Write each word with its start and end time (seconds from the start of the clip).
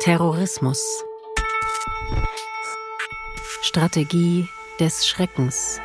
Terrorismus. 0.00 1.04
Strategie 3.60 4.48
des 4.80 5.06
Schreckens. 5.06 5.78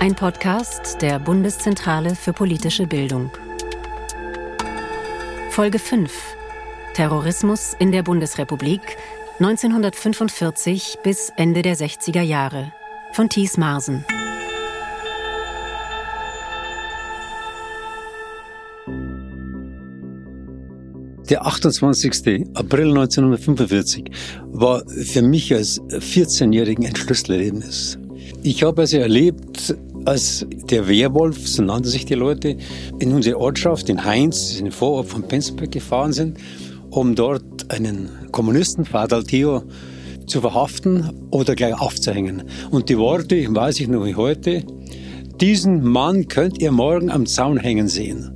Ein 0.00 0.16
Podcast 0.16 1.02
der 1.02 1.20
Bundeszentrale 1.20 2.16
für 2.16 2.32
politische 2.32 2.88
Bildung. 2.88 3.30
Folge 5.50 5.78
5. 5.78 6.12
Terrorismus 6.94 7.76
in 7.78 7.92
der 7.92 8.02
Bundesrepublik 8.02 8.96
1945 9.38 10.98
bis 11.04 11.32
Ende 11.36 11.62
der 11.62 11.76
60er 11.76 12.22
Jahre 12.22 12.72
von 13.12 13.28
Thies 13.28 13.56
Marsen. 13.56 14.04
Der 21.30 21.46
28. 21.46 22.48
April 22.54 22.88
1945 22.88 24.10
war 24.46 24.82
für 24.88 25.22
mich 25.22 25.54
als 25.54 25.80
14-Jährigen 25.80 26.84
ein 26.84 26.96
Schlüsselerlebnis. 26.96 28.00
Ich 28.42 28.64
habe 28.64 28.82
also 28.82 28.96
erlebt, 28.96 29.76
als 30.06 30.44
der 30.50 30.88
Werwolf, 30.88 31.46
so 31.46 31.62
nannten 31.62 31.88
sich 31.88 32.04
die 32.04 32.14
Leute, 32.14 32.56
in 32.98 33.12
unsere 33.12 33.38
Ortschaft, 33.38 33.88
in 33.88 34.04
Heinz, 34.04 34.56
in 34.58 34.64
den 34.64 34.72
Vorort 34.72 35.06
von 35.06 35.22
Penzberg 35.22 35.70
gefahren 35.70 36.12
sind, 36.12 36.38
um 36.90 37.14
dort 37.14 37.70
einen 37.70 38.08
Kommunisten, 38.32 38.84
Fadal 38.84 39.22
Theo, 39.22 39.62
zu 40.26 40.40
verhaften 40.40 41.28
oder 41.30 41.54
gleich 41.54 41.80
aufzuhängen. 41.80 42.42
Und 42.72 42.88
die 42.88 42.98
Worte, 42.98 43.46
weiß 43.48 43.78
ich 43.78 43.86
noch 43.86 44.04
wie 44.04 44.16
heute, 44.16 44.64
diesen 45.40 45.84
Mann 45.84 46.26
könnt 46.26 46.60
ihr 46.60 46.72
morgen 46.72 47.08
am 47.08 47.24
Zaun 47.26 47.56
hängen 47.56 47.86
sehen. 47.86 48.34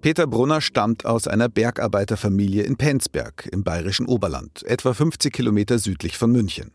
Peter 0.00 0.28
Brunner 0.28 0.60
stammt 0.60 1.04
aus 1.04 1.26
einer 1.26 1.48
Bergarbeiterfamilie 1.48 2.62
in 2.62 2.76
Penzberg 2.76 3.48
im 3.50 3.64
bayerischen 3.64 4.06
Oberland, 4.06 4.62
etwa 4.64 4.94
50 4.94 5.32
Kilometer 5.32 5.78
südlich 5.80 6.16
von 6.16 6.30
München. 6.30 6.70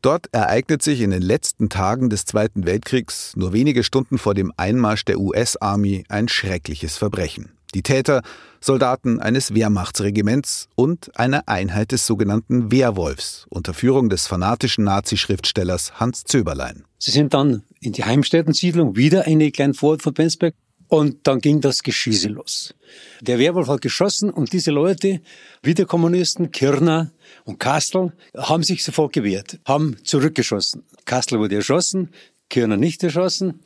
Dort 0.00 0.28
ereignet 0.32 0.80
sich 0.80 1.00
in 1.00 1.10
den 1.10 1.22
letzten 1.22 1.68
Tagen 1.68 2.08
des 2.08 2.24
Zweiten 2.24 2.64
Weltkriegs, 2.64 3.32
nur 3.34 3.52
wenige 3.52 3.82
Stunden 3.82 4.18
vor 4.18 4.34
dem 4.34 4.52
Einmarsch 4.56 5.04
der 5.04 5.18
US-Army, 5.18 6.04
ein 6.08 6.28
schreckliches 6.28 6.96
Verbrechen. 6.96 7.50
Die 7.74 7.82
Täter, 7.82 8.22
Soldaten 8.60 9.18
eines 9.18 9.52
Wehrmachtsregiments 9.52 10.68
und 10.76 11.10
eine 11.18 11.48
Einheit 11.48 11.90
des 11.90 12.06
sogenannten 12.06 12.70
Wehrwolfs 12.70 13.46
unter 13.48 13.74
Führung 13.74 14.08
des 14.08 14.28
fanatischen 14.28 14.84
Nazi-Schriftstellers 14.84 15.98
Hans 15.98 16.22
Zöberlein. 16.22 16.84
Sie 16.98 17.10
sind 17.10 17.34
dann 17.34 17.64
in 17.80 17.92
die 17.92 18.04
Heimstättensiedlung, 18.04 18.94
wieder 18.94 19.26
eine 19.26 19.50
kleine 19.50 19.74
Vorort 19.74 20.02
von 20.02 20.14
Penzberg, 20.14 20.54
und 20.88 21.26
dann 21.26 21.40
ging 21.40 21.60
das 21.60 21.82
Geschieße 21.82 22.28
los. 22.28 22.74
Der 23.20 23.38
Werwolf 23.38 23.68
hat 23.68 23.80
geschossen 23.80 24.30
und 24.30 24.52
diese 24.52 24.70
Leute, 24.70 25.20
wie 25.62 25.74
der 25.74 25.86
Kommunisten, 25.86 26.50
Kirner 26.50 27.12
und 27.44 27.58
Kastel, 27.58 28.12
haben 28.36 28.62
sich 28.62 28.84
sofort 28.84 29.12
gewehrt, 29.12 29.58
haben 29.64 29.96
zurückgeschossen. 30.04 30.84
Kastel 31.04 31.38
wurde 31.38 31.56
erschossen, 31.56 32.10
Kirner 32.48 32.76
nicht 32.76 33.02
erschossen. 33.02 33.60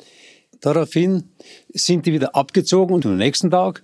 Daraufhin 0.61 1.25
sind 1.73 2.07
die 2.07 2.13
wieder 2.13 2.35
abgezogen 2.35 2.95
und 2.95 3.07
am 3.07 3.17
nächsten 3.17 3.51
Tag, 3.51 3.83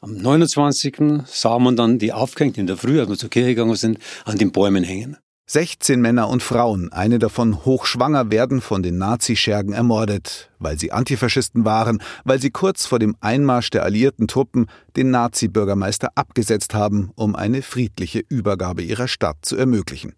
am 0.00 0.14
29. 0.14 0.96
sah 1.26 1.58
man 1.58 1.76
dann 1.76 1.98
die 1.98 2.12
aufgehängt 2.12 2.56
in 2.56 2.66
der 2.66 2.76
Früh, 2.76 3.00
als 3.00 3.10
wir 3.10 3.18
zur 3.18 3.30
Kirche 3.30 3.50
gegangen 3.50 3.76
sind, 3.76 3.98
an 4.24 4.38
den 4.38 4.50
Bäumen 4.50 4.82
hängen. 4.84 5.18
16 5.52 6.00
Männer 6.00 6.28
und 6.28 6.44
Frauen, 6.44 6.92
eine 6.92 7.18
davon 7.18 7.64
hochschwanger, 7.64 8.30
werden 8.30 8.60
von 8.60 8.84
den 8.84 8.98
Nazischergen 8.98 9.72
ermordet, 9.72 10.48
weil 10.60 10.78
sie 10.78 10.92
Antifaschisten 10.92 11.64
waren, 11.64 12.00
weil 12.22 12.40
sie 12.40 12.52
kurz 12.52 12.86
vor 12.86 13.00
dem 13.00 13.16
Einmarsch 13.20 13.70
der 13.70 13.82
alliierten 13.82 14.28
Truppen 14.28 14.66
den 14.94 15.10
Nazi-Bürgermeister 15.10 16.10
abgesetzt 16.14 16.72
haben, 16.72 17.10
um 17.16 17.34
eine 17.34 17.62
friedliche 17.62 18.20
Übergabe 18.28 18.82
ihrer 18.82 19.08
Stadt 19.08 19.38
zu 19.42 19.56
ermöglichen. 19.56 20.14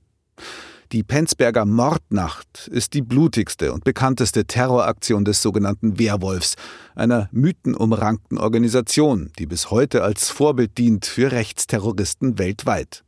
Die 0.92 1.02
Penzberger 1.02 1.64
Mordnacht 1.64 2.68
ist 2.70 2.92
die 2.92 3.00
blutigste 3.00 3.72
und 3.72 3.84
bekannteste 3.84 4.44
Terroraktion 4.44 5.24
des 5.24 5.40
sogenannten 5.40 5.98
Wehrwolfs, 5.98 6.56
einer 6.94 7.30
mythenumrankten 7.32 8.36
Organisation, 8.36 9.32
die 9.38 9.46
bis 9.46 9.70
heute 9.70 10.04
als 10.04 10.28
Vorbild 10.28 10.76
dient 10.76 11.06
für 11.06 11.32
Rechtsterroristen 11.32 12.38
weltweit. 12.38 13.02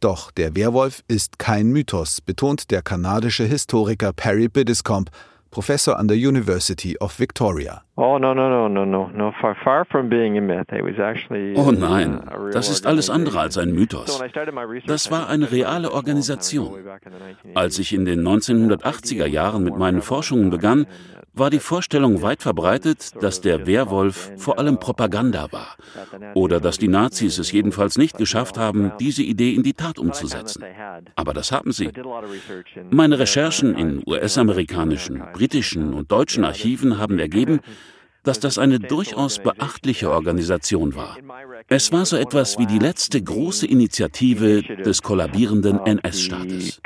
Doch 0.00 0.30
der 0.30 0.56
Werwolf 0.56 1.02
ist 1.08 1.38
kein 1.38 1.68
Mythos, 1.68 2.20
betont 2.20 2.70
der 2.70 2.82
kanadische 2.82 3.44
Historiker 3.44 4.12
Perry 4.12 4.48
Biddiscombe, 4.48 5.10
Professor 5.52 5.96
an 5.98 6.08
der 6.08 6.16
University 6.16 6.96
of 6.98 7.20
Victoria. 7.20 7.82
Oh, 7.94 8.14
oh 8.14 8.18
nein, 8.18 8.32
das 12.52 12.70
ist 12.70 12.86
alles 12.86 13.10
andere 13.10 13.38
als 13.38 13.58
ein 13.58 13.72
Mythos. 13.72 14.18
Das 14.86 15.10
war 15.10 15.28
eine 15.28 15.52
reale 15.52 15.92
Organisation. 15.92 16.72
Als 17.54 17.78
ich 17.78 17.92
in 17.92 18.06
den 18.06 18.26
1980er 18.26 19.26
Jahren 19.26 19.62
mit 19.62 19.76
meinen 19.76 20.00
Forschungen 20.00 20.48
begann, 20.48 20.86
war 21.34 21.50
die 21.50 21.60
Vorstellung 21.60 22.22
weit 22.22 22.42
verbreitet, 22.42 23.12
dass 23.22 23.40
der 23.40 23.66
Werwolf 23.66 24.32
vor 24.36 24.58
allem 24.58 24.78
Propaganda 24.78 25.50
war 25.50 25.76
oder 26.34 26.60
dass 26.60 26.78
die 26.78 26.88
Nazis 26.88 27.38
es 27.38 27.52
jedenfalls 27.52 27.96
nicht 27.96 28.18
geschafft 28.18 28.58
haben, 28.58 28.92
diese 29.00 29.22
Idee 29.22 29.54
in 29.54 29.62
die 29.62 29.72
Tat 29.72 29.98
umzusetzen. 29.98 30.64
Aber 31.16 31.32
das 31.32 31.52
haben 31.52 31.72
sie. 31.72 31.90
Meine 32.90 33.18
Recherchen 33.18 33.76
in 33.76 34.02
US-amerikanischen, 34.06 35.22
britischen 35.32 35.94
und 35.94 36.12
deutschen 36.12 36.44
Archiven 36.44 36.98
haben 36.98 37.18
ergeben, 37.18 37.60
dass 38.24 38.38
das 38.38 38.58
eine 38.58 38.78
durchaus 38.78 39.40
beachtliche 39.40 40.10
Organisation 40.10 40.94
war. 40.94 41.16
Es 41.68 41.92
war 41.92 42.04
so 42.04 42.16
etwas 42.16 42.58
wie 42.58 42.66
die 42.66 42.78
letzte 42.78 43.20
große 43.20 43.66
Initiative 43.66 44.62
des 44.62 45.02
kollabierenden 45.02 45.80
NS-Staates. 45.80 46.80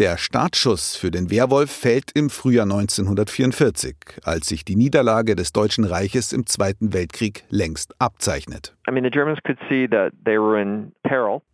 Der 0.00 0.16
Startschuss 0.16 0.96
für 0.96 1.10
den 1.10 1.30
Werwolf 1.30 1.70
fällt 1.70 2.12
im 2.12 2.30
Frühjahr 2.30 2.64
1944, 2.64 3.94
als 4.22 4.48
sich 4.48 4.64
die 4.64 4.74
Niederlage 4.74 5.36
des 5.36 5.52
Deutschen 5.52 5.84
Reiches 5.84 6.32
im 6.32 6.46
Zweiten 6.46 6.94
Weltkrieg 6.94 7.44
längst 7.50 7.94
abzeichnet. 7.98 8.74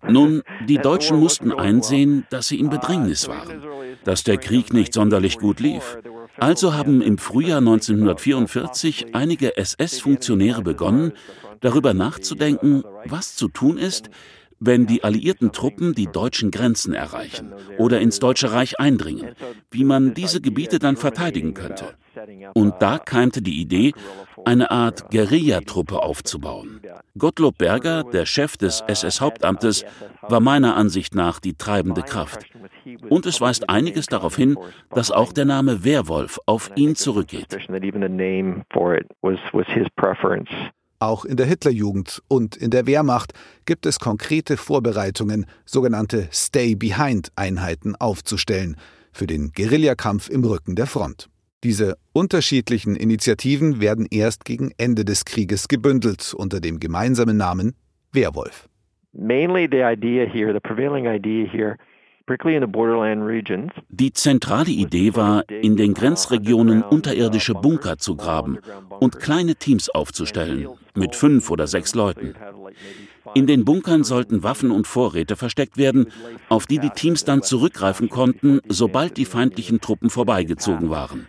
Nun, 0.08 0.42
die 0.68 0.78
Deutschen 0.78 1.18
mussten 1.18 1.50
einsehen, 1.50 2.24
dass 2.30 2.46
sie 2.46 2.60
in 2.60 2.70
Bedrängnis 2.70 3.26
waren, 3.26 3.64
dass 4.04 4.22
der 4.22 4.36
Krieg 4.36 4.72
nicht 4.72 4.94
sonderlich 4.94 5.38
gut 5.38 5.58
lief. 5.58 5.98
Also 6.36 6.72
haben 6.72 7.02
im 7.02 7.18
Frühjahr 7.18 7.58
1944 7.58 9.12
einige 9.12 9.56
SS-Funktionäre 9.56 10.62
begonnen, 10.62 11.14
darüber 11.62 11.94
nachzudenken, 11.94 12.84
was 13.06 13.34
zu 13.34 13.48
tun 13.48 13.76
ist, 13.76 14.08
wenn 14.58 14.86
die 14.86 15.04
alliierten 15.04 15.52
Truppen 15.52 15.94
die 15.94 16.06
deutschen 16.06 16.50
Grenzen 16.50 16.94
erreichen 16.94 17.52
oder 17.78 18.00
ins 18.00 18.18
Deutsche 18.18 18.52
Reich 18.52 18.80
eindringen, 18.80 19.34
wie 19.70 19.84
man 19.84 20.14
diese 20.14 20.40
Gebiete 20.40 20.78
dann 20.78 20.96
verteidigen 20.96 21.54
könnte. 21.54 21.94
Und 22.54 22.74
da 22.80 22.98
keimte 22.98 23.42
die 23.42 23.60
Idee, 23.60 23.92
eine 24.44 24.70
Art 24.70 25.10
Guerillatruppe 25.10 26.02
aufzubauen. 26.02 26.80
Gottlob 27.18 27.58
Berger, 27.58 28.04
der 28.04 28.26
Chef 28.26 28.56
des 28.56 28.82
SS-Hauptamtes, 28.86 29.84
war 30.22 30.40
meiner 30.40 30.76
Ansicht 30.76 31.14
nach 31.14 31.40
die 31.40 31.54
treibende 31.54 32.02
Kraft. 32.02 32.46
Und 33.08 33.26
es 33.26 33.40
weist 33.40 33.68
einiges 33.68 34.06
darauf 34.06 34.36
hin, 34.36 34.56
dass 34.90 35.10
auch 35.10 35.32
der 35.32 35.44
Name 35.44 35.84
Werwolf 35.84 36.38
auf 36.46 36.70
ihn 36.76 36.94
zurückgeht. 36.94 37.56
Auch 40.98 41.24
in 41.24 41.36
der 41.36 41.46
Hitlerjugend 41.46 42.22
und 42.28 42.56
in 42.56 42.70
der 42.70 42.86
Wehrmacht 42.86 43.32
gibt 43.66 43.86
es 43.86 43.98
konkrete 43.98 44.56
Vorbereitungen, 44.56 45.46
sogenannte 45.64 46.28
Stay-Behind-Einheiten 46.32 47.96
aufzustellen 47.96 48.76
für 49.12 49.26
den 49.26 49.52
Guerillakampf 49.52 50.28
im 50.30 50.44
Rücken 50.44 50.74
der 50.74 50.86
Front. 50.86 51.28
Diese 51.64 51.96
unterschiedlichen 52.12 52.96
Initiativen 52.96 53.80
werden 53.80 54.06
erst 54.10 54.44
gegen 54.44 54.72
Ende 54.78 55.04
des 55.04 55.24
Krieges 55.24 55.68
gebündelt 55.68 56.34
unter 56.34 56.60
dem 56.60 56.80
gemeinsamen 56.80 57.36
Namen 57.36 57.74
Wehrwolf. 58.12 58.68
Mainly 59.12 59.66
the 59.70 59.82
idea 59.82 60.26
here, 60.26 60.52
the 60.52 60.60
prevailing 60.60 61.06
idea 61.06 61.46
here 61.50 61.76
die 63.88 64.12
zentrale 64.12 64.70
Idee 64.70 65.14
war, 65.14 65.48
in 65.48 65.76
den 65.76 65.94
Grenzregionen 65.94 66.82
unterirdische 66.82 67.54
Bunker 67.54 67.98
zu 67.98 68.16
graben 68.16 68.58
und 68.98 69.20
kleine 69.20 69.54
Teams 69.54 69.88
aufzustellen, 69.88 70.66
mit 70.94 71.14
fünf 71.14 71.50
oder 71.50 71.68
sechs 71.68 71.94
Leuten. 71.94 72.34
In 73.34 73.46
den 73.46 73.64
Bunkern 73.64 74.02
sollten 74.02 74.42
Waffen 74.42 74.72
und 74.72 74.88
Vorräte 74.88 75.36
versteckt 75.36 75.76
werden, 75.76 76.10
auf 76.48 76.66
die 76.66 76.78
die 76.78 76.90
Teams 76.90 77.24
dann 77.24 77.42
zurückgreifen 77.42 78.08
konnten, 78.08 78.60
sobald 78.68 79.16
die 79.16 79.24
feindlichen 79.24 79.80
Truppen 79.80 80.10
vorbeigezogen 80.10 80.90
waren, 80.90 81.28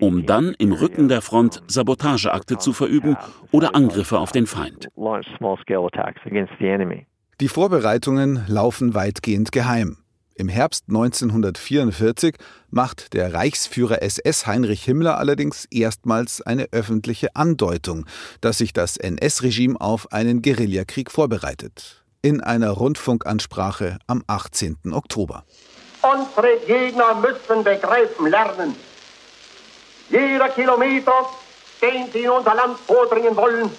um 0.00 0.26
dann 0.26 0.54
im 0.58 0.72
Rücken 0.72 1.08
der 1.08 1.22
Front 1.22 1.62
Sabotageakte 1.66 2.58
zu 2.58 2.74
verüben 2.74 3.16
oder 3.52 3.74
Angriffe 3.74 4.18
auf 4.18 4.32
den 4.32 4.46
Feind. 4.46 4.88
Die 7.40 7.48
Vorbereitungen 7.48 8.44
laufen 8.48 8.94
weitgehend 8.94 9.52
geheim. 9.52 9.96
Im 10.38 10.48
Herbst 10.50 10.84
1944 10.88 12.36
macht 12.68 13.14
der 13.14 13.32
Reichsführer 13.32 14.02
SS 14.02 14.46
Heinrich 14.46 14.84
Himmler 14.84 15.16
allerdings 15.16 15.64
erstmals 15.70 16.42
eine 16.42 16.68
öffentliche 16.72 17.34
Andeutung, 17.34 18.04
dass 18.42 18.58
sich 18.58 18.74
das 18.74 18.98
NS-Regime 18.98 19.80
auf 19.80 20.12
einen 20.12 20.42
Guerillakrieg 20.42 21.10
vorbereitet. 21.10 22.04
In 22.20 22.42
einer 22.42 22.68
Rundfunkansprache 22.72 23.96
am 24.06 24.24
18. 24.26 24.76
Oktober. 24.92 25.46
Unsere 26.02 26.58
Gegner 26.66 27.14
müssen 27.14 27.64
begreifen 27.64 28.26
lernen. 28.26 28.76
Jeder 30.10 30.50
Kilometer, 30.50 31.14
den 31.80 32.12
sie 32.12 32.24
in 32.24 32.30
unser 32.30 32.54
Land 32.54 32.78
vordringen 32.80 33.34
wollen, 33.36 33.70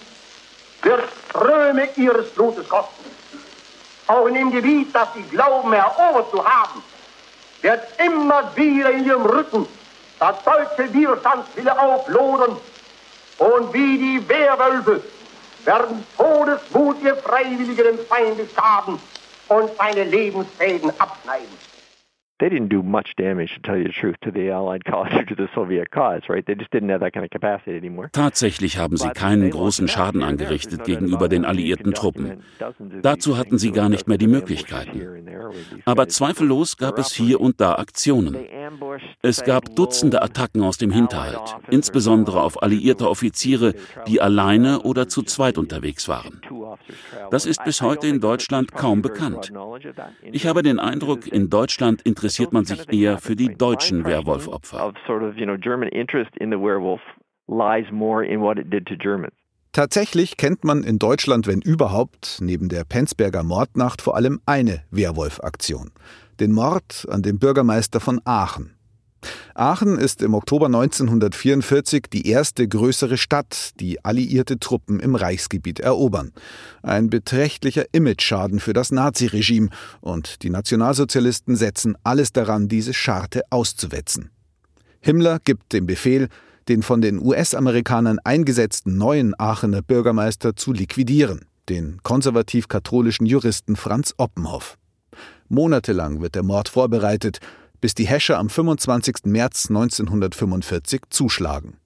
wird 0.82 1.04
Ströme 1.30 1.88
ihres 1.98 2.32
Blutes 2.32 2.68
kosten 2.68 3.17
auch 4.08 4.26
in 4.28 4.34
dem 4.34 4.52
Gebiet, 4.52 4.94
das 4.94 5.10
sie 5.14 5.24
glauben 5.24 5.74
erobert 5.74 6.32
zu 6.32 6.44
haben, 6.44 6.84
wird 7.62 7.82
immer 8.00 8.56
wieder 8.56 8.92
in 8.92 9.06
ihrem 9.06 9.26
Rücken 9.26 9.68
das 10.20 10.36
deutsche 10.44 10.94
Widerstandswille 10.94 11.80
auflodern 11.80 12.58
und 13.38 13.74
wie 13.74 13.98
die 13.98 14.30
Wehrwölfe 14.30 15.04
werden 15.66 16.06
todesmutige 16.18 17.16
Freiwillige 17.18 17.84
den 17.84 18.00
Feind 18.08 18.40
schaden 18.56 19.00
und 19.50 19.70
seine 19.78 20.04
Lebensfäden 20.06 20.92
abschneiden. 21.00 21.67
They 22.40 22.50
didn't 22.50 22.70
do 22.70 22.84
much 22.84 23.16
damage, 23.18 23.56
to 23.56 23.62
tell 23.62 23.78
you 23.78 23.86
the 23.86 23.94
truth, 23.94 24.16
to 24.22 24.32
the 24.32 24.50
Allied 24.52 24.86
cause 24.92 25.12
or 25.14 25.26
to 25.26 25.36
the 25.36 25.48
Soviet 25.56 25.92
cause, 25.92 26.22
right? 26.30 26.46
They 26.46 26.56
just 26.56 26.72
didn't 26.72 26.90
have 26.90 27.00
that 27.02 27.14
kind 27.14 27.26
of 27.26 27.32
capacity 27.32 27.78
anymore. 27.78 28.10
Tatsächlich 28.12 28.78
haben 28.78 28.98
sie 28.98 29.10
keinen 29.10 29.50
großen 29.50 29.88
Schaden 29.88 30.24
angerichtet 30.24 30.84
gegenüber 30.84 31.30
den 31.30 31.46
alliierten 31.46 31.94
Truppen. 31.94 32.44
Dazu 33.02 33.38
hatten 33.38 33.58
sie 33.58 33.72
gar 33.72 33.90
nicht 33.90 34.08
mehr 34.08 34.18
die 34.18 34.28
Möglichkeiten. 34.28 35.02
Aber 35.86 36.08
zweifellos 36.08 36.78
gab 36.78 37.00
es 37.00 37.14
hier 37.14 37.42
und 37.42 37.60
da 37.60 37.76
Aktionen. 37.76 38.36
Es 39.22 39.44
gab 39.44 39.76
Dutzende 39.76 40.22
Attacken 40.22 40.62
aus 40.62 40.78
dem 40.78 40.92
Hinterhalt, 40.92 41.56
insbesondere 41.70 42.42
auf 42.42 42.62
alliierte 42.62 43.10
Offiziere, 43.10 43.74
die 44.08 44.22
alleine 44.22 44.82
oder 44.82 45.08
zu 45.08 45.24
zweit 45.24 45.58
unterwegs 45.58 46.08
waren. 46.08 46.42
Das 47.32 47.46
ist 47.46 47.64
bis 47.64 47.82
heute 47.82 48.08
in 48.08 48.20
Deutschland 48.20 48.74
kaum 48.74 49.02
bekannt. 49.02 49.52
Ich 50.32 50.46
habe 50.46 50.64
den 50.64 50.80
Eindruck, 50.80 51.28
in 51.28 51.50
Deutschland 51.50 52.02
interessiert 52.02 52.27
man 52.54 52.66
sich 52.66 52.92
eher 52.92 53.18
für 53.18 53.36
die 53.36 53.54
deutschen 53.56 54.06
Werwolf-Opfer. 54.06 54.82
Tatsächlich 59.72 60.38
kennt 60.38 60.64
man 60.64 60.84
in 60.84 60.98
Deutschland, 60.98 61.46
wenn 61.46 61.62
überhaupt, 61.62 62.40
neben 62.42 62.70
der 62.70 62.84
Penzberger 62.84 63.44
Mordnacht 63.44 64.02
vor 64.02 64.16
allem 64.16 64.42
eine 64.46 64.84
Werwolf-Aktion. 64.92 65.92
Den 66.40 66.52
Mord 66.52 67.06
an 67.10 67.22
dem 67.22 67.40
Bürgermeister 67.40 68.00
von 68.00 68.22
Aachen. 68.26 68.77
Aachen 69.56 69.98
ist 69.98 70.22
im 70.22 70.34
Oktober 70.34 70.68
1944 70.68 72.06
die 72.12 72.28
erste 72.28 72.68
größere 72.68 73.18
Stadt, 73.18 73.72
die 73.80 74.04
alliierte 74.06 74.60
Truppen 74.60 75.00
im 75.00 75.16
Reichsgebiet 75.16 75.80
erobern. 75.80 76.32
Ein 76.84 77.10
beträchtlicher 77.10 77.86
Imageschaden 77.92 78.60
für 78.60 78.74
das 78.74 78.92
Naziregime 78.92 79.70
und 80.02 80.44
die 80.44 80.50
Nationalsozialisten 80.50 81.56
setzen 81.56 81.96
alles 82.04 82.32
daran, 82.32 82.68
diese 82.68 82.94
Scharte 82.94 83.42
auszuwetzen. 83.50 84.30
Himmler 85.00 85.40
gibt 85.44 85.74
den 85.74 85.86
Befehl, 85.86 86.28
den 86.68 86.84
von 86.84 87.02
den 87.02 87.20
US-Amerikanern 87.20 88.20
eingesetzten 88.24 88.98
neuen 88.98 89.34
Aachener 89.40 89.82
Bürgermeister 89.82 90.56
zu 90.56 90.74
liquidieren, 90.74 91.46
den 91.70 92.00
konservativ-katholischen 92.04 93.26
Juristen 93.26 93.76
Franz 93.76 94.14
Oppenhoff. 94.18 94.78
Monatelang 95.50 96.22
wird 96.22 96.36
der 96.36 96.44
Mord 96.44 96.70
vorbereitet, 96.70 97.40
bis 97.82 97.96
die 97.96 98.08
Häscher 98.08 98.38
am 98.38 98.50
25. 98.50 99.26
März 99.26 99.70
1945 99.70 101.02
zuschlagen. 101.10 101.78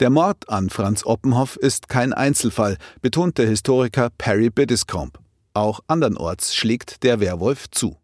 Der 0.00 0.10
Mord 0.10 0.48
an 0.48 0.70
Franz 0.70 1.04
Oppenhoff 1.04 1.56
ist 1.56 1.88
kein 1.88 2.12
Einzelfall, 2.12 2.76
betont 3.02 3.36
der 3.36 3.46
Historiker 3.46 4.08
Perry 4.16 4.48
Biddiscombe. 4.48 5.18
Auch 5.52 5.80
andernorts 5.88 6.54
schlägt 6.54 7.02
der 7.02 7.20
Werwolf 7.20 7.68
zu. 7.70 7.96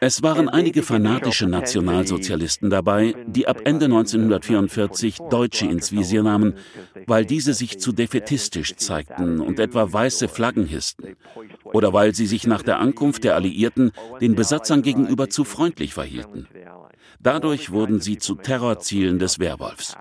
Es 0.00 0.22
waren 0.22 0.48
einige 0.48 0.82
fanatische 0.82 1.46
Nationalsozialisten 1.46 2.70
dabei, 2.70 3.14
die 3.26 3.46
ab 3.46 3.60
Ende 3.64 3.84
1944 3.84 5.18
Deutsche 5.30 5.66
ins 5.66 5.92
Visier 5.92 6.24
nahmen, 6.24 6.54
weil 7.06 7.24
diese 7.24 7.54
sich 7.54 7.78
zu 7.78 7.92
defetistisch 7.92 8.74
zeigten 8.76 9.40
und 9.40 9.60
etwa 9.60 9.92
weiße 9.92 10.26
Flaggen 10.26 10.66
hissten. 10.66 11.16
Oder 11.76 11.92
weil 11.92 12.14
sie 12.14 12.24
sich 12.24 12.46
nach 12.46 12.62
der 12.62 12.80
Ankunft 12.80 13.22
der 13.22 13.34
Alliierten 13.34 13.92
den 14.22 14.34
Besatzern 14.34 14.80
gegenüber 14.80 15.28
zu 15.28 15.44
freundlich 15.44 15.92
verhielten. 15.92 16.48
Dadurch 17.20 17.70
wurden 17.70 18.00
sie 18.00 18.16
zu 18.16 18.34
Terrorzielen 18.34 19.18
des 19.18 19.38
Werwolfs. 19.40 19.94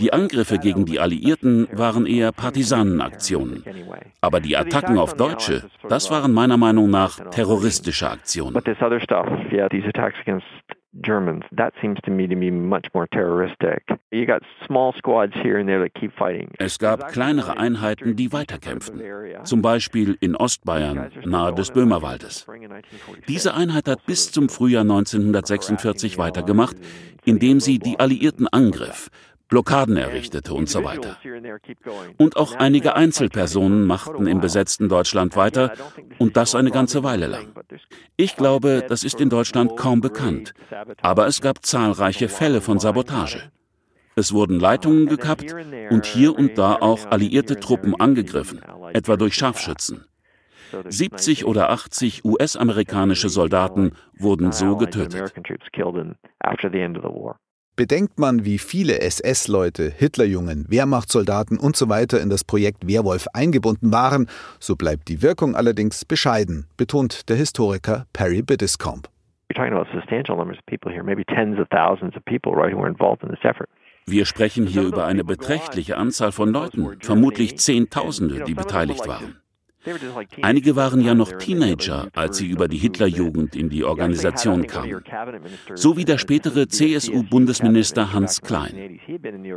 Die 0.00 0.12
Angriffe 0.12 0.58
gegen 0.58 0.86
die 0.86 0.98
Alliierten 0.98 1.68
waren 1.70 2.06
eher 2.06 2.32
Partisanenaktionen. 2.32 3.62
Aber 4.20 4.40
die 4.40 4.56
Attacken 4.56 4.98
auf 4.98 5.14
Deutsche, 5.14 5.62
das 5.88 6.10
waren 6.10 6.32
meiner 6.32 6.56
Meinung 6.56 6.90
nach 6.90 7.20
terroristische 7.30 8.10
Aktionen. 8.10 8.60
Germans. 10.92 11.44
That 11.52 11.72
seems 11.80 11.98
to 12.04 12.10
me 12.10 12.26
to 12.26 12.34
be 12.34 12.50
much 12.50 12.88
more 12.94 13.06
terroristic. 13.06 13.84
You 14.10 14.26
got 14.26 14.42
small 14.66 14.92
squads 14.98 15.32
here 15.34 15.58
and 15.58 15.68
there 15.68 15.80
that 15.80 15.94
keep 15.94 16.12
fighting. 16.16 16.50
Es 16.58 16.78
gab 16.78 17.12
kleinere 17.12 17.56
Einheiten, 17.58 18.16
die 18.16 18.32
weiterkämpften. 18.32 19.00
Zum 19.44 19.62
Beispiel 19.62 20.16
in 20.20 20.34
Ostbayern, 20.34 21.10
nahe 21.24 21.54
des 21.54 21.70
Böhmerwaldes. 21.70 22.46
Diese 23.28 23.54
Einheit 23.54 23.88
hat 23.88 24.04
bis 24.06 24.32
zum 24.32 24.48
Frühjahr 24.48 24.82
1946 24.82 26.18
weitergemacht, 26.18 26.76
indem 27.24 27.60
sie 27.60 27.78
die 27.78 28.00
Alliierten 28.00 28.48
angriff, 28.48 29.10
Blockaden 29.50 29.96
errichtete 29.96 30.54
und 30.54 30.68
so 30.68 30.84
weiter. 30.84 31.16
Und 32.16 32.36
auch 32.36 32.54
einige 32.54 32.94
Einzelpersonen 32.94 33.84
machten 33.84 34.26
im 34.26 34.40
besetzten 34.40 34.88
Deutschland 34.88 35.36
weiter 35.36 35.72
und 36.18 36.36
das 36.36 36.54
eine 36.54 36.70
ganze 36.70 37.02
Weile 37.02 37.26
lang. 37.26 37.52
Ich 38.16 38.36
glaube, 38.36 38.84
das 38.88 39.02
ist 39.02 39.20
in 39.20 39.28
Deutschland 39.28 39.76
kaum 39.76 40.00
bekannt, 40.00 40.54
aber 41.02 41.26
es 41.26 41.40
gab 41.40 41.66
zahlreiche 41.66 42.28
Fälle 42.28 42.60
von 42.60 42.78
Sabotage. 42.78 43.50
Es 44.14 44.32
wurden 44.32 44.60
Leitungen 44.60 45.06
gekappt 45.06 45.54
und 45.90 46.06
hier 46.06 46.36
und 46.38 46.56
da 46.56 46.76
auch 46.76 47.06
alliierte 47.10 47.58
Truppen 47.58 47.98
angegriffen, 47.98 48.60
etwa 48.92 49.16
durch 49.16 49.34
Scharfschützen. 49.34 50.04
70 50.88 51.44
oder 51.46 51.70
80 51.70 52.24
US-amerikanische 52.24 53.28
Soldaten 53.28 53.92
wurden 54.16 54.52
so 54.52 54.76
getötet. 54.76 55.32
Bedenkt 57.80 58.18
man, 58.18 58.44
wie 58.44 58.58
viele 58.58 59.00
SS-Leute, 59.00 59.90
Hitlerjungen, 59.90 60.66
Wehrmachtssoldaten 60.68 61.58
usw. 61.58 62.04
So 62.10 62.18
in 62.18 62.28
das 62.28 62.44
Projekt 62.44 62.86
Werwolf 62.86 63.26
eingebunden 63.32 63.90
waren, 63.90 64.26
so 64.58 64.76
bleibt 64.76 65.08
die 65.08 65.22
Wirkung 65.22 65.56
allerdings 65.56 66.04
bescheiden, 66.04 66.66
betont 66.76 67.30
der 67.30 67.36
Historiker 67.36 68.04
Perry 68.12 68.42
Biddiscombe. 68.42 69.08
Wir 74.06 74.26
sprechen 74.26 74.66
hier 74.66 74.82
über 74.82 75.06
eine 75.06 75.24
beträchtliche 75.24 75.96
Anzahl 75.96 76.32
von 76.32 76.50
Leuten, 76.50 76.98
vermutlich 77.00 77.56
Zehntausende, 77.56 78.44
die 78.44 78.52
beteiligt 78.52 79.08
waren. 79.08 79.40
Einige 80.42 80.76
waren 80.76 81.00
ja 81.00 81.14
noch 81.14 81.32
Teenager, 81.32 82.08
als 82.14 82.36
sie 82.36 82.46
über 82.46 82.68
die 82.68 82.76
Hitlerjugend 82.76 83.56
in 83.56 83.70
die 83.70 83.84
Organisation 83.84 84.66
kamen. 84.66 85.02
So 85.74 85.96
wie 85.96 86.04
der 86.04 86.18
spätere 86.18 86.68
CSU-Bundesminister 86.68 88.12
Hans 88.12 88.42
Klein. 88.42 89.00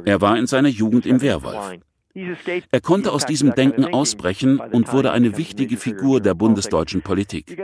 Er 0.05 0.21
war 0.21 0.37
in 0.37 0.47
seiner 0.47 0.69
Jugend 0.69 1.05
im 1.05 1.21
Wehrwolf. 1.21 1.79
Er 2.15 2.81
konnte 2.81 3.11
aus 3.11 3.25
diesem 3.25 3.55
Denken 3.55 3.85
ausbrechen 3.85 4.59
und 4.59 4.93
wurde 4.93 5.11
eine 5.11 5.35
wichtige 5.37 5.77
Figur 5.77 6.21
der 6.21 6.35
bundesdeutschen 6.35 7.01
Politik. 7.01 7.57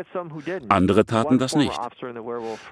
Andere 0.69 1.05
taten 1.05 1.37
das 1.37 1.55
nicht. 1.55 1.79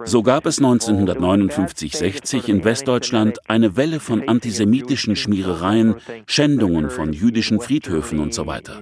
So 0.04 0.24
gab 0.24 0.48
es 0.48 0.60
1959-60 0.60 2.50
in 2.50 2.64
Westdeutschland 2.64 3.38
eine 3.48 3.78
Welle 3.78 4.00
von 4.00 4.28
antisemitischen 4.28 5.16
Schmierereien, 5.16 5.96
Schändungen 6.26 6.90
von 6.90 7.14
jüdischen 7.14 7.60
Friedhöfen 7.60 8.20
und 8.20 8.34
so 8.34 8.48
weiter. 8.48 8.82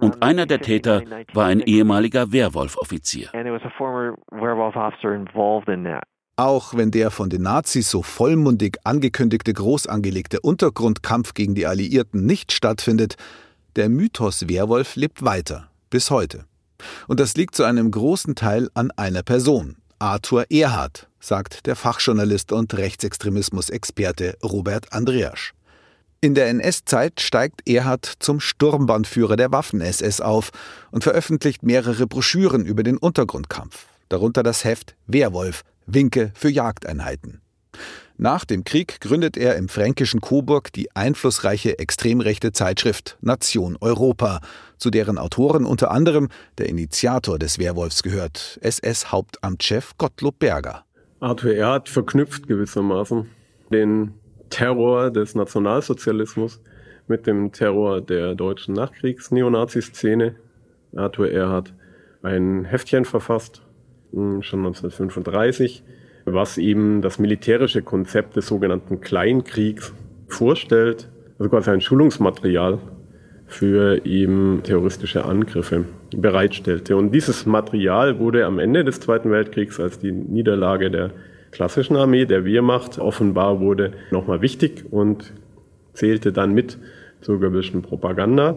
Und 0.00 0.22
einer 0.22 0.46
der 0.46 0.60
Täter 0.60 1.02
war 1.34 1.46
ein 1.46 1.60
ehemaliger 1.60 2.32
Wehrwolf-Offizier. 2.32 3.30
Auch 6.42 6.74
wenn 6.74 6.90
der 6.90 7.12
von 7.12 7.30
den 7.30 7.42
Nazis 7.42 7.88
so 7.88 8.02
vollmundig 8.02 8.78
angekündigte 8.82 9.52
groß 9.52 9.86
angelegte 9.86 10.40
Untergrundkampf 10.40 11.34
gegen 11.34 11.54
die 11.54 11.68
Alliierten 11.68 12.26
nicht 12.26 12.50
stattfindet, 12.50 13.14
der 13.76 13.88
Mythos 13.88 14.48
Werwolf 14.48 14.96
lebt 14.96 15.24
weiter, 15.24 15.70
bis 15.88 16.10
heute. 16.10 16.46
Und 17.06 17.20
das 17.20 17.36
liegt 17.36 17.54
zu 17.54 17.62
einem 17.62 17.92
großen 17.92 18.34
Teil 18.34 18.70
an 18.74 18.90
einer 18.90 19.22
Person, 19.22 19.76
Arthur 20.00 20.46
Erhard, 20.50 21.06
sagt 21.20 21.64
der 21.66 21.76
Fachjournalist 21.76 22.50
und 22.50 22.76
Rechtsextremismusexperte 22.76 24.36
Robert 24.42 24.92
Andreasch. 24.92 25.54
In 26.20 26.34
der 26.34 26.48
NS-Zeit 26.48 27.20
steigt 27.20 27.68
Erhard 27.68 28.14
zum 28.18 28.40
Sturmbandführer 28.40 29.36
der 29.36 29.52
Waffen-SS 29.52 30.20
auf 30.20 30.50
und 30.90 31.04
veröffentlicht 31.04 31.62
mehrere 31.62 32.08
Broschüren 32.08 32.66
über 32.66 32.82
den 32.82 32.96
Untergrundkampf, 32.96 33.86
darunter 34.08 34.42
das 34.42 34.64
Heft 34.64 34.96
Wehrwolf, 35.06 35.62
Winke 35.86 36.32
für 36.34 36.48
Jagdeinheiten. 36.48 37.40
Nach 38.18 38.44
dem 38.44 38.62
Krieg 38.62 39.00
gründet 39.00 39.36
er 39.36 39.56
im 39.56 39.68
fränkischen 39.68 40.20
Coburg 40.20 40.72
die 40.72 40.94
einflussreiche 40.94 41.78
extrem 41.78 42.20
rechte 42.20 42.52
Zeitschrift 42.52 43.18
Nation 43.20 43.76
Europa, 43.80 44.40
zu 44.78 44.90
deren 44.90 45.18
Autoren 45.18 45.64
unter 45.64 45.90
anderem 45.90 46.28
der 46.58 46.68
Initiator 46.68 47.38
des 47.38 47.58
Wehrwolfs 47.58 48.02
gehört, 48.02 48.60
SS-Hauptamtschef 48.62 49.96
Gottlob 49.98 50.38
Berger. 50.38 50.84
Arthur 51.20 51.54
Erhard 51.54 51.88
verknüpft 51.88 52.46
gewissermaßen 52.46 53.26
den 53.72 54.14
Terror 54.50 55.10
des 55.10 55.34
Nationalsozialismus 55.34 56.60
mit 57.08 57.26
dem 57.26 57.52
Terror 57.52 58.00
der 58.00 58.34
deutschen 58.34 58.74
Nachkriegs-Neonazi-Szene. 58.74 60.36
Arthur 60.94 61.30
Erhard 61.30 61.72
ein 62.22 62.64
Heftchen 62.64 63.04
verfasst, 63.04 63.62
schon 64.12 64.60
1935, 64.60 65.82
was 66.24 66.58
eben 66.58 67.02
das 67.02 67.18
militärische 67.18 67.82
Konzept 67.82 68.36
des 68.36 68.46
sogenannten 68.46 69.00
Kleinkriegs 69.00 69.92
vorstellt, 70.28 71.08
also 71.38 71.50
quasi 71.50 71.70
ein 71.70 71.80
Schulungsmaterial 71.80 72.78
für 73.46 74.06
eben 74.06 74.60
terroristische 74.62 75.24
Angriffe 75.24 75.84
bereitstellte. 76.16 76.96
Und 76.96 77.12
dieses 77.12 77.44
Material 77.44 78.18
wurde 78.18 78.46
am 78.46 78.58
Ende 78.58 78.84
des 78.84 79.00
Zweiten 79.00 79.30
Weltkriegs 79.30 79.78
als 79.78 79.98
die 79.98 80.12
Niederlage 80.12 80.90
der 80.90 81.10
klassischen 81.50 81.96
Armee, 81.96 82.24
der 82.24 82.44
Wehrmacht, 82.44 82.98
offenbar 82.98 83.60
wurde 83.60 83.92
nochmal 84.10 84.40
wichtig 84.40 84.84
und 84.90 85.32
zählte 85.92 86.32
dann 86.32 86.54
mit 86.54 86.78
zur 87.20 87.40
gewischten 87.40 87.82
Propaganda 87.82 88.56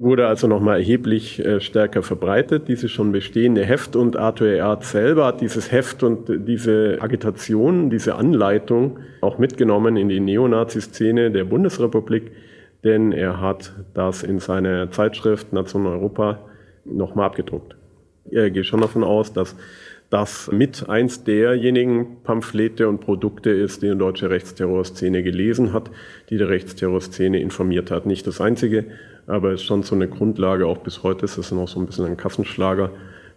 wurde 0.00 0.26
also 0.26 0.48
nochmal 0.48 0.78
erheblich 0.78 1.44
äh, 1.44 1.60
stärker 1.60 2.02
verbreitet, 2.02 2.68
dieses 2.68 2.90
schon 2.90 3.12
bestehende 3.12 3.64
Heft. 3.64 3.96
Und 3.96 4.16
Arthur 4.16 4.48
Erd 4.48 4.82
selber 4.82 5.26
hat 5.26 5.42
dieses 5.42 5.70
Heft 5.70 6.02
und 6.02 6.48
diese 6.48 6.96
Agitation, 7.00 7.90
diese 7.90 8.14
Anleitung 8.16 8.98
auch 9.20 9.38
mitgenommen 9.38 9.98
in 9.98 10.08
die 10.08 10.18
Neonazi-Szene 10.18 11.30
der 11.30 11.44
Bundesrepublik, 11.44 12.32
denn 12.82 13.12
er 13.12 13.42
hat 13.42 13.74
das 13.92 14.22
in 14.22 14.38
seiner 14.38 14.90
Zeitschrift 14.90 15.52
Nation 15.52 15.86
Europa 15.86 16.38
nochmal 16.86 17.26
abgedruckt. 17.26 17.76
Er 18.30 18.50
geht 18.50 18.64
schon 18.64 18.80
davon 18.80 19.04
aus, 19.04 19.34
dass 19.34 19.54
das 20.10 20.50
mit 20.52 20.88
eins 20.88 21.22
derjenigen 21.22 22.22
Pamphlete 22.24 22.88
und 22.88 23.00
Produkte 23.00 23.50
ist, 23.50 23.82
die 23.82 23.88
die 23.88 23.96
deutsche 23.96 24.28
Rechtsterrorszene 24.28 25.22
gelesen 25.22 25.72
hat, 25.72 25.90
die 26.28 26.36
die 26.36 26.42
Rechtsterrorszene 26.42 27.40
informiert 27.40 27.92
hat. 27.92 28.06
Nicht 28.06 28.26
das 28.26 28.40
einzige, 28.40 28.86
aber 29.28 29.52
es 29.52 29.60
ist 29.60 29.66
schon 29.66 29.84
so 29.84 29.94
eine 29.94 30.08
Grundlage, 30.08 30.66
auch 30.66 30.78
bis 30.78 31.04
heute 31.04 31.24
ist 31.24 31.38
es 31.38 31.52
noch 31.52 31.68
so 31.68 31.78
ein 31.78 31.86
bisschen 31.86 32.06
ein 32.06 32.16
Kassenschlager 32.16 32.90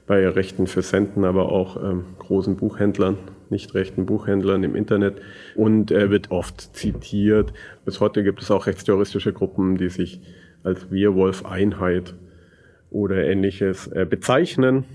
bei 0.07 0.27
rechten 0.27 0.65
Versenden, 0.65 1.23
aber 1.23 1.51
auch 1.51 1.81
ähm, 1.81 2.05
großen 2.17 2.57
Buchhändlern, 2.57 3.17
nicht 3.49 3.73
rechten 3.75 4.05
Buchhändlern 4.07 4.63
im 4.63 4.75
Internet. 4.75 5.21
Und 5.55 5.91
er 5.91 6.09
wird 6.09 6.31
oft 6.31 6.75
zitiert. 6.75 7.53
Bis 7.85 7.99
heute 7.99 8.23
gibt 8.23 8.41
es 8.41 8.51
auch 8.51 8.65
rechtsterroristische 8.65 9.31
Gruppen, 9.31 9.77
die 9.77 9.89
sich 9.89 10.19
als 10.63 10.91
Wehrwolf-Einheit 10.91 12.15
oder 12.89 13.23
ähnliches 13.23 13.87
äh, 13.87 14.05
bezeichnen. 14.09 14.85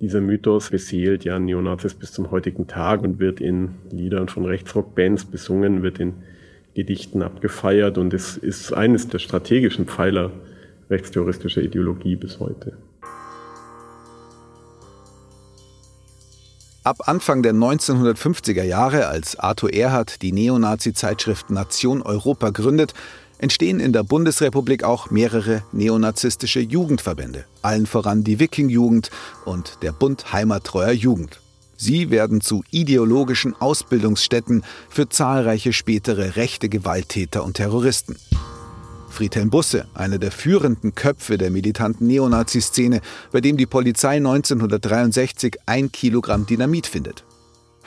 Dieser 0.00 0.20
Mythos 0.20 0.70
beseelt 0.70 1.24
ja 1.24 1.40
Neonazis 1.40 1.94
bis 1.94 2.12
zum 2.12 2.30
heutigen 2.30 2.68
Tag 2.68 3.02
und 3.02 3.18
wird 3.18 3.40
in 3.40 3.70
Liedern 3.90 4.28
von 4.28 4.44
Rechtsrockbands 4.44 5.24
besungen, 5.24 5.82
wird 5.82 5.98
in 5.98 6.14
Gedichten 6.74 7.20
abgefeiert 7.22 7.98
und 7.98 8.14
es 8.14 8.36
ist 8.36 8.72
eines 8.72 9.08
der 9.08 9.18
strategischen 9.18 9.86
Pfeiler 9.86 10.30
rechtsterroristischer 10.88 11.62
Ideologie 11.62 12.14
bis 12.14 12.38
heute. 12.38 12.76
Ab 16.84 17.08
Anfang 17.08 17.42
der 17.42 17.52
1950er 17.52 18.62
Jahre, 18.62 19.08
als 19.08 19.36
Arthur 19.36 19.74
Erhard 19.74 20.22
die 20.22 20.32
Neonazi-Zeitschrift 20.32 21.50
Nation 21.50 22.02
Europa 22.02 22.50
gründet, 22.50 22.94
entstehen 23.38 23.80
in 23.80 23.92
der 23.92 24.02
Bundesrepublik 24.02 24.84
auch 24.84 25.10
mehrere 25.10 25.62
neonazistische 25.72 26.60
Jugendverbände, 26.60 27.44
allen 27.62 27.86
voran 27.86 28.24
die 28.24 28.38
Wiking-Jugend 28.38 29.10
und 29.44 29.78
der 29.82 29.92
Bund 29.92 30.32
Heimattreuer 30.32 30.92
Jugend. 30.92 31.40
Sie 31.76 32.10
werden 32.10 32.40
zu 32.40 32.64
ideologischen 32.70 33.54
Ausbildungsstätten 33.54 34.64
für 34.90 35.08
zahlreiche 35.08 35.72
spätere 35.72 36.34
rechte 36.34 36.68
Gewalttäter 36.68 37.44
und 37.44 37.54
Terroristen. 37.54 38.16
Friedhelm 39.08 39.50
Busse, 39.50 39.86
einer 39.94 40.18
der 40.18 40.30
führenden 40.30 40.94
Köpfe 40.94 41.38
der 41.38 41.50
militanten 41.50 42.06
Neonazi-Szene, 42.06 43.00
bei 43.32 43.40
dem 43.40 43.56
die 43.56 43.66
Polizei 43.66 44.16
1963 44.16 45.56
ein 45.66 45.90
Kilogramm 45.90 46.46
Dynamit 46.46 46.86
findet. 46.86 47.24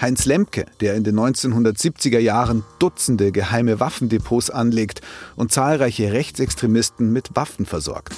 Heinz 0.01 0.25
Lemke, 0.25 0.65
der 0.79 0.95
in 0.95 1.03
den 1.03 1.19
1970er 1.19 2.17
Jahren 2.17 2.63
Dutzende 2.79 3.31
geheime 3.31 3.79
Waffendepots 3.79 4.49
anlegt 4.49 5.01
und 5.35 5.51
zahlreiche 5.51 6.11
Rechtsextremisten 6.11 7.13
mit 7.13 7.35
Waffen 7.35 7.67
versorgt. 7.67 8.15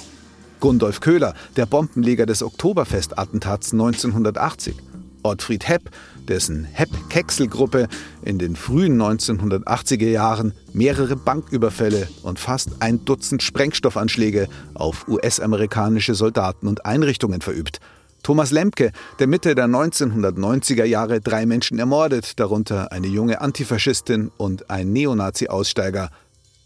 Gundolf 0.60 1.00
Köhler, 1.00 1.34
der 1.56 1.66
Bombenleger 1.66 2.24
des 2.24 2.42
Oktoberfest-Attentats 2.42 3.72
1980 3.74 4.76
Ottfried 5.22 5.68
Hepp, 5.68 5.90
dessen 6.28 6.64
Hepp-Kecksel-Gruppe 6.64 7.88
in 8.22 8.38
den 8.38 8.56
frühen 8.56 9.00
1980er 9.00 10.08
Jahren 10.08 10.52
mehrere 10.72 11.16
Banküberfälle 11.16 12.08
und 12.22 12.38
fast 12.38 12.70
ein 12.80 13.04
Dutzend 13.04 13.42
Sprengstoffanschläge 13.42 14.48
auf 14.74 15.06
US-amerikanische 15.08 16.14
Soldaten 16.14 16.66
und 16.66 16.86
Einrichtungen 16.86 17.40
verübt. 17.40 17.80
Thomas 18.24 18.52
Lemke, 18.52 18.92
der 19.18 19.26
Mitte 19.26 19.54
der 19.54 19.66
1990er 19.66 20.84
Jahre 20.84 21.20
drei 21.20 21.44
Menschen 21.44 21.78
ermordet, 21.78 22.40
darunter 22.40 22.90
eine 22.90 23.06
junge 23.06 23.42
Antifaschistin 23.42 24.32
und 24.38 24.70
ein 24.70 24.94
Neonazi-Aussteiger. 24.94 26.08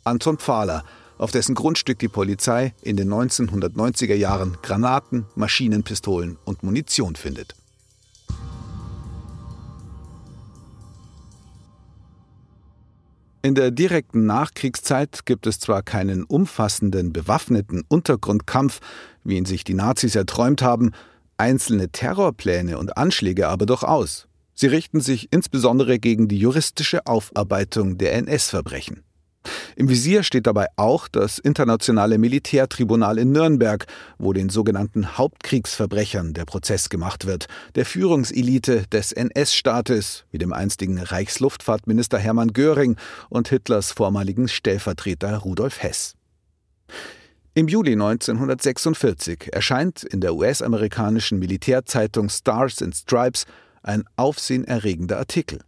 Anton 0.04 0.38
Pfahler, 0.38 0.84
auf 1.18 1.32
dessen 1.32 1.56
Grundstück 1.56 1.98
die 1.98 2.06
Polizei 2.06 2.74
in 2.82 2.96
den 2.96 3.12
1990er 3.12 4.14
Jahren 4.14 4.56
Granaten, 4.62 5.26
Maschinenpistolen 5.34 6.38
und 6.44 6.62
Munition 6.62 7.16
findet. 7.16 7.56
In 13.42 13.56
der 13.56 13.72
direkten 13.72 14.26
Nachkriegszeit 14.26 15.26
gibt 15.26 15.48
es 15.48 15.58
zwar 15.58 15.82
keinen 15.82 16.22
umfassenden 16.22 17.12
bewaffneten 17.12 17.82
Untergrundkampf, 17.88 18.78
wie 19.24 19.36
ihn 19.36 19.44
sich 19.44 19.64
die 19.64 19.74
Nazis 19.74 20.14
erträumt 20.14 20.62
haben, 20.62 20.92
einzelne 21.38 21.90
Terrorpläne 21.90 22.78
und 22.78 22.96
Anschläge 22.96 23.48
aber 23.48 23.66
durchaus. 23.66 24.28
Sie 24.54 24.66
richten 24.66 25.00
sich 25.00 25.28
insbesondere 25.30 25.98
gegen 25.98 26.28
die 26.28 26.38
juristische 26.38 27.06
Aufarbeitung 27.06 27.96
der 27.96 28.14
NS-Verbrechen. 28.14 29.04
Im 29.76 29.88
Visier 29.88 30.24
steht 30.24 30.46
dabei 30.46 30.66
auch 30.76 31.08
das 31.08 31.38
Internationale 31.38 32.18
Militärtribunal 32.18 33.18
in 33.18 33.30
Nürnberg, 33.30 33.86
wo 34.18 34.32
den 34.32 34.48
sogenannten 34.48 35.16
Hauptkriegsverbrechern 35.16 36.34
der 36.34 36.44
Prozess 36.44 36.88
gemacht 36.88 37.26
wird, 37.26 37.46
der 37.76 37.86
Führungselite 37.86 38.86
des 38.88 39.12
NS-Staates, 39.12 40.24
wie 40.30 40.38
dem 40.38 40.52
einstigen 40.52 40.98
Reichsluftfahrtminister 40.98 42.18
Hermann 42.18 42.52
Göring 42.52 42.96
und 43.28 43.48
Hitlers 43.48 43.92
vormaligen 43.92 44.48
Stellvertreter 44.48 45.38
Rudolf 45.38 45.82
Hess. 45.82 46.14
Im 47.58 47.66
Juli 47.66 47.94
1946 47.94 49.52
erscheint 49.52 50.04
in 50.04 50.20
der 50.20 50.36
US-amerikanischen 50.36 51.40
Militärzeitung 51.40 52.28
Stars 52.28 52.80
and 52.80 52.94
Stripes 52.94 53.46
ein 53.82 54.04
aufsehenerregender 54.14 55.18
Artikel 55.18 55.58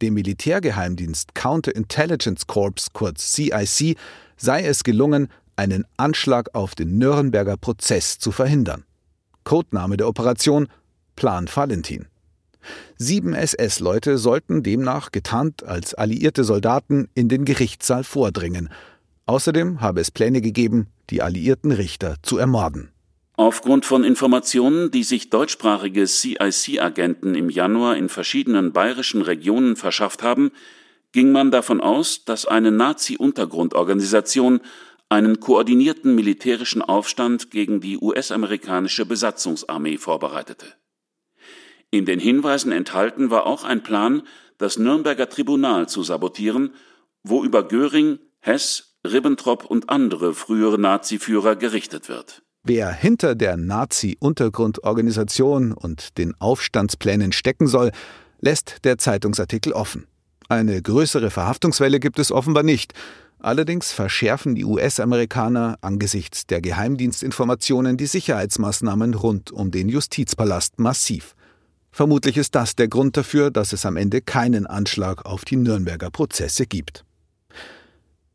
dem 0.00 0.14
Militärgeheimdienst 0.14 1.34
Counterintelligence 1.34 2.46
Corps 2.46 2.92
kurz 2.92 3.32
CIC 3.32 3.96
sei 4.36 4.62
es 4.64 4.84
gelungen, 4.84 5.26
einen 5.56 5.86
Anschlag 5.96 6.54
auf 6.54 6.76
den 6.76 6.98
Nürnberger 6.98 7.56
Prozess 7.56 8.20
zu 8.20 8.30
verhindern. 8.30 8.84
Codename 9.42 9.96
der 9.96 10.06
Operation 10.06 10.68
Plan 11.16 11.48
Valentin. 11.52 12.06
Sieben 12.96 13.34
SS-Leute 13.34 14.18
sollten 14.18 14.62
demnach 14.62 15.10
getarnt 15.10 15.64
als 15.64 15.94
alliierte 15.94 16.44
Soldaten 16.44 17.08
in 17.14 17.28
den 17.28 17.44
Gerichtssaal 17.44 18.04
vordringen. 18.04 18.68
Außerdem 19.30 19.80
habe 19.80 20.00
es 20.00 20.10
Pläne 20.10 20.40
gegeben, 20.40 20.88
die 21.08 21.22
alliierten 21.22 21.70
Richter 21.70 22.16
zu 22.20 22.36
ermorden. 22.36 22.90
Aufgrund 23.36 23.86
von 23.86 24.02
Informationen, 24.02 24.90
die 24.90 25.04
sich 25.04 25.30
deutschsprachige 25.30 26.08
CIC-Agenten 26.08 27.36
im 27.36 27.48
Januar 27.48 27.96
in 27.96 28.08
verschiedenen 28.08 28.72
bayerischen 28.72 29.22
Regionen 29.22 29.76
verschafft 29.76 30.24
haben, 30.24 30.50
ging 31.12 31.30
man 31.30 31.52
davon 31.52 31.80
aus, 31.80 32.24
dass 32.24 32.44
eine 32.44 32.72
Nazi-Untergrundorganisation 32.72 34.62
einen 35.08 35.38
koordinierten 35.38 36.12
militärischen 36.16 36.82
Aufstand 36.82 37.52
gegen 37.52 37.80
die 37.80 37.98
US-amerikanische 37.98 39.06
Besatzungsarmee 39.06 39.98
vorbereitete. 39.98 40.66
In 41.92 42.04
den 42.04 42.18
Hinweisen 42.18 42.72
enthalten 42.72 43.30
war 43.30 43.46
auch 43.46 43.62
ein 43.62 43.84
Plan, 43.84 44.22
das 44.58 44.76
Nürnberger 44.76 45.28
Tribunal 45.28 45.88
zu 45.88 46.02
sabotieren, 46.02 46.74
wo 47.22 47.44
über 47.44 47.68
Göring, 47.68 48.18
Hess, 48.40 48.89
Ribbentrop 49.06 49.64
und 49.64 49.90
andere 49.90 50.34
frühere 50.34 50.78
Naziführer 50.78 51.56
gerichtet 51.56 52.08
wird. 52.08 52.42
Wer 52.62 52.92
hinter 52.92 53.34
der 53.34 53.56
Nazi-Untergrundorganisation 53.56 55.72
und 55.72 56.18
den 56.18 56.34
Aufstandsplänen 56.38 57.32
stecken 57.32 57.66
soll, 57.66 57.90
lässt 58.40 58.84
der 58.84 58.98
Zeitungsartikel 58.98 59.72
offen. 59.72 60.06
Eine 60.48 60.82
größere 60.82 61.30
Verhaftungswelle 61.30 61.98
gibt 62.00 62.18
es 62.18 62.30
offenbar 62.30 62.62
nicht. 62.62 62.92
Allerdings 63.38 63.92
verschärfen 63.92 64.54
die 64.54 64.66
US-Amerikaner 64.66 65.78
angesichts 65.80 66.46
der 66.46 66.60
Geheimdienstinformationen 66.60 67.96
die 67.96 68.04
Sicherheitsmaßnahmen 68.06 69.14
rund 69.14 69.50
um 69.50 69.70
den 69.70 69.88
Justizpalast 69.88 70.78
massiv. 70.78 71.34
Vermutlich 71.92 72.36
ist 72.36 72.54
das 72.54 72.76
der 72.76 72.88
Grund 72.88 73.16
dafür, 73.16 73.50
dass 73.50 73.72
es 73.72 73.86
am 73.86 73.96
Ende 73.96 74.20
keinen 74.20 74.66
Anschlag 74.66 75.24
auf 75.24 75.46
die 75.46 75.56
Nürnberger 75.56 76.10
Prozesse 76.10 76.66
gibt. 76.66 77.06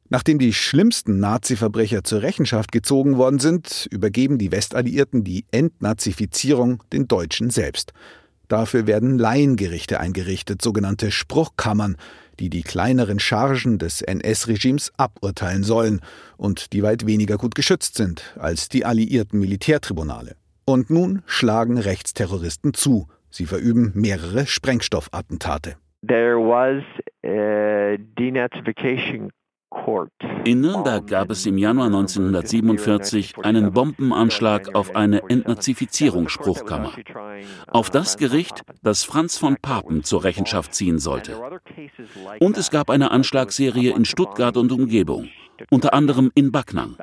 Nachdem 0.09 0.37
die 0.37 0.53
schlimmsten 0.53 1.19
Nazi-Verbrecher 1.19 2.03
zur 2.03 2.21
Rechenschaft 2.21 2.71
gezogen 2.71 3.17
worden 3.17 3.39
sind, 3.39 3.87
übergeben 3.89 4.37
die 4.37 4.51
Westalliierten 4.51 5.23
die 5.23 5.45
Entnazifizierung 5.51 6.83
den 6.93 7.07
Deutschen 7.07 7.49
selbst. 7.49 7.91
Dafür 8.47 8.85
werden 8.85 9.17
Laiengerichte 9.17 9.99
eingerichtet, 9.99 10.61
sogenannte 10.61 11.09
Spruchkammern, 11.09 11.97
die 12.39 12.51
die 12.51 12.61
kleineren 12.61 13.19
Chargen 13.19 13.79
des 13.79 14.03
NS-Regimes 14.03 14.91
aburteilen 14.97 15.63
sollen 15.63 16.01
und 16.37 16.73
die 16.73 16.83
weit 16.83 17.07
weniger 17.07 17.37
gut 17.37 17.55
geschützt 17.55 17.95
sind 17.95 18.35
als 18.37 18.69
die 18.69 18.85
alliierten 18.85 19.39
Militärtribunale. 19.39 20.35
Und 20.65 20.91
nun 20.91 21.23
schlagen 21.25 21.79
Rechtsterroristen 21.79 22.75
zu. 22.75 23.07
Sie 23.31 23.45
verüben 23.45 23.91
mehrere 23.95 24.45
Sprengstoffattentate. 24.45 25.77
There 26.07 26.37
was 26.37 26.83
a 27.23 27.97
denazification 28.19 29.31
in 30.45 30.61
Nürnberg 30.61 31.07
gab 31.07 31.29
es 31.31 31.45
im 31.45 31.57
Januar 31.57 31.87
1947 31.87 33.35
einen 33.43 33.71
Bombenanschlag 33.73 34.73
auf 34.75 34.95
eine 34.95 35.21
Entnazifizierungsspruchkammer. 35.29 36.91
Auf 37.67 37.89
das 37.89 38.17
Gericht, 38.17 38.61
das 38.83 39.03
Franz 39.03 39.37
von 39.37 39.57
Papen 39.57 40.03
zur 40.03 40.23
Rechenschaft 40.23 40.73
ziehen 40.73 40.99
sollte. 40.99 41.39
Und 42.39 42.57
es 42.57 42.71
gab 42.71 42.89
eine 42.89 43.11
Anschlagsserie 43.11 43.93
in 43.95 44.05
Stuttgart 44.05 44.57
und 44.57 44.71
Umgebung, 44.71 45.29
unter 45.71 45.93
anderem 45.93 46.31
in 46.35 46.51
Backnang. 46.51 46.95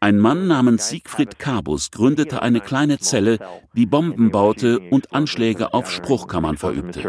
Ein 0.00 0.18
Mann 0.18 0.46
namens 0.46 0.88
Siegfried 0.88 1.38
Kabus 1.38 1.90
gründete 1.90 2.42
eine 2.42 2.60
kleine 2.60 2.98
Zelle, 2.98 3.38
die 3.74 3.86
Bomben 3.86 4.30
baute 4.30 4.80
und 4.90 5.12
Anschläge 5.12 5.74
auf 5.74 5.90
Spruchkammern 5.90 6.56
verübte. 6.56 7.00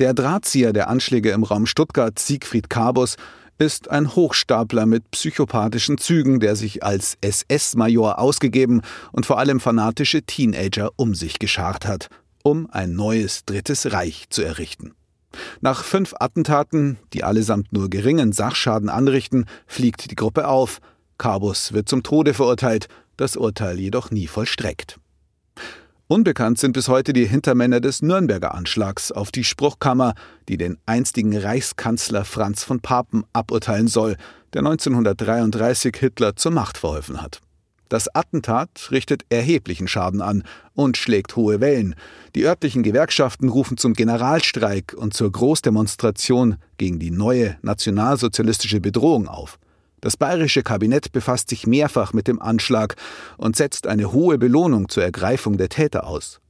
Der 0.00 0.12
Drahtzieher 0.12 0.72
der 0.72 0.88
Anschläge 0.88 1.30
im 1.30 1.44
Raum 1.44 1.66
Stuttgart, 1.66 2.18
Siegfried 2.18 2.68
Kabus, 2.68 3.14
ist 3.58 3.90
ein 3.90 4.16
Hochstapler 4.16 4.86
mit 4.86 5.08
psychopathischen 5.12 5.98
Zügen, 5.98 6.40
der 6.40 6.56
sich 6.56 6.82
als 6.82 7.16
SS-Major 7.20 8.18
ausgegeben 8.18 8.82
und 9.12 9.24
vor 9.24 9.38
allem 9.38 9.60
fanatische 9.60 10.22
Teenager 10.22 10.90
um 10.96 11.14
sich 11.14 11.38
geschart 11.38 11.86
hat, 11.86 12.08
um 12.42 12.68
ein 12.72 12.94
neues 12.94 13.44
Drittes 13.44 13.92
Reich 13.92 14.26
zu 14.30 14.42
errichten. 14.42 14.94
Nach 15.60 15.84
fünf 15.84 16.14
Attentaten, 16.18 16.98
die 17.12 17.22
allesamt 17.22 17.72
nur 17.72 17.88
geringen 17.88 18.32
Sachschaden 18.32 18.88
anrichten, 18.88 19.46
fliegt 19.68 20.10
die 20.10 20.16
Gruppe 20.16 20.48
auf. 20.48 20.80
Kabus 21.18 21.72
wird 21.72 21.88
zum 21.88 22.02
Tode 22.02 22.34
verurteilt, 22.34 22.88
das 23.16 23.36
Urteil 23.36 23.78
jedoch 23.78 24.10
nie 24.10 24.26
vollstreckt. 24.26 24.98
Unbekannt 26.06 26.58
sind 26.58 26.72
bis 26.74 26.88
heute 26.88 27.14
die 27.14 27.24
Hintermänner 27.24 27.80
des 27.80 28.02
Nürnberger 28.02 28.54
Anschlags 28.54 29.10
auf 29.10 29.32
die 29.32 29.42
Spruchkammer, 29.42 30.12
die 30.50 30.58
den 30.58 30.76
einstigen 30.84 31.34
Reichskanzler 31.34 32.26
Franz 32.26 32.62
von 32.62 32.80
Papen 32.80 33.24
aburteilen 33.32 33.88
soll, 33.88 34.16
der 34.52 34.60
1933 34.60 35.96
Hitler 35.96 36.36
zur 36.36 36.52
Macht 36.52 36.76
verholfen 36.76 37.22
hat. 37.22 37.40
Das 37.88 38.14
Attentat 38.14 38.88
richtet 38.90 39.24
erheblichen 39.30 39.88
Schaden 39.88 40.20
an 40.20 40.44
und 40.74 40.98
schlägt 40.98 41.36
hohe 41.36 41.62
Wellen. 41.62 41.94
Die 42.34 42.44
örtlichen 42.44 42.82
Gewerkschaften 42.82 43.48
rufen 43.48 43.78
zum 43.78 43.94
Generalstreik 43.94 44.94
und 44.94 45.14
zur 45.14 45.32
Großdemonstration 45.32 46.56
gegen 46.76 46.98
die 46.98 47.12
neue 47.12 47.56
nationalsozialistische 47.62 48.80
Bedrohung 48.80 49.26
auf. 49.26 49.58
Das 50.04 50.18
bayerische 50.18 50.62
Kabinett 50.62 51.12
befasst 51.12 51.48
sich 51.48 51.66
mehrfach 51.66 52.12
mit 52.12 52.28
dem 52.28 52.38
Anschlag 52.38 52.96
und 53.38 53.56
setzt 53.56 53.86
eine 53.86 54.12
hohe 54.12 54.36
Belohnung 54.36 54.90
zur 54.90 55.02
Ergreifung 55.02 55.56
der 55.56 55.70
Täter 55.70 56.06
aus. 56.06 56.42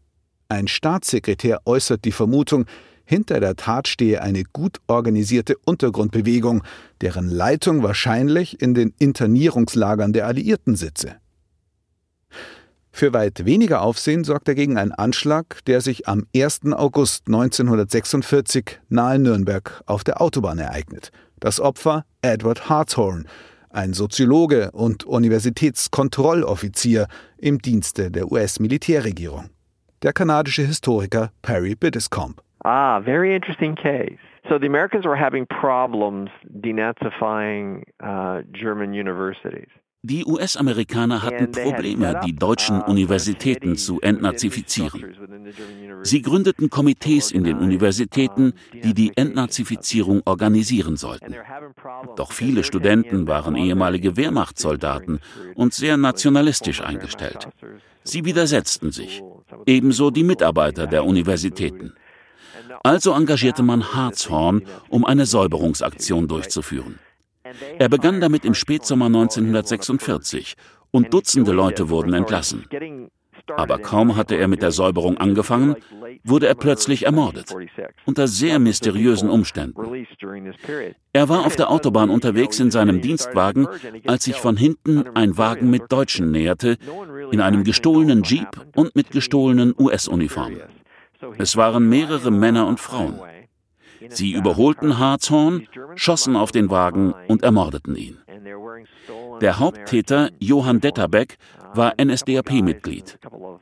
Ein 0.49 0.67
Staatssekretär 0.67 1.61
äußert 1.65 2.05
die 2.05 2.11
Vermutung, 2.11 2.67
hinter 3.05 3.39
der 3.39 3.55
Tat 3.55 3.87
stehe 3.87 4.23
eine 4.23 4.43
gut 4.43 4.79
organisierte 4.89 5.57
Untergrundbewegung, 5.65 6.65
deren 7.01 7.29
Leitung 7.29 7.85
wahrscheinlich 7.85 8.61
in 8.61 8.75
den 8.75 8.93
Internierungslagern 8.99 10.13
der 10.13 10.27
Alliierten 10.27 10.75
sitze. 10.75 11.15
Für 12.91 13.13
weit 13.13 13.45
weniger 13.45 13.83
Aufsehen 13.83 14.25
sorgt 14.25 14.49
dagegen 14.49 14.79
ein 14.79 14.91
Anschlag, 14.91 15.65
der 15.67 15.81
sich 15.81 16.09
am 16.09 16.27
1. 16.35 16.73
August 16.73 17.29
1946 17.29 18.81
nahe 18.89 19.21
Nürnberg 19.21 19.85
auf 19.87 20.03
der 20.03 20.21
Autobahn 20.21 20.59
ereignet. 20.59 21.13
Das 21.45 21.61
Opfer 21.61 22.05
Edward 22.23 22.71
Hartshorn, 22.71 23.29
ein 23.69 23.93
Soziologe 23.93 24.71
und 24.71 25.05
Universitätskontrolloffizier 25.05 27.07
im 27.37 27.59
Dienste 27.59 28.11
der 28.11 28.33
US-Militärregierung. 28.33 29.51
Der 30.03 30.15
kanadische 30.15 30.63
Historiker 30.63 31.33
Perry 31.43 31.75
Biddiscombe. 31.75 32.41
Ah, 32.65 32.99
very 33.01 33.37
interesting 33.37 33.75
case. 33.75 34.17
So 34.49 34.59
the 34.59 34.67
Americans 34.67 35.05
were 35.05 35.21
having 35.21 35.45
problems 35.45 36.31
denazifying 36.45 37.85
uh, 38.03 38.41
German 38.51 38.95
universities. 38.95 39.69
Die 40.07 40.27
US-Amerikaner 40.27 41.23
hatten 41.23 41.51
Probleme, 41.51 42.21
die 42.27 42.37
deutschen 42.37 42.83
Universitäten 42.83 43.79
zu 43.79 44.03
entnazifizieren. 44.03 45.17
Sie 46.03 46.21
gründeten 46.21 46.69
Komitees 46.69 47.33
in 47.33 47.43
den 47.43 47.57
Universitäten, 47.57 48.53
die 48.75 48.93
die 48.93 49.17
Entnazifizierung 49.17 50.21
organisieren 50.27 50.99
sollten. 50.99 51.35
Doch 52.17 52.33
viele 52.33 52.65
Studenten 52.65 53.27
waren 53.27 53.57
ehemalige 53.57 54.19
Wehrmachtssoldaten 54.19 55.21
und 55.55 55.73
sehr 55.73 55.97
nationalistisch 55.97 56.83
eingestellt. 56.83 57.49
Sie 58.03 58.27
widersetzten 58.27 58.93
sich, 58.93 59.23
ebenso 59.65 60.11
die 60.11 60.25
Mitarbeiter 60.25 60.87
der 60.87 61.07
Universitäten. 61.07 61.95
Also 62.83 63.15
engagierte 63.15 63.63
man 63.63 63.95
Hartshorn, 63.95 64.67
um 64.91 65.07
eine 65.07 65.25
Säuberungsaktion 65.25 66.29
durchzuführen. 66.29 66.99
Er 67.79 67.89
begann 67.89 68.21
damit 68.21 68.45
im 68.45 68.55
Spätsommer 68.55 69.07
1946 69.07 70.55
und 70.91 71.13
Dutzende 71.13 71.53
Leute 71.53 71.89
wurden 71.89 72.15
entlassen. 72.15 72.67
Aber 73.57 73.79
kaum 73.79 74.17
hatte 74.17 74.37
er 74.37 74.49
mit 74.49 74.63
der 74.63 74.71
Säuberung 74.71 75.19
angefangen, 75.19 75.77
wurde 76.23 76.47
er 76.47 76.55
plötzlich 76.55 77.05
ermordet. 77.05 77.55
Unter 78.07 78.27
sehr 78.27 78.59
mysteriösen 78.59 79.29
Umständen. 79.29 80.07
Er 81.13 81.29
war 81.29 81.45
auf 81.45 81.57
der 81.57 81.71
Autobahn 81.71 82.11
unterwegs 82.11 82.59
in 82.61 82.71
seinem 82.71 83.03
Dienstwagen, 83.03 83.67
als 84.07 84.25
sich 84.25 84.37
von 84.37 84.57
hinten 84.57 85.05
ein 85.15 85.37
Wagen 85.37 85.69
mit 85.69 85.93
Deutschen 85.93 86.31
näherte, 86.31 86.79
in 87.31 87.41
einem 87.41 87.65
gestohlenen 87.65 88.23
Jeep 88.23 88.49
und 88.75 88.97
mit 88.97 89.11
gestohlenen 89.11 89.75
US-Uniformen. 89.79 90.61
Es 91.39 91.57
waren 91.57 91.89
mehrere 91.89 92.31
Männer 92.31 92.67
und 92.67 92.81
Frauen. 92.81 93.21
Sie 94.09 94.33
überholten 94.33 94.99
Hartshorn, 94.99 95.67
schossen 95.97 96.37
auf 96.37 96.53
den 96.53 96.71
Wagen 96.71 97.15
und 97.29 97.43
ermordeten 97.43 97.97
ihn. 97.97 98.19
Der 99.41 99.59
Haupttäter, 99.59 100.31
Johann 100.39 100.81
Detterbeck, 100.81 101.39
war 101.77 101.95
NSDAP-Mitglied. 102.01 103.19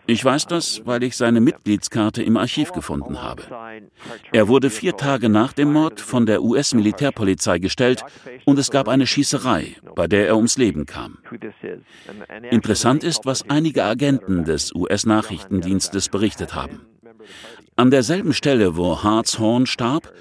Ich 0.06 0.24
weiß 0.24 0.46
das, 0.46 0.82
weil 0.84 1.02
ich 1.02 1.16
seine 1.16 1.40
Mitgliedskarte 1.40 2.22
im 2.22 2.36
Archiv 2.36 2.72
gefunden 2.72 3.22
habe. 3.22 3.42
Er 4.32 4.48
wurde 4.48 4.70
vier 4.70 4.96
Tage 4.96 5.28
nach 5.28 5.52
dem 5.52 5.72
Mord 5.72 6.00
von 6.00 6.26
der 6.26 6.42
US-Militärpolizei 6.42 7.58
gestellt 7.58 8.04
und 8.44 8.58
es 8.58 8.70
gab 8.70 8.88
eine 8.88 9.06
Schießerei, 9.06 9.76
bei 9.94 10.06
der 10.06 10.26
er 10.26 10.36
ums 10.36 10.58
Leben 10.58 10.86
kam. 10.86 11.18
Interessant 12.50 13.04
ist, 13.04 13.24
was 13.24 13.48
einige 13.48 13.84
Agenten 13.84 14.44
des 14.44 14.74
US-Nachrichtendienstes 14.74 16.08
berichtet 16.08 16.54
haben. 16.54 16.82
An 17.76 17.90
derselben 17.90 18.34
Stelle, 18.34 18.76
wo 18.76 19.02
Hartshorn 19.02 19.66
starb, 19.66 20.12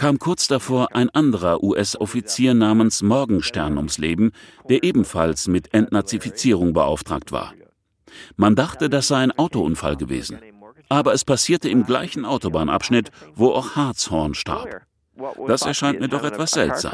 kam 0.00 0.18
kurz 0.18 0.48
davor 0.48 0.96
ein 0.96 1.10
anderer 1.10 1.62
US-Offizier 1.62 2.54
namens 2.54 3.02
Morgenstern 3.02 3.76
ums 3.76 3.98
Leben, 3.98 4.32
der 4.70 4.82
ebenfalls 4.82 5.46
mit 5.46 5.74
Entnazifizierung 5.74 6.72
beauftragt 6.72 7.32
war. 7.32 7.52
Man 8.34 8.56
dachte, 8.56 8.88
das 8.88 9.08
sei 9.08 9.18
ein 9.18 9.30
Autounfall 9.32 9.96
gewesen. 9.96 10.38
Aber 10.88 11.12
es 11.12 11.26
passierte 11.26 11.68
im 11.68 11.84
gleichen 11.84 12.24
Autobahnabschnitt, 12.24 13.10
wo 13.34 13.50
auch 13.50 13.76
Hartshorn 13.76 14.32
starb. 14.32 14.86
Das 15.46 15.66
erscheint 15.66 16.00
mir 16.00 16.08
doch 16.08 16.24
etwas 16.24 16.52
seltsam. 16.52 16.92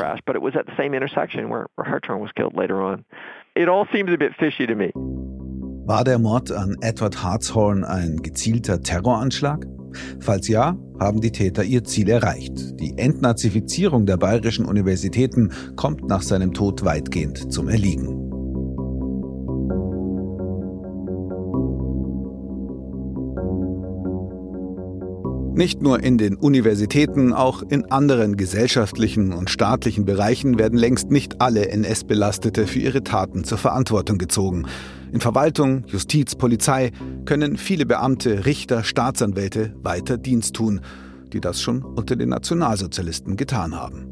War 5.86 6.02
der 6.02 6.18
Mord 6.18 6.50
an 6.50 6.74
Edward 6.80 7.22
Hartshorn 7.22 7.84
ein 7.84 8.16
gezielter 8.16 8.82
Terroranschlag? 8.82 9.64
Falls 10.20 10.48
ja, 10.48 10.76
haben 10.98 11.20
die 11.20 11.32
Täter 11.32 11.64
ihr 11.64 11.84
Ziel 11.84 12.08
erreicht. 12.08 12.80
Die 12.80 12.96
Entnazifizierung 12.98 14.06
der 14.06 14.16
bayerischen 14.16 14.64
Universitäten 14.64 15.50
kommt 15.76 16.08
nach 16.08 16.22
seinem 16.22 16.54
Tod 16.54 16.84
weitgehend 16.84 17.52
zum 17.52 17.68
Erliegen. 17.68 18.26
Nicht 25.56 25.80
nur 25.80 26.02
in 26.02 26.18
den 26.18 26.36
Universitäten, 26.36 27.32
auch 27.32 27.62
in 27.62 27.90
anderen 27.90 28.36
gesellschaftlichen 28.36 29.32
und 29.32 29.48
staatlichen 29.48 30.04
Bereichen 30.04 30.58
werden 30.58 30.78
längst 30.78 31.10
nicht 31.10 31.40
alle 31.40 31.70
NS-Belastete 31.70 32.66
für 32.66 32.78
ihre 32.78 33.02
Taten 33.02 33.42
zur 33.42 33.56
Verantwortung 33.56 34.18
gezogen. 34.18 34.66
In 35.12 35.20
Verwaltung, 35.20 35.84
Justiz, 35.86 36.34
Polizei 36.34 36.90
können 37.24 37.56
viele 37.56 37.86
Beamte, 37.86 38.44
Richter, 38.44 38.84
Staatsanwälte 38.84 39.74
weiter 39.82 40.18
Dienst 40.18 40.54
tun, 40.54 40.80
die 41.32 41.40
das 41.40 41.60
schon 41.60 41.82
unter 41.82 42.16
den 42.16 42.30
Nationalsozialisten 42.30 43.36
getan 43.36 43.74
haben. 43.74 44.06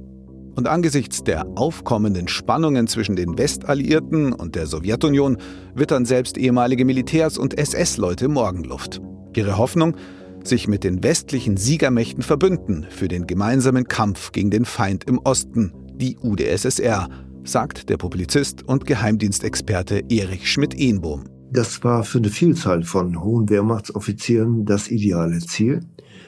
Und 0.54 0.68
angesichts 0.68 1.24
der 1.24 1.46
aufkommenden 1.57 2.28
Spannungen 2.28 2.87
zwischen 2.87 3.16
den 3.16 3.37
Westalliierten 3.37 4.33
und 4.33 4.54
der 4.54 4.66
Sowjetunion 4.66 5.38
wittern 5.74 6.04
selbst 6.04 6.38
ehemalige 6.38 6.85
Militärs 6.85 7.38
und 7.38 7.59
SS-Leute 7.59 8.28
Morgenluft. 8.28 9.00
Ihre 9.35 9.59
Hoffnung, 9.59 9.96
sich 10.44 10.68
mit 10.68 10.85
den 10.85 11.02
westlichen 11.02 11.57
Siegermächten 11.57 12.22
verbünden 12.22 12.87
für 12.88 13.09
den 13.09 13.26
gemeinsamen 13.26 13.88
Kampf 13.88 14.30
gegen 14.30 14.50
den 14.50 14.64
Feind 14.64 15.04
im 15.04 15.18
Osten, 15.18 15.72
die 15.96 16.18
UdSSR, 16.18 17.09
sagt 17.44 17.88
der 17.88 17.96
Publizist 17.96 18.62
und 18.62 18.87
Geheimdienstexperte 18.87 20.02
Erich 20.09 20.50
Schmidt-Ehnbohm. 20.50 21.24
Das 21.52 21.85
war 21.85 22.02
für 22.02 22.18
eine 22.18 22.30
Vielzahl 22.30 22.83
von 22.83 23.22
hohen 23.22 23.48
Wehrmachtsoffizieren 23.48 24.64
das 24.64 24.90
ideale 24.90 25.38
Ziel, 25.38 25.80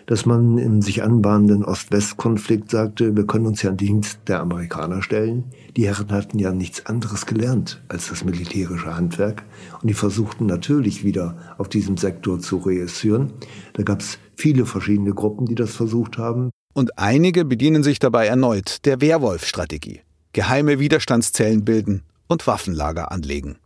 dass 0.07 0.25
man 0.25 0.57
im 0.59 0.83
sich 0.83 1.03
anbahnenden 1.03 1.65
Ost-West-Konflikt 1.65 2.71
sagte, 2.71 3.17
wir 3.17 3.27
können 3.27 3.47
uns 3.47 3.63
ja 3.63 3.71
an 3.71 3.77
Dienst 3.77 4.21
der 4.29 4.41
Amerikaner 4.41 5.03
stellen. 5.03 5.45
Die 5.77 5.87
Herren 5.87 6.13
hatten 6.13 6.39
ja 6.39 6.53
nichts 6.53 6.87
anderes 6.87 7.27
gelernt 7.27 7.83
als 7.89 8.09
das 8.09 8.25
militärische 8.25 8.95
Handwerk 8.95 9.43
und 9.83 9.89
die 9.89 9.95
versuchten 9.95 10.47
natürlich 10.47 11.03
wieder 11.03 11.37
auf 11.59 11.69
diesem 11.69 11.97
Sektor 11.97 12.39
zu 12.39 12.59
reüssieren. 12.59 13.33
Da 13.73 13.83
gab 13.83 14.01
es 14.01 14.19
viele 14.37 14.65
verschiedene 14.65 15.13
Gruppen, 15.13 15.47
die 15.47 15.57
das 15.57 15.75
versucht 15.75 16.19
haben. 16.19 16.51
Und 16.73 16.99
einige 16.99 17.45
bedienen 17.45 17.83
sich 17.83 17.99
dabei 17.99 18.27
erneut 18.27 18.85
der 18.85 19.01
Werwolf-Strategie. 19.01 20.06
Geheime 20.37 20.79
Widerstandszellen 20.79 21.65
bilden 21.65 22.03
und 22.29 22.47
Waffenlager 22.47 23.11
anlegen. 23.11 23.57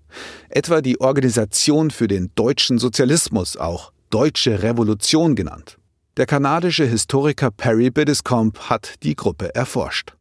Etwa 0.50 0.80
die 0.80 1.00
Organisation 1.00 1.90
für 1.90 2.06
den 2.06 2.30
deutschen 2.37 2.78
Sozialismus, 2.78 3.56
auch 3.56 3.90
Deutsche 4.11 4.62
Revolution 4.62 5.35
genannt. 5.35 5.78
Der 6.16 6.26
kanadische 6.26 6.85
Historiker 6.85 7.50
Perry 7.50 7.90
Biddiscombe 7.90 8.70
hat 8.70 9.02
die 9.02 9.16
Gruppe 9.16 9.52
erforscht. 9.52 10.14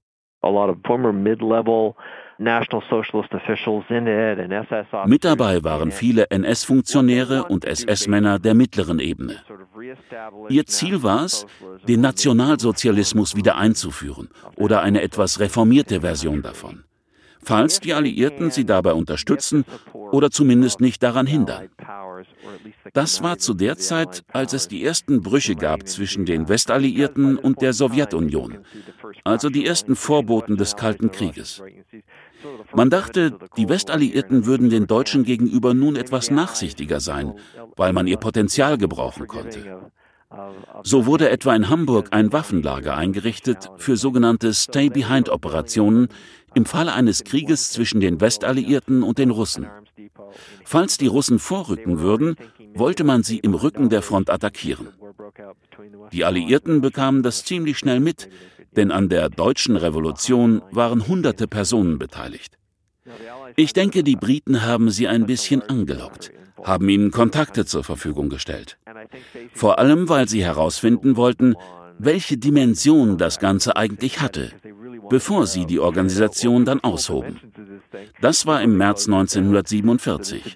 Mit 5.06 5.26
dabei 5.26 5.64
waren 5.64 5.92
viele 5.92 6.30
NS-Funktionäre 6.30 7.44
und 7.46 7.66
SS-Männer 7.66 8.40
der 8.40 8.54
mittleren 8.54 9.00
Ebene. 9.00 9.36
Ihr 10.48 10.66
Ziel 10.66 11.04
war 11.04 11.26
es, 11.26 11.46
den 11.88 12.02
Nationalsozialismus 12.02 13.36
wieder 13.36 13.58
einzuführen 13.58 14.30
oder 14.56 14.82
eine 14.82 15.02
etwas 15.02 15.40
reformierte 15.40 16.02
Version 16.02 16.42
davon 16.42 16.84
falls 17.42 17.80
die 17.80 17.94
Alliierten 17.94 18.52
sie 18.52 18.66
dabei 18.66 18.94
unterstützen 18.94 19.66
oder 19.94 20.30
zumindest 20.30 20.82
nicht 20.82 21.02
daran 21.02 21.26
hindern. 21.26 21.70
Das 22.94 23.24
war 23.24 23.38
zu 23.38 23.54
der 23.54 23.78
Zeit, 23.78 24.24
als 24.32 24.54
es 24.54 24.68
die 24.68 24.84
ersten 24.84 25.22
Brüche 25.22 25.56
gab 25.56 25.88
zwischen 25.88 26.26
den 26.26 26.50
Westalliierten 26.50 27.38
und 27.38 27.62
der 27.62 27.74
Sowjetunion, 27.74 28.60
also 29.24 29.50
die 29.50 29.66
ersten 29.66 29.96
Vorboten 29.96 30.58
des 30.58 30.76
Kalten 30.76 31.12
Krieges. 31.12 31.62
Man 32.74 32.90
dachte, 32.90 33.38
die 33.58 33.70
Westalliierten 33.70 34.46
würden 34.46 34.70
den 34.70 34.88
Deutschen 34.88 35.24
gegenüber 35.24 35.74
nun 35.74 35.96
etwas 35.96 36.32
nachsichtiger 36.32 37.00
sein, 37.00 37.34
weil 37.76 37.94
man 37.94 38.08
ihr 38.08 38.18
Potenzial 38.18 38.78
gebrauchen 38.78 39.28
konnte. 39.28 39.92
So 40.84 41.08
wurde 41.08 41.30
etwa 41.30 41.56
in 41.56 41.70
Hamburg 41.70 42.10
ein 42.12 42.32
Waffenlager 42.32 42.96
eingerichtet 42.96 43.70
für 43.78 43.98
sogenannte 43.98 44.54
Stay-Behind-Operationen 44.54 46.10
im 46.54 46.66
Falle 46.66 46.94
eines 46.94 47.24
Krieges 47.24 47.72
zwischen 47.72 48.00
den 48.00 48.22
Westalliierten 48.22 49.02
und 49.02 49.18
den 49.18 49.32
Russen. 49.32 49.68
Falls 50.64 50.98
die 50.98 51.08
Russen 51.08 51.40
vorrücken 51.40 52.00
würden, 52.00 52.36
wollte 52.76 53.04
man 53.04 53.24
sie 53.24 53.40
im 53.40 53.56
Rücken 53.56 53.90
der 53.90 54.04
Front 54.04 54.30
attackieren. 54.30 54.90
Die 56.12 56.26
Alliierten 56.26 56.82
bekamen 56.82 57.24
das 57.24 57.44
ziemlich 57.44 57.80
schnell 57.80 58.00
mit, 58.00 58.30
denn 58.76 58.92
an 58.92 59.10
der 59.10 59.30
deutschen 59.30 59.76
Revolution 59.78 60.62
waren 60.72 61.08
hunderte 61.08 61.48
Personen 61.48 61.98
beteiligt. 61.98 62.59
Ich 63.56 63.74
denke, 63.74 64.04
die 64.04 64.16
Briten 64.16 64.66
haben 64.66 64.90
sie 64.90 65.08
ein 65.08 65.26
bisschen 65.26 65.62
angelockt, 65.62 66.32
haben 66.64 66.90
ihnen 66.90 67.12
Kontakte 67.12 67.66
zur 67.66 67.84
Verfügung 67.84 68.30
gestellt. 68.30 68.78
Vor 69.54 69.80
allem, 69.80 70.10
weil 70.10 70.28
sie 70.28 70.44
herausfinden 70.44 71.18
wollten, 71.18 71.56
welche 72.00 72.38
Dimension 72.38 73.18
das 73.18 73.40
Ganze 73.40 73.76
eigentlich 73.76 74.22
hatte, 74.22 74.52
bevor 75.10 75.46
sie 75.46 75.66
die 75.66 75.80
Organisation 75.80 76.64
dann 76.64 76.80
aushoben. 76.80 77.40
Das 78.22 78.46
war 78.46 78.62
im 78.62 78.78
März 78.78 79.08
1947. 79.08 80.56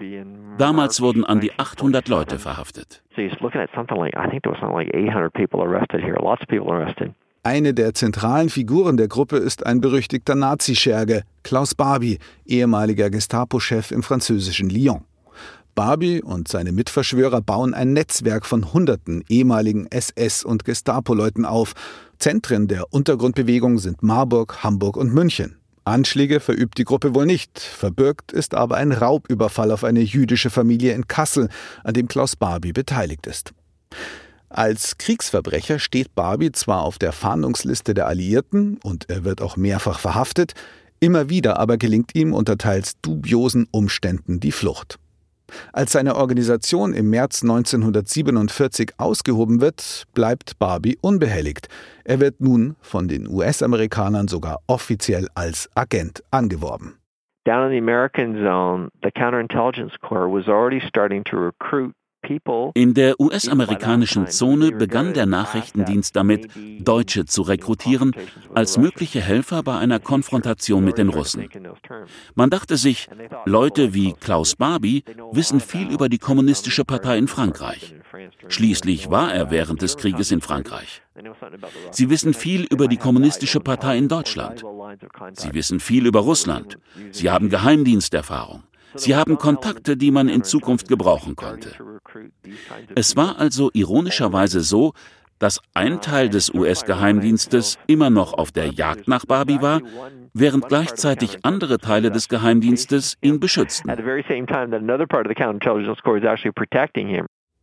Damals 0.57 1.01
wurden 1.01 1.25
an 1.25 1.41
die 1.41 1.51
800 1.59 2.07
Leute 2.07 2.39
verhaftet. 2.39 3.03
Eine 7.45 7.73
der 7.73 7.93
zentralen 7.93 8.49
Figuren 8.49 8.95
der 8.95 9.10
Gruppe 9.10 9.36
ist 9.36 9.65
ein 9.65 9.82
berüchtigter 9.82 10.34
Nazischerge, 10.34 11.23
Klaus 11.43 11.75
Barbie, 11.75 12.19
ehemaliger 12.45 13.10
Gestapo-Chef 13.10 13.91
im 13.91 14.01
französischen 14.01 14.69
Lyon. 14.69 15.03
Barbie 15.75 16.21
und 16.21 16.47
seine 16.47 16.71
Mitverschwörer 16.71 17.41
bauen 17.41 17.73
ein 17.73 17.91
Netzwerk 17.91 18.45
von 18.45 18.71
hunderten 18.71 19.25
ehemaligen 19.27 19.88
SS- 19.88 20.45
und 20.45 20.63
Gestapo-Leuten 20.63 21.43
auf. 21.43 21.73
Zentren 22.17 22.69
der 22.69 22.93
Untergrundbewegung 22.93 23.77
sind 23.77 24.03
Marburg, 24.03 24.63
Hamburg 24.63 24.95
und 24.95 25.13
München. 25.13 25.58
Anschläge 25.84 26.39
verübt 26.39 26.77
die 26.77 26.86
Gruppe 26.86 27.13
wohl 27.13 27.25
nicht, 27.25 27.60
verbirgt 27.60 28.32
ist 28.32 28.53
aber 28.53 28.77
ein 28.77 28.93
Raubüberfall 28.93 29.71
auf 29.71 29.84
eine 29.84 29.99
jüdische 29.99 30.49
Familie 30.49 30.93
in 30.93 31.10
Kassel, 31.10 31.49
an 31.84 31.93
dem 31.93 32.08
Klaus 32.08 32.38
Barbie 32.38 32.71
beteiligt 32.71 33.27
ist. 33.27 33.51
Als 34.55 34.99
Kriegsverbrecher 34.99 35.79
steht 35.79 36.13
Barbie 36.13 36.51
zwar 36.51 36.83
auf 36.83 36.99
der 36.99 37.11
Fahndungsliste 37.11 37.95
der 37.95 38.05
Alliierten 38.05 38.79
und 38.83 39.09
er 39.09 39.23
wird 39.23 39.41
auch 39.41 39.57
mehrfach 39.57 39.97
verhaftet, 39.97 40.53
immer 40.99 41.27
wieder 41.27 41.57
aber 41.59 41.77
gelingt 41.77 42.13
ihm 42.13 42.33
unter 42.33 42.59
teils 42.59 42.93
dubiosen 43.01 43.67
Umständen 43.71 44.39
die 44.39 44.51
Flucht. 44.51 44.99
Als 45.71 45.93
seine 45.93 46.17
Organisation 46.17 46.93
im 46.93 47.09
März 47.09 47.41
1947 47.41 48.91
ausgehoben 48.99 49.59
wird, 49.59 50.03
bleibt 50.13 50.59
Barbie 50.59 50.99
unbehelligt. 51.01 51.67
Er 52.03 52.19
wird 52.19 52.39
nun 52.39 52.75
von 52.79 53.07
den 53.07 53.27
US-Amerikanern 53.27 54.27
sogar 54.27 54.59
offiziell 54.67 55.29
als 55.33 55.67
Agent 55.73 56.23
angeworben. 56.29 56.99
Down 57.45 57.65
in 57.65 57.71
the 57.71 57.79
American 57.79 58.35
zone, 58.35 58.89
the 59.01 59.11
counterintelligence 59.11 59.99
corps 59.99 60.31
was 60.31 60.47
already 60.47 60.79
starting 60.79 61.23
to 61.23 61.37
recruit 61.37 61.93
in 62.73 62.93
der 62.93 63.19
US-amerikanischen 63.19 64.27
Zone 64.27 64.71
begann 64.71 65.13
der 65.13 65.25
Nachrichtendienst 65.25 66.15
damit, 66.15 66.49
Deutsche 66.79 67.25
zu 67.25 67.41
rekrutieren 67.41 68.15
als 68.53 68.77
mögliche 68.77 69.21
Helfer 69.21 69.63
bei 69.63 69.77
einer 69.77 69.99
Konfrontation 69.99 70.86
mit 70.86 70.97
den 70.97 71.09
Russen. 71.09 71.49
Man 72.36 72.49
dachte 72.49 72.77
sich, 72.77 73.09
Leute 73.45 73.93
wie 73.93 74.13
Klaus 74.13 74.55
Barbie 74.55 75.03
wissen 75.31 75.59
viel 75.59 75.91
über 75.91 76.07
die 76.07 76.17
Kommunistische 76.17 76.86
Partei 76.86 77.17
in 77.17 77.27
Frankreich. 77.27 77.95
Schließlich 78.47 79.09
war 79.09 79.33
er 79.33 79.51
während 79.51 79.81
des 79.81 79.97
Krieges 79.97 80.31
in 80.31 80.41
Frankreich. 80.41 81.01
Sie 81.91 82.09
wissen 82.09 82.33
viel 82.33 82.63
über 82.63 82.88
die 82.88 82.97
Kommunistische 82.97 83.59
Partei 83.59 83.97
in 83.97 84.07
Deutschland. 84.07 84.63
Sie 85.33 85.53
wissen 85.53 85.79
viel 85.79 86.05
über 86.05 86.21
Russland. 86.21 86.77
Sie 87.12 87.29
haben 87.29 87.49
Geheimdiensterfahrung. 87.49 88.63
Sie 88.95 89.15
haben 89.15 89.38
Kontakte, 89.38 89.97
die 89.97 90.12
man 90.12 90.29
in 90.29 90.43
Zukunft 90.43 90.88
gebrauchen 90.88 91.36
konnte. 91.36 91.71
Es 92.95 93.15
war 93.15 93.39
also 93.39 93.69
ironischerweise 93.73 94.62
so, 94.62 94.93
dass 95.39 95.60
ein 95.73 95.99
Teil 95.99 96.29
des 96.29 96.53
US-Geheimdienstes 96.53 97.77
immer 97.88 98.10
noch 98.10 98.34
auf 98.34 98.51
der 98.51 98.67
Jagd 98.67 99.08
nach 99.08 99.25
Barbie 99.25 99.62
war, 99.62 99.82
während 100.34 100.67
gleichzeitig 100.69 101.39
andere 101.43 101.79
Teile 101.79 102.12
des 102.12 102.29
Geheimdienstes 102.29 103.17
ihn 103.21 103.39
beschützten. 103.39 103.89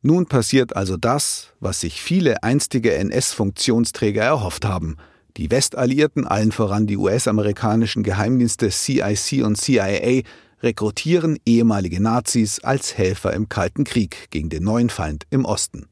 Nun 0.02 0.26
passiert 0.26 0.76
also 0.76 0.96
das, 0.96 1.54
was 1.60 1.80
sich 1.80 2.02
viele 2.02 2.42
einstige 2.42 2.94
NS-Funktionsträger 2.94 4.22
erhofft 4.22 4.64
haben. 4.64 4.96
Die 5.36 5.50
Westalliierten, 5.50 6.26
allen 6.26 6.52
voran 6.52 6.86
die 6.86 6.96
US-amerikanischen 6.96 8.02
Geheimdienste 8.02 8.70
CIC 8.70 9.44
und 9.44 9.56
CIA, 9.56 10.22
rekrutieren 10.62 11.38
ehemalige 11.46 12.00
Nazis 12.02 12.60
als 12.60 12.96
Helfer 12.96 13.32
im 13.32 13.48
Kalten 13.48 13.84
Krieg 13.84 14.30
gegen 14.30 14.48
den 14.48 14.64
neuen 14.64 14.90
Feind 14.90 15.24
im 15.30 15.44
Osten. 15.44 15.86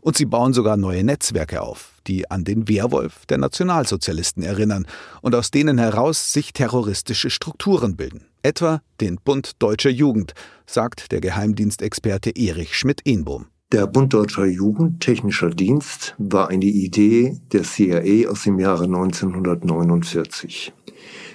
Und 0.00 0.16
sie 0.16 0.26
bauen 0.26 0.52
sogar 0.52 0.76
neue 0.76 1.02
Netzwerke 1.02 1.62
auf, 1.62 1.94
die 2.06 2.30
an 2.30 2.44
den 2.44 2.68
Wehrwolf 2.68 3.26
der 3.26 3.38
Nationalsozialisten 3.38 4.42
erinnern 4.42 4.86
und 5.22 5.34
aus 5.34 5.50
denen 5.50 5.78
heraus 5.78 6.32
sich 6.32 6.52
terroristische 6.52 7.30
Strukturen 7.30 7.96
bilden. 7.96 8.26
Etwa 8.42 8.82
den 9.00 9.16
Bund 9.16 9.52
Deutscher 9.60 9.90
Jugend, 9.90 10.34
sagt 10.66 11.12
der 11.12 11.20
Geheimdienstexperte 11.20 12.30
Erich 12.30 12.76
Schmidt-Ehnbohm. 12.76 13.46
Der 13.72 13.86
Bund 13.86 14.12
Deutscher 14.12 14.44
Jugend, 14.44 15.00
Technischer 15.00 15.48
Dienst, 15.48 16.14
war 16.18 16.48
eine 16.48 16.66
Idee 16.66 17.40
der 17.52 17.62
CIA 17.62 18.28
aus 18.28 18.42
dem 18.42 18.58
Jahre 18.58 18.84
1949. 18.84 20.74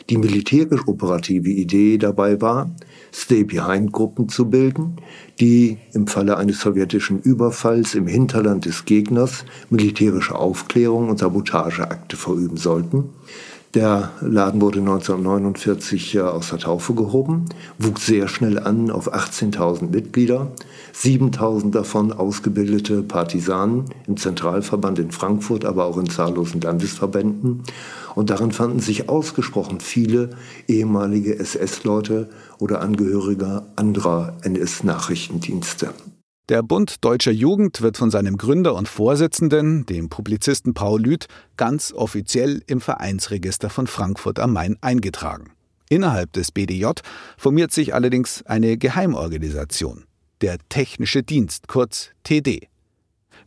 Die 0.09 0.17
militärisch-operative 0.17 1.49
Idee 1.49 1.97
dabei 1.97 2.39
war, 2.39 2.71
Stay-Behind-Gruppen 3.13 4.29
zu 4.29 4.49
bilden, 4.49 4.97
die 5.39 5.79
im 5.93 6.07
Falle 6.07 6.37
eines 6.37 6.61
sowjetischen 6.61 7.19
Überfalls 7.19 7.93
im 7.93 8.07
Hinterland 8.07 8.65
des 8.65 8.85
Gegners 8.85 9.43
militärische 9.69 10.35
Aufklärung 10.35 11.09
und 11.09 11.19
Sabotageakte 11.19 12.15
verüben 12.15 12.55
sollten. 12.55 13.09
Der 13.77 14.09
Laden 14.21 14.59
wurde 14.59 14.79
1949 14.79 16.19
aus 16.19 16.49
der 16.49 16.57
Taufe 16.57 16.95
gehoben, 16.95 17.45
wuchs 17.77 18.07
sehr 18.07 18.27
schnell 18.27 18.57
an 18.57 18.89
auf 18.89 19.13
18.000 19.13 19.91
Mitglieder 19.91 20.51
7000 20.93 21.75
davon 21.75 22.11
ausgebildete 22.11 23.03
Partisanen 23.03 23.85
im 24.07 24.17
Zentralverband 24.17 24.97
in 24.97 25.11
Frankfurt, 25.11 25.63
aber 25.63 25.85
auch 25.85 25.99
in 25.99 26.09
zahllosen 26.09 26.59
Landesverbänden. 26.59 27.61
Und 28.15 28.31
darin 28.31 28.51
fanden 28.51 28.79
sich 28.79 29.09
ausgesprochen 29.09 29.79
viele 29.79 30.31
ehemalige 30.67 31.37
SS-Leute 31.37 32.29
oder 32.57 32.81
Angehörige 32.81 33.61
anderer 33.75 34.37
NS-Nachrichtendienste. 34.41 35.89
Der 36.49 36.63
Bund 36.63 37.03
Deutscher 37.03 37.33
Jugend 37.33 37.81
wird 37.81 37.97
von 37.97 38.09
seinem 38.09 38.37
Gründer 38.37 38.73
und 38.75 38.87
Vorsitzenden, 38.87 39.85
dem 39.85 40.07
Publizisten 40.07 40.73
Paul 40.73 41.01
Lüth, 41.01 41.27
ganz 41.57 41.91
offiziell 41.91 42.61
im 42.67 42.79
Vereinsregister 42.79 43.69
von 43.69 43.85
Frankfurt 43.85 44.39
am 44.39 44.53
Main 44.53 44.77
eingetragen. 44.79 45.51
Innerhalb 45.89 46.31
des 46.31 46.53
BDJ 46.53 46.85
formiert 47.37 47.73
sich 47.73 47.93
allerdings 47.93 48.45
eine 48.45 48.77
Geheimorganisation 48.77 50.05
der 50.39 50.57
Technische 50.69 51.21
Dienst, 51.21 51.67
kurz 51.67 52.11
TD. 52.23 52.69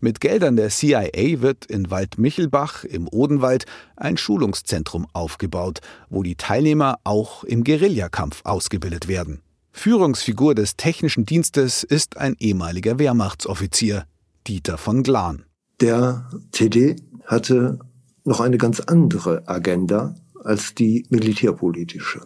Mit 0.00 0.20
Geldern 0.20 0.56
der 0.56 0.68
CIA 0.68 1.40
wird 1.40 1.64
in 1.66 1.90
Waldmichelbach 1.90 2.84
im 2.84 3.08
Odenwald 3.08 3.64
ein 3.96 4.18
Schulungszentrum 4.18 5.06
aufgebaut, 5.14 5.80
wo 6.10 6.22
die 6.22 6.36
Teilnehmer 6.36 6.98
auch 7.04 7.44
im 7.44 7.64
Guerillakampf 7.64 8.42
ausgebildet 8.44 9.08
werden. 9.08 9.40
Führungsfigur 9.72 10.54
des 10.54 10.76
technischen 10.76 11.24
Dienstes 11.24 11.84
ist 11.84 12.16
ein 12.16 12.36
ehemaliger 12.38 12.98
Wehrmachtsoffizier, 12.98 14.04
Dieter 14.46 14.78
von 14.78 15.02
Glan. 15.02 15.44
Der 15.80 16.28
TD 16.52 16.96
hatte 17.24 17.78
noch 18.24 18.40
eine 18.40 18.58
ganz 18.58 18.80
andere 18.80 19.48
Agenda 19.48 20.14
als 20.44 20.74
die 20.74 21.06
militärpolitische. 21.10 22.22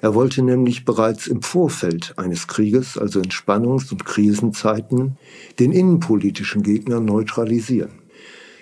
Er 0.00 0.14
wollte 0.14 0.42
nämlich 0.42 0.84
bereits 0.84 1.26
im 1.26 1.42
Vorfeld 1.42 2.14
eines 2.16 2.46
Krieges, 2.46 2.98
also 2.98 3.20
in 3.20 3.30
Spannungs- 3.30 3.90
und 3.90 4.04
Krisenzeiten, 4.04 5.16
den 5.58 5.72
innenpolitischen 5.72 6.62
Gegner 6.62 7.00
neutralisieren. 7.00 7.92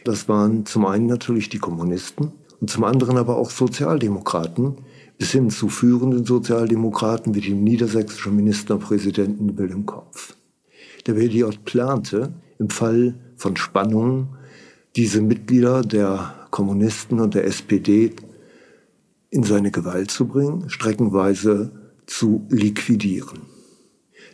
Das 0.05 0.29
waren 0.29 0.65
zum 0.67 0.87
einen 0.87 1.07
natürlich 1.07 1.49
die 1.49 1.59
Kommunisten 1.59 2.33
und 2.61 2.71
zum 2.71 2.85
anderen 2.85 3.17
aber 3.19 3.37
auch 3.37 3.51
Sozialdemokraten, 3.51 4.77
bis 5.21 5.33
hin 5.33 5.51
zu 5.51 5.69
führenden 5.69 6.25
Sozialdemokraten 6.25 7.35
wie 7.35 7.43
dem 7.43 7.63
niedersächsischen 7.63 8.35
Ministerpräsidenten 8.35 9.59
Wilhelm 9.59 9.85
Kopf. 9.85 10.35
Der 11.07 11.13
BDJ 11.13 11.45
plante, 11.63 12.33
im 12.59 12.71
Fall 12.71 13.17
von 13.37 13.55
Spannungen 13.59 14.31
diese 14.97 15.21
Mitglieder 15.21 15.83
der 15.83 16.35
Kommunisten 16.51 17.21
und 17.21 17.35
der 17.35 17.45
SPD 17.45 18.13
in 19.29 19.43
seine 19.43 19.71
Gewalt 19.71 20.11
zu 20.11 20.27
bringen, 20.27 20.71
streckenweise 20.71 21.71
zu 22.07 22.47
liquidieren. 22.49 23.41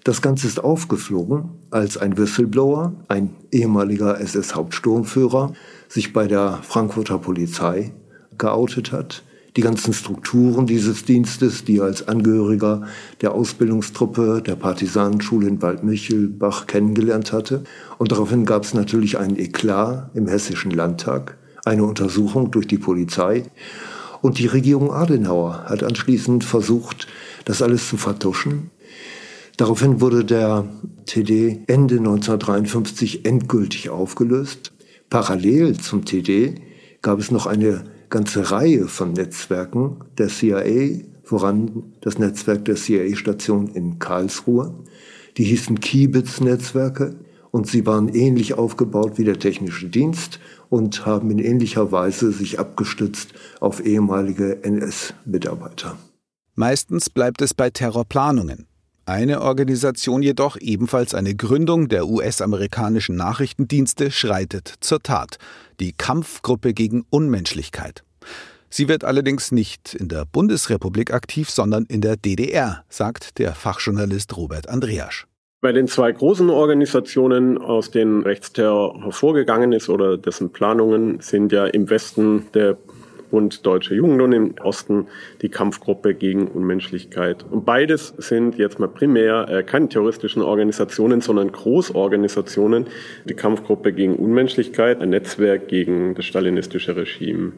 Das 0.05 0.23
Ganze 0.23 0.47
ist 0.47 0.63
aufgeflogen, 0.63 1.49
als 1.73 1.97
ein 1.97 2.17
Whistleblower, 2.17 2.95
ein 3.09 3.31
ehemaliger 3.51 4.21
SS-Hauptsturmführer, 4.21 5.53
sich 5.89 6.13
bei 6.13 6.29
der 6.29 6.61
Frankfurter 6.63 7.19
Polizei 7.19 7.93
geoutet 8.39 8.93
hat. 8.93 9.25
Die 9.57 9.63
ganzen 9.63 9.95
Strukturen 9.95 10.67
dieses 10.67 11.07
Dienstes, 11.07 11.65
die 11.65 11.79
er 11.79 11.85
als 11.85 12.07
Angehöriger 12.09 12.83
der 13.23 13.33
Ausbildungstruppe 13.33 14.43
der 14.45 14.55
Partisanenschule 14.55 15.49
in 15.49 15.63
Waldmichelbach 15.63 16.67
kennengelernt 16.67 17.33
hatte. 17.33 17.65
Und 17.97 18.13
daraufhin 18.13 18.45
gab 18.45 18.65
es 18.65 18.75
natürlich 18.75 19.17
einen 19.17 19.39
Eklat 19.39 20.11
im 20.15 20.29
Hessischen 20.29 20.73
Landtag, 20.73 21.39
eine 21.65 21.85
Untersuchung 21.85 22.51
durch 22.51 22.67
die 22.67 22.77
Polizei. 22.77 23.45
Und 24.21 24.39
die 24.39 24.47
Regierung 24.47 24.93
Adenauer 24.93 25.65
hat 25.65 25.83
anschließend 25.83 26.45
versucht, 26.45 27.07
das 27.47 27.63
alles 27.63 27.89
zu 27.89 27.97
vertuschen. 27.97 28.71
Daraufhin 29.57 30.03
wurde 30.03 30.27
der 30.27 30.67
TD 31.07 31.63
Ende 31.67 31.97
1953 31.97 33.25
endgültig 33.25 33.89
aufgelöst. 33.89 34.73
Parallel 35.09 35.79
zum 35.79 36.05
TD 36.05 36.61
gab 37.01 37.19
es 37.21 37.31
noch 37.31 37.47
eine 37.47 37.85
ganze 38.11 38.51
Reihe 38.51 38.89
von 38.89 39.13
Netzwerken 39.13 40.05
der 40.19 40.29
CIA, 40.29 41.03
voran 41.23 41.93
das 42.01 42.19
Netzwerk 42.19 42.65
der 42.65 42.77
CIA-Station 42.77 43.69
in 43.69 43.99
Karlsruhe. 43.99 44.75
Die 45.37 45.45
hießen 45.45 45.81
Kiebitz-Netzwerke 45.81 47.17
und 47.51 47.67
sie 47.67 47.87
waren 47.87 48.09
ähnlich 48.09 48.55
aufgebaut 48.55 49.19
wie 49.19 49.25
der 49.25 49.39
technische 49.39 49.89
Dienst 49.89 50.41
und 50.69 51.07
haben 51.07 51.31
in 51.31 51.39
ähnlicher 51.39 51.93
Weise 51.93 52.33
sich 52.33 52.59
abgestützt 52.59 53.35
auf 53.61 53.85
ehemalige 53.85 54.63
NS-Mitarbeiter. 54.63 55.97
Meistens 56.55 57.11
bleibt 57.11 57.43
es 57.43 57.55
bei 57.55 57.71
Terrorplanungen. 57.71 58.67
Eine 59.09 59.41
Organisation 59.41 60.21
jedoch, 60.21 60.57
ebenfalls 60.61 61.15
eine 61.15 61.37
Gründung 61.37 61.87
der 61.87 62.09
US-amerikanischen 62.09 63.15
Nachrichtendienste, 63.15 64.11
schreitet 64.11 64.75
zur 64.81 65.01
Tat. 65.01 65.39
Die 65.79 65.93
Kampfgruppe 65.93 66.75
gegen 66.75 67.07
Unmenschlichkeit. 67.09 68.03
Sie 68.69 68.89
wird 68.89 69.05
allerdings 69.05 69.53
nicht 69.53 69.95
in 69.95 70.09
der 70.09 70.25
Bundesrepublik 70.25 71.13
aktiv, 71.13 71.51
sondern 71.51 71.85
in 71.85 72.01
der 72.01 72.17
DDR, 72.17 72.83
sagt 72.89 73.39
der 73.39 73.55
Fachjournalist 73.55 74.37
Robert 74.37 74.69
Andreasch. 74.69 75.29
Bei 75.61 75.71
den 75.71 75.87
zwei 75.87 76.11
großen 76.11 76.51
Organisationen, 76.51 77.59
aus 77.59 77.93
denen 77.93 78.23
Rechtsterror 78.23 79.05
hervorgegangen 79.05 79.73
ist 79.73 79.89
oder 79.89 80.19
dessen 80.19 80.51
Planungen, 80.51 81.21
sind 81.21 81.53
ja 81.53 81.67
im 81.67 81.89
Westen 81.89 82.47
der 82.55 82.77
Bund 83.31 83.65
Deutsche 83.67 83.95
Jugend 83.95 84.21
und 84.23 84.33
im 84.33 84.55
Osten 84.63 85.07
die 85.43 85.49
Kampfgruppe 85.49 86.15
gegen 86.15 86.49
Unmenschlichkeit. 86.49 87.45
Und 87.51 87.65
beides 87.65 88.15
sind 88.19 88.59
jetzt 88.59 88.79
mal 88.79 88.89
primär 88.89 89.49
äh, 89.49 89.63
keine 89.63 89.89
terroristischen 89.89 90.43
Organisationen, 90.43 91.21
sondern 91.21 91.53
Großorganisationen. 91.53 92.87
Die 93.25 93.35
Kampfgruppe 93.35 93.93
gegen 93.93 94.17
Unmenschlichkeit, 94.17 95.01
ein 95.01 95.11
Netzwerk 95.11 95.69
gegen 95.69 96.15
das 96.15 96.25
stalinistische 96.25 96.97
Regime. 96.97 97.53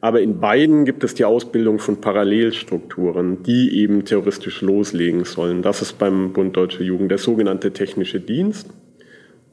Aber 0.00 0.20
in 0.20 0.38
beiden 0.38 0.84
gibt 0.84 1.02
es 1.02 1.14
die 1.14 1.24
Ausbildung 1.24 1.78
von 1.78 2.02
Parallelstrukturen, 2.02 3.42
die 3.42 3.80
eben 3.80 4.04
terroristisch 4.04 4.60
loslegen 4.60 5.24
sollen. 5.24 5.62
Das 5.62 5.80
ist 5.80 5.98
beim 5.98 6.34
Bund 6.34 6.54
Deutsche 6.54 6.82
Jugend 6.82 7.10
der 7.10 7.16
sogenannte 7.16 7.72
technische 7.72 8.20
Dienst. 8.20 8.68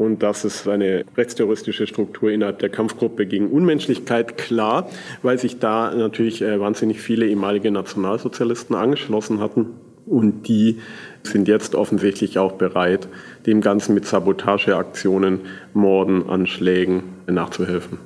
Und 0.01 0.23
das 0.23 0.45
ist 0.45 0.67
eine 0.67 1.05
rechtsterroristische 1.15 1.85
Struktur 1.85 2.31
innerhalb 2.31 2.57
der 2.57 2.69
Kampfgruppe 2.69 3.27
gegen 3.27 3.51
Unmenschlichkeit, 3.51 4.35
klar, 4.35 4.89
weil 5.21 5.37
sich 5.37 5.59
da 5.59 5.93
natürlich 5.93 6.41
äh, 6.41 6.59
wahnsinnig 6.59 6.99
viele 6.99 7.27
ehemalige 7.27 7.69
Nationalsozialisten 7.69 8.75
angeschlossen 8.75 9.39
hatten. 9.39 9.67
Und 10.07 10.47
die 10.47 10.79
sind 11.21 11.47
jetzt 11.47 11.75
offensichtlich 11.75 12.39
auch 12.39 12.53
bereit, 12.53 13.07
dem 13.45 13.61
Ganzen 13.61 13.93
mit 13.93 14.07
Sabotageaktionen, 14.07 15.41
Morden, 15.75 16.27
Anschlägen 16.27 17.03
nachzuhelfen. 17.27 17.99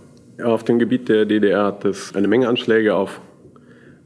Auf 0.43 0.65
dem 0.65 0.79
Gebiet 0.79 1.07
der 1.07 1.23
DDR 1.23 1.63
hat 1.63 1.85
es 1.85 2.13
eine 2.13 2.27
Menge 2.27 2.49
Anschläge 2.49 2.93
auf 2.93 3.21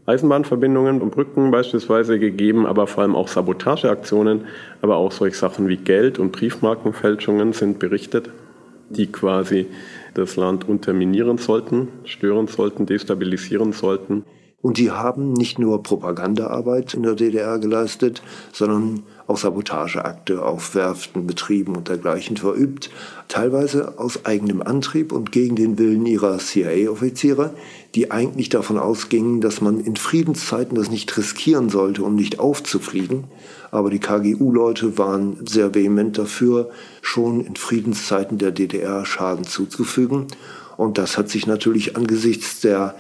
Eisenbahnverbindungen 0.10 1.02
und 1.02 1.12
Brücken 1.12 1.52
beispielsweise 1.52 2.18
gegeben, 2.18 2.66
aber 2.66 2.88
vor 2.88 3.04
allem 3.04 3.16
auch 3.16 3.28
Sabotageaktionen, 3.28 4.46
aber 4.82 4.98
auch 4.98 5.12
solche 5.12 5.38
Sachen 5.38 5.68
wie 5.68 5.78
Geld- 5.78 6.18
und 6.18 6.32
Briefmarkenfälschungen 6.32 7.54
sind 7.54 7.78
berichtet, 7.78 8.32
die 8.90 9.12
quasi 9.12 9.68
das 10.16 10.36
Land 10.36 10.68
unterminieren 10.68 11.38
sollten, 11.38 11.90
stören 12.06 12.48
sollten, 12.48 12.88
destabilisieren 12.88 13.72
sollten. 13.72 14.26
Und 14.62 14.78
die 14.78 14.92
haben 14.92 15.32
nicht 15.32 15.58
nur 15.58 15.84
Propagandaarbeit 15.84 16.94
in 16.94 17.04
der 17.04 17.16
DDR 17.16 17.60
geleistet, 17.60 18.22
sondern 18.52 19.04
auch 19.26 19.38
Sabotageakte 19.38 20.44
auf 20.44 20.76
Werften, 20.76 21.26
Betrieben 21.28 21.78
und 21.78 21.88
dergleichen 21.88 22.36
verübt, 22.36 22.90
teilweise 23.30 23.98
aus 23.98 24.26
eigenem 24.26 24.62
Antrieb 24.62 25.14
und 25.14 25.32
gegen 25.32 25.56
den 25.56 25.78
Willen 25.78 26.06
ihrer 26.06 26.40
CIA-Offiziere, 26.40 27.54
die 27.96 28.12
eigentlich 28.12 28.50
davon 28.50 28.78
ausgingen, 28.78 29.40
dass 29.40 29.62
man 29.62 29.80
in 29.80 29.96
Friedenszeiten 29.96 30.76
das 30.76 30.90
nicht 30.90 31.16
riskieren 31.16 31.70
sollte, 31.70 32.04
um 32.04 32.16
nicht 32.16 32.40
aufzufliegen. 32.40 33.26
Aber 33.72 33.90
die 33.90 34.00
KGU-Leute 34.00 34.98
waren 34.98 35.38
sehr 35.48 35.74
vehement 35.74 36.18
dafür, 36.18 36.70
schon 37.02 37.46
in 37.46 37.56
Friedenszeiten 37.56 38.40
der 38.40 38.52
DDR 38.52 39.06
Schaden 39.06 39.46
zuzufügen. 39.46 40.28
Und 40.76 40.98
das 40.98 41.18
hat 41.18 41.30
sich 41.30 41.48
natürlich 41.48 41.96
angesichts 41.96 42.60
der 42.62 42.96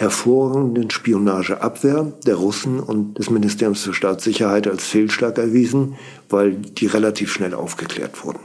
hervorragenden 0.00 0.88
Spionageabwehr 0.88 2.10
der 2.24 2.36
Russen 2.36 2.80
und 2.80 3.18
des 3.18 3.28
Ministeriums 3.28 3.82
für 3.82 3.92
Staatssicherheit 3.92 4.66
als 4.66 4.84
Fehlschlag 4.84 5.36
erwiesen, 5.36 5.96
weil 6.30 6.52
die 6.52 6.86
relativ 6.86 7.30
schnell 7.30 7.52
aufgeklärt 7.52 8.24
wurden 8.24 8.40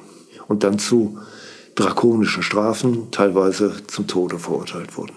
und 0.49 0.65
dann 0.65 0.79
zu 0.79 1.17
drakonischen 1.75 2.43
Strafen, 2.43 3.09
teilweise 3.11 3.71
zum 3.87 4.05
Tode 4.05 4.37
verurteilt 4.37 4.97
wurden. 4.97 5.13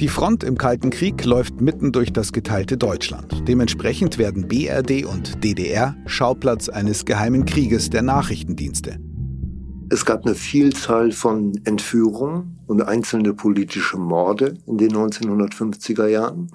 Die 0.00 0.08
Front 0.08 0.42
im 0.42 0.58
Kalten 0.58 0.90
Krieg 0.90 1.24
läuft 1.24 1.60
mitten 1.60 1.92
durch 1.92 2.12
das 2.12 2.32
geteilte 2.32 2.76
Deutschland. 2.76 3.46
Dementsprechend 3.46 4.18
werden 4.18 4.48
BRD 4.48 5.04
und 5.04 5.44
DDR 5.44 5.94
Schauplatz 6.06 6.68
eines 6.68 7.04
geheimen 7.04 7.44
Krieges 7.44 7.88
der 7.88 8.02
Nachrichtendienste. 8.02 8.98
Es 9.92 10.04
gab 10.04 10.24
eine 10.24 10.36
Vielzahl 10.36 11.10
von 11.10 11.60
Entführungen 11.64 12.60
und 12.68 12.80
einzelne 12.80 13.34
politische 13.34 13.98
Morde 13.98 14.54
in 14.68 14.78
den 14.78 14.92
1950er 14.92 16.06
Jahren, 16.06 16.52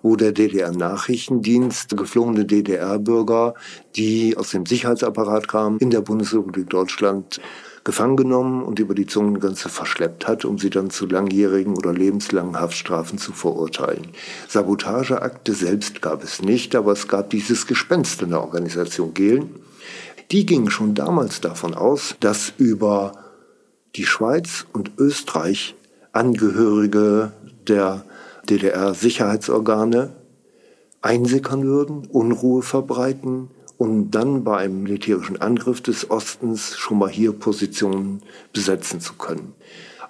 wo 0.00 0.14
der 0.14 0.30
DDR-Nachrichtendienst 0.30 1.96
geflohene 1.96 2.44
DDR-Bürger, 2.44 3.54
die 3.96 4.36
aus 4.36 4.50
dem 4.50 4.64
Sicherheitsapparat 4.64 5.48
kamen, 5.48 5.78
in 5.80 5.90
der 5.90 6.02
Bundesrepublik 6.02 6.70
Deutschland 6.70 7.40
gefangen 7.82 8.16
genommen 8.16 8.62
und 8.62 8.78
über 8.78 8.94
die 8.94 9.06
Zungengrenze 9.06 9.68
verschleppt 9.68 10.28
hat, 10.28 10.44
um 10.44 10.58
sie 10.58 10.70
dann 10.70 10.90
zu 10.90 11.06
langjährigen 11.06 11.76
oder 11.76 11.92
lebenslangen 11.92 12.60
Haftstrafen 12.60 13.18
zu 13.18 13.32
verurteilen. 13.32 14.06
Sabotageakte 14.46 15.52
selbst 15.52 16.00
gab 16.00 16.22
es 16.22 16.42
nicht, 16.42 16.76
aber 16.76 16.92
es 16.92 17.08
gab 17.08 17.30
dieses 17.30 17.66
Gespenst 17.66 18.22
in 18.22 18.30
der 18.30 18.42
Organisation 18.42 19.14
Gehlen 19.14 19.50
die 20.30 20.46
gingen 20.46 20.70
schon 20.70 20.94
damals 20.94 21.40
davon 21.40 21.74
aus, 21.74 22.16
dass 22.20 22.52
über 22.58 23.12
die 23.96 24.04
Schweiz 24.04 24.66
und 24.72 24.92
Österreich 24.98 25.74
Angehörige 26.12 27.32
der 27.66 28.04
DDR-Sicherheitsorgane 28.48 30.12
einsickern 31.02 31.64
würden, 31.64 32.06
Unruhe 32.06 32.62
verbreiten 32.62 33.50
um 33.78 34.10
dann 34.10 34.42
bei 34.42 34.58
einem 34.58 34.82
militärischen 34.82 35.40
Angriff 35.40 35.80
des 35.80 36.10
Ostens 36.10 36.76
schon 36.76 36.98
mal 36.98 37.08
hier 37.08 37.32
Positionen 37.32 38.22
besetzen 38.52 39.00
zu 39.00 39.14
können. 39.14 39.54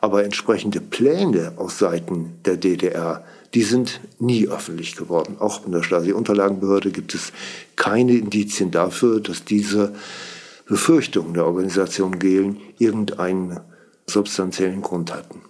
Aber 0.00 0.24
entsprechende 0.24 0.80
Pläne 0.80 1.52
aus 1.56 1.78
Seiten 1.78 2.38
der 2.44 2.56
DDR 2.56 3.24
die 3.54 3.62
sind 3.62 4.00
nie 4.18 4.48
öffentlich 4.48 4.96
geworden. 4.96 5.36
Auch 5.38 5.64
in 5.64 5.72
der 5.72 5.82
Stasi-Unterlagenbehörde 5.82 6.90
gibt 6.90 7.14
es 7.14 7.32
keine 7.76 8.12
Indizien 8.12 8.70
dafür, 8.70 9.20
dass 9.20 9.44
diese 9.44 9.94
Befürchtungen 10.66 11.34
der 11.34 11.46
Organisation 11.46 12.18
Gehlen 12.18 12.58
irgendeinen 12.78 13.60
substanziellen 14.06 14.82
Grund 14.82 15.12
hatten. 15.12 15.40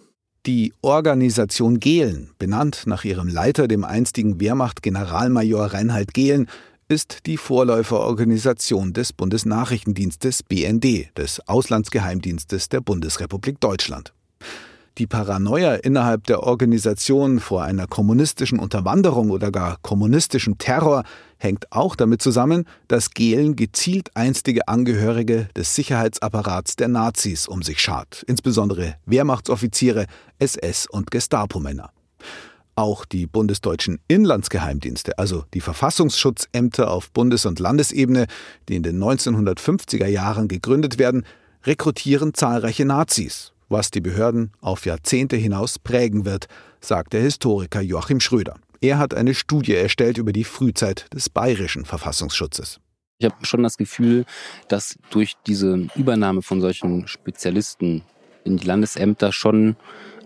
Die 0.46 0.72
Organisation 0.80 1.80
Gehlen, 1.80 2.30
benannt 2.38 2.84
nach 2.87 3.04
ihrem 3.04 3.28
Leiter, 3.28 3.68
dem 3.68 3.84
einstigen 3.84 4.40
Wehrmacht-Generalmajor 4.40 5.66
Reinhard 5.66 6.14
Gehlen, 6.14 6.48
ist 6.88 7.26
die 7.26 7.37
Vorläuferorganisation 7.37 8.94
des 8.94 9.12
Bundesnachrichtendienstes 9.12 10.42
BND, 10.42 11.11
des 11.18 11.46
Auslandsgeheimdienstes 11.46 12.70
der 12.70 12.80
Bundesrepublik 12.80 13.61
Deutschland. 13.61 14.14
Die 14.98 15.06
Paranoia 15.06 15.76
innerhalb 15.76 16.24
der 16.24 16.42
Organisation 16.42 17.38
vor 17.38 17.62
einer 17.62 17.87
kommunistischen 17.87 18.58
Unterwanderung 18.58 19.30
oder 19.30 19.52
gar 19.52 19.76
kommunistischem 19.80 20.58
Terror 20.58 21.04
hängt 21.37 21.70
auch 21.70 21.94
damit 21.94 22.20
zusammen, 22.20 22.64
dass 22.88 23.11
Gehlen 23.11 23.54
gezielt 23.54 24.11
einstige 24.16 24.66
Angehörige 24.66 25.48
des 25.54 25.76
Sicherheitsapparats 25.76 26.74
der 26.74 26.88
Nazis 26.88 27.46
um 27.46 27.62
sich 27.62 27.78
schart, 27.78 28.24
insbesondere 28.26 28.96
Wehrmachtsoffiziere, 29.06 30.06
SS- 30.40 30.88
und 30.88 31.12
Gestapo-Männer. 31.12 31.90
Auch 32.74 33.04
die 33.04 33.26
bundesdeutschen 33.26 34.00
Inlandsgeheimdienste, 34.08 35.16
also 35.16 35.44
die 35.54 35.61
Verfassungsschutzämter 35.61 36.90
auf 36.90 37.12
Bundes- 37.12 37.46
und 37.46 37.61
Landesebene, 37.61 38.26
die 38.68 38.74
in 38.74 38.82
den 38.82 38.98
1950er 38.98 40.06
Jahren 40.06 40.48
gegründet 40.48 40.98
werden, 40.98 41.24
rekrutieren 41.64 42.34
zahlreiche 42.34 42.84
Nazis, 42.84 43.52
was 43.68 43.90
die 43.90 44.00
Behörden 44.00 44.52
auf 44.61 44.87
Jahrzehnte 44.87 45.37
hinaus 45.37 45.78
prägen 45.78 46.24
wird, 46.24 46.46
sagt 46.81 47.12
der 47.12 47.22
Historiker 47.22 47.81
Joachim 47.81 48.20
Schröder. 48.20 48.57
Er 48.81 48.98
hat 48.98 49.14
eine 49.14 49.35
Studie 49.35 49.74
erstellt 49.74 50.18
über 50.18 50.33
die 50.33 50.44
Frühzeit 50.44 51.07
des 51.12 51.28
bayerischen 51.28 51.85
Verfassungsschutzes. 51.85 52.81
Ich 53.18 53.24
habe 53.28 53.44
schon 53.44 53.64
das 53.64 53.76
Gefühl, 53.76 54.24
dass 54.68 54.96
durch 55.11 55.35
diese 55.46 55.88
Übernahme 55.96 56.42
von 56.42 56.61
solchen 56.61 57.09
Spezialisten 57.09 58.02
in 58.44 58.57
die 58.57 58.66
Landesämter 58.66 59.33
schon 59.33 59.76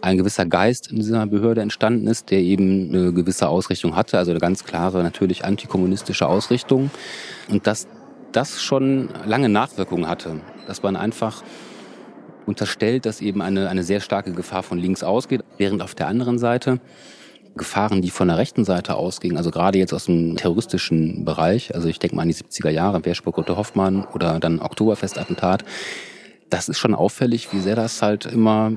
ein 0.03 0.19
gewisser 0.19 0.45
Geist 0.45 0.91
in 0.91 0.97
dieser 0.97 1.27
Behörde 1.27 1.63
entstanden 1.63 2.07
ist, 2.07 2.31
der 2.31 2.41
eben 2.41 2.91
eine 2.91 3.13
gewisse 3.13 3.49
Ausrichtung 3.49 3.97
hatte, 3.97 4.19
also 4.19 4.33
eine 4.33 4.41
ganz 4.41 4.65
klare, 4.65 5.03
natürlich 5.03 5.45
antikommunistische 5.45 6.27
Ausrichtung. 6.27 6.91
Und 7.49 7.67
dass 7.67 7.87
das 8.33 8.63
schon 8.63 9.09
lange 9.25 9.49
Nachwirkungen 9.49 10.09
hatte, 10.09 10.41
dass 10.67 10.83
man 10.83 10.97
einfach 10.97 11.43
unterstellt, 12.47 13.07
dass 13.07 13.21
eben 13.21 13.43
eine, 13.43 13.69
eine 13.69 13.83
sehr 13.83 14.01
starke 14.01 14.33
Gefahr 14.33 14.63
von 14.63 14.79
links 14.79 15.03
ausgeht, 15.03 15.43
während 15.59 15.83
auf 15.83 15.95
der 15.95 16.09
anderen 16.09 16.39
Seite 16.39 16.81
Gefahren, 17.55 18.01
die 18.01 18.11
von 18.11 18.29
der 18.29 18.39
rechten 18.39 18.65
Seite 18.65 18.95
ausgingen, 18.95 19.37
also 19.37 19.51
gerade 19.51 19.79
jetzt 19.79 19.93
aus 19.93 20.07
dem 20.07 20.37
terroristischen 20.37 21.25
Bereich, 21.25 21.75
also 21.75 21.89
ich 21.89 21.99
denke 21.99 22.17
mal 22.17 22.23
an 22.23 22.29
die 22.29 22.35
70er 22.35 22.71
Jahre, 22.71 23.03
Otto 23.25 23.57
Hoffmann 23.57 24.07
oder 24.15 24.41
dann 24.41 24.59
Oktoberfestattentat, 24.59 25.65
das 26.49 26.69
ist 26.69 26.79
schon 26.79 26.95
auffällig, 26.95 27.53
wie 27.53 27.61
sehr 27.61 27.77
das 27.77 28.01
halt 28.01 28.27
immer 28.27 28.73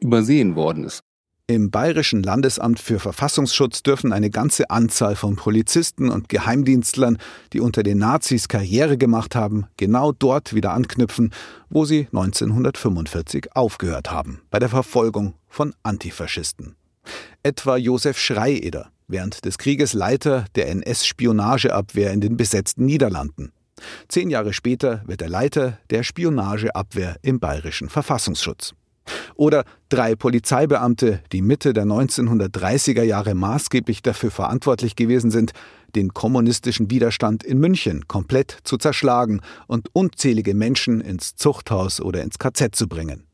übersehen 0.00 0.54
worden 0.54 0.84
ist. 0.84 1.00
Im 1.50 1.70
Bayerischen 1.70 2.22
Landesamt 2.22 2.78
für 2.78 2.98
Verfassungsschutz 2.98 3.82
dürfen 3.82 4.12
eine 4.12 4.28
ganze 4.28 4.68
Anzahl 4.68 5.16
von 5.16 5.36
Polizisten 5.36 6.10
und 6.10 6.28
Geheimdienstlern, 6.28 7.16
die 7.54 7.60
unter 7.60 7.82
den 7.82 7.96
Nazis 7.96 8.48
Karriere 8.48 8.98
gemacht 8.98 9.34
haben, 9.34 9.66
genau 9.78 10.12
dort 10.12 10.54
wieder 10.54 10.74
anknüpfen, 10.74 11.32
wo 11.70 11.86
sie 11.86 12.00
1945 12.12 13.56
aufgehört 13.56 14.10
haben, 14.10 14.42
bei 14.50 14.58
der 14.58 14.68
Verfolgung 14.68 15.32
von 15.48 15.74
Antifaschisten. 15.82 16.76
Etwa 17.42 17.78
Josef 17.78 18.18
Schreieder, 18.18 18.90
während 19.06 19.46
des 19.46 19.56
Krieges 19.56 19.94
Leiter 19.94 20.44
der 20.54 20.68
NS-Spionageabwehr 20.68 22.12
in 22.12 22.20
den 22.20 22.36
besetzten 22.36 22.84
Niederlanden. 22.84 23.52
Zehn 24.08 24.28
Jahre 24.28 24.52
später 24.52 25.02
wird 25.06 25.22
er 25.22 25.30
Leiter 25.30 25.78
der 25.88 26.02
Spionageabwehr 26.02 27.16
im 27.22 27.40
Bayerischen 27.40 27.88
Verfassungsschutz. 27.88 28.74
Oder 29.38 29.62
drei 29.88 30.16
Polizeibeamte, 30.16 31.22
die 31.30 31.42
Mitte 31.42 31.72
der 31.72 31.84
1930er 31.84 33.04
Jahre 33.04 33.36
maßgeblich 33.36 34.02
dafür 34.02 34.32
verantwortlich 34.32 34.96
gewesen 34.96 35.30
sind, 35.30 35.52
den 35.94 36.12
kommunistischen 36.12 36.90
Widerstand 36.90 37.44
in 37.44 37.58
München 37.58 38.08
komplett 38.08 38.58
zu 38.64 38.78
zerschlagen 38.78 39.40
und 39.68 39.90
unzählige 39.92 40.54
Menschen 40.54 41.00
ins 41.00 41.36
Zuchthaus 41.36 42.00
oder 42.00 42.24
ins 42.24 42.40
KZ 42.40 42.74
zu 42.74 42.88
bringen. 42.88 43.28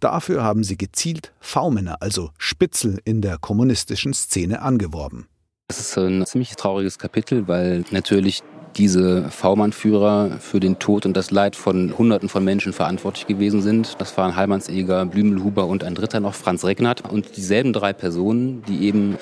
Dafür 0.00 0.42
haben 0.42 0.64
sie 0.64 0.78
gezielt 0.78 1.34
V-Männer, 1.40 1.96
also 2.00 2.30
Spitzel 2.38 2.98
in 3.04 3.20
der 3.20 3.36
kommunistischen 3.36 4.14
Szene 4.14 4.62
angeworben. 4.62 5.28
Das 5.68 5.80
ist 5.80 5.98
ein 5.98 6.24
ziemlich 6.24 6.56
trauriges 6.56 6.98
Kapitel, 6.98 7.46
weil 7.46 7.84
natürlich 7.90 8.42
diese 8.76 9.28
V-Mann-Führer 9.30 10.38
für 10.40 10.60
den 10.60 10.78
Tod 10.78 11.06
und 11.06 11.16
das 11.16 11.30
Leid 11.30 11.56
von 11.56 11.96
Hunderten 11.96 12.28
von 12.28 12.44
Menschen 12.44 12.72
verantwortlich 12.72 13.26
gewesen 13.26 13.62
sind. 13.62 14.00
Das 14.00 14.16
waren 14.16 14.36
Heilmannseger, 14.36 15.04
Blümelhuber 15.06 15.66
und 15.66 15.84
ein 15.84 15.94
dritter 15.94 16.20
noch, 16.20 16.34
Franz 16.34 16.64
Regnert. 16.64 17.08
Und 17.10 17.36
dieselben 17.36 17.72
drei 17.72 17.92
Personen, 17.92 18.62
die 18.68 18.86
eben 18.86 19.16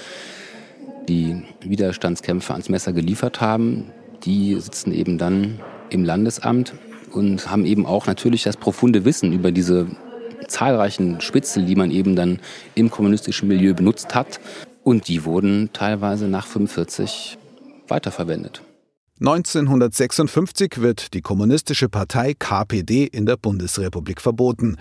die 1.08 1.42
Widerstandskämpfer 1.62 2.54
ans 2.54 2.68
Messer 2.68 2.92
geliefert 2.92 3.40
haben, 3.40 3.86
die 4.24 4.54
sitzen 4.60 4.92
eben 4.92 5.18
dann 5.18 5.60
im 5.90 6.04
Landesamt 6.04 6.74
und 7.12 7.50
haben 7.50 7.64
eben 7.64 7.86
auch 7.86 8.06
natürlich 8.06 8.44
das 8.44 8.56
profunde 8.56 9.04
Wissen 9.04 9.32
über 9.32 9.50
diese 9.50 9.88
zahlreichen 10.46 11.20
Spitzel, 11.20 11.64
die 11.64 11.76
man 11.76 11.90
eben 11.90 12.16
dann 12.16 12.38
im 12.74 12.90
kommunistischen 12.90 13.48
Milieu 13.48 13.74
benutzt 13.74 14.14
hat. 14.14 14.40
Und 14.82 15.08
die 15.08 15.24
wurden 15.24 15.70
teilweise 15.72 16.26
nach 16.26 16.46
45 16.46 17.38
weiterverwendet. 17.88 18.62
1956 19.20 20.80
wird 20.80 21.12
die 21.12 21.20
kommunistische 21.20 21.90
Partei 21.90 22.32
KPD 22.32 23.04
in 23.04 23.26
der 23.26 23.36
Bundesrepublik 23.36 24.18
verboten. 24.18 24.78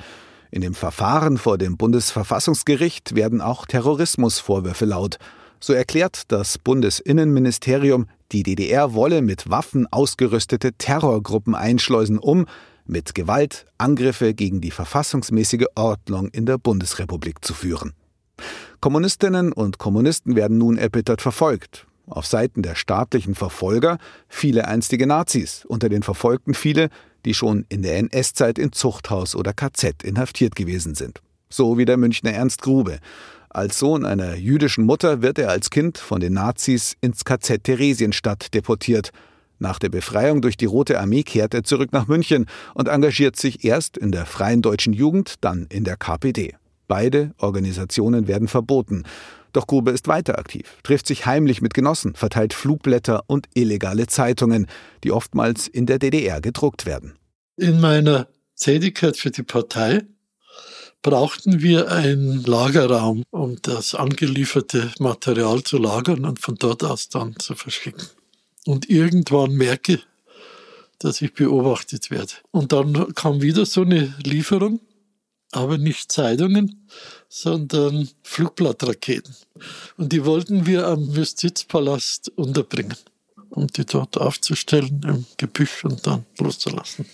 In 0.50 0.62
dem 0.62 0.76
Verfahren 0.76 1.38
vor 1.38 1.58
dem 1.58 1.76
Bundesverfassungsgericht 1.76 3.16
werden 3.16 3.42
auch 3.42 3.66
Terrorismusvorwürfe 3.66 4.86
laut. 4.86 5.18
So 5.60 5.74
erklärt 5.74 6.32
das 6.32 6.58
Bundesinnenministerium, 6.58 8.06
die 8.32 8.44
DDR 8.44 8.94
wolle 8.94 9.22
mit 9.22 9.50
Waffen 9.50 9.88
ausgerüstete 9.92 10.72
Terrorgruppen 10.72 11.54
einschleusen, 11.54 12.18
um 12.18 12.46
mit 12.86 13.14
Gewalt 13.14 13.66
Angriffe 13.78 14.34
gegen 14.34 14.62
die 14.62 14.72
verfassungsmäßige 14.72 15.66
Ordnung 15.76 16.30
in 16.30 16.46
der 16.46 16.58
Bundesrepublik 16.58 17.44
zu 17.44 17.54
führen. 17.54 17.92
Kommunistinnen 18.80 19.52
und 19.52 19.80
Kommunisten 19.80 20.38
werden 20.38 20.58
nun 20.58 20.78
erbittert 20.78 21.22
verfolgt. 21.22 21.89
Auf 22.10 22.26
Seiten 22.26 22.62
der 22.62 22.76
staatlichen 22.76 23.36
Verfolger 23.36 23.98
viele 24.28 24.68
einstige 24.68 25.08
Nazis, 25.08 25.64
unter 25.68 25.90
den 25.90 26.04
Verfolgten 26.04 26.54
viele, 26.54 26.90
die 27.26 27.34
schon 27.34 27.66
in 27.70 27.84
der 27.84 27.98
NS-Zeit 27.98 28.58
in 28.58 28.72
Zuchthaus 28.72 29.36
oder 29.36 29.54
KZ 29.54 30.04
inhaftiert 30.04 30.56
gewesen 30.56 30.96
sind. 30.96 31.22
So 31.50 31.78
wie 31.78 31.86
der 31.86 31.98
Münchner 31.98 32.32
Ernst 32.32 32.62
Grube. 32.62 33.00
Als 33.50 33.80
Sohn 33.80 34.06
einer 34.06 34.36
jüdischen 34.36 34.86
Mutter 34.86 35.22
wird 35.22 35.40
er 35.40 35.50
als 35.50 35.70
Kind 35.70 35.98
von 35.98 36.20
den 36.20 36.34
Nazis 36.34 36.96
ins 37.02 37.26
KZ 37.26 37.64
Theresienstadt 37.64 38.54
deportiert. 38.54 39.12
Nach 39.58 39.80
der 39.80 39.90
Befreiung 39.90 40.42
durch 40.42 40.56
die 40.56 40.66
Rote 40.66 41.00
Armee 41.00 41.24
kehrt 41.24 41.54
er 41.54 41.64
zurück 41.64 41.92
nach 41.92 42.08
München 42.08 42.46
und 42.74 42.88
engagiert 42.88 43.36
sich 43.36 43.66
erst 43.66 43.98
in 43.98 44.12
der 44.12 44.26
Freien 44.26 44.62
Deutschen 44.62 44.94
Jugend, 44.94 45.36
dann 45.42 45.68
in 45.70 45.84
der 45.84 45.98
KPD. 45.98 46.56
Beide 46.88 47.34
Organisationen 47.38 48.28
werden 48.28 48.48
verboten. 48.48 49.04
Doch 49.54 49.68
Grube 49.68 49.92
ist 49.92 50.08
weiter 50.08 50.38
aktiv, 50.38 50.78
trifft 50.84 51.08
sich 51.08 51.26
heimlich 51.26 51.62
mit 51.62 51.74
Genossen, 51.74 52.16
verteilt 52.16 52.54
Flugblätter 52.54 53.24
und 53.28 53.48
illegale 53.54 54.08
Zeitungen, 54.08 54.68
die 55.04 55.12
oftmals 55.12 55.68
in 55.68 55.86
der 55.86 56.00
DDR 56.00 56.42
gedruckt 56.42 56.86
werden. 56.86 57.18
In 57.58 57.82
meiner 57.82 58.28
Tätigkeit 58.58 59.18
für 59.18 59.32
die 59.32 59.44
Partei 59.44 60.04
brauchten 61.02 61.62
wir 61.62 61.92
einen 61.92 62.44
Lagerraum, 62.44 63.24
um 63.32 63.58
das 63.62 63.96
angelieferte 63.96 64.92
Material 65.00 65.64
zu 65.64 65.78
lagern 65.78 66.26
und 66.26 66.40
von 66.40 66.56
dort 66.56 66.84
aus 66.84 67.10
dann 67.10 67.38
zu 67.40 67.56
verschicken. 67.56 68.06
Und 68.66 68.90
irgendwann 68.90 69.54
merke, 69.54 70.02
dass 71.00 71.22
ich 71.22 71.34
beobachtet 71.34 72.12
werde. 72.12 72.34
Und 72.52 72.74
dann 72.74 73.14
kam 73.16 73.42
wieder 73.42 73.66
so 73.66 73.82
eine 73.82 74.14
Lieferung, 74.24 74.82
aber 75.52 75.78
nicht 75.78 76.12
Zeitungen, 76.12 76.88
sondern 77.30 78.10
Flugblattraketen. 78.24 79.36
Und 79.98 80.12
die 80.12 80.26
wollten 80.26 80.66
wir 80.66 80.88
am 80.88 81.10
Justizpalast 81.12 82.32
unterbringen, 82.36 82.98
um 83.52 83.68
die 83.68 83.86
dort 83.86 84.18
aufzustellen 84.18 85.02
im 85.06 85.26
Gebüsch 85.38 85.86
und 85.86 86.06
dann 86.06 86.26
loszulassen. 86.40 87.06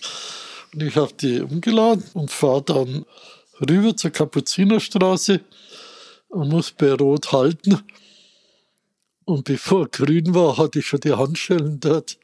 Und 0.74 0.84
ich 0.84 0.96
habe 0.96 1.14
die 1.14 1.42
umgeladen 1.42 2.04
und 2.14 2.32
fahre 2.32 2.64
dann 2.64 3.06
rüber 3.70 3.96
zur 3.96 4.12
Kapuzinerstraße 4.12 5.42
und 6.30 6.50
muss 6.50 6.72
bei 6.72 6.94
Rot 6.94 7.32
halten. 7.34 7.82
Und 9.26 9.44
bevor 9.44 9.88
grün 9.90 10.34
war, 10.34 10.58
hatte 10.58 10.80
ich 10.80 10.88
schon 10.88 11.00
die 11.02 11.14
Handschellen 11.14 11.80
dort, 11.80 12.18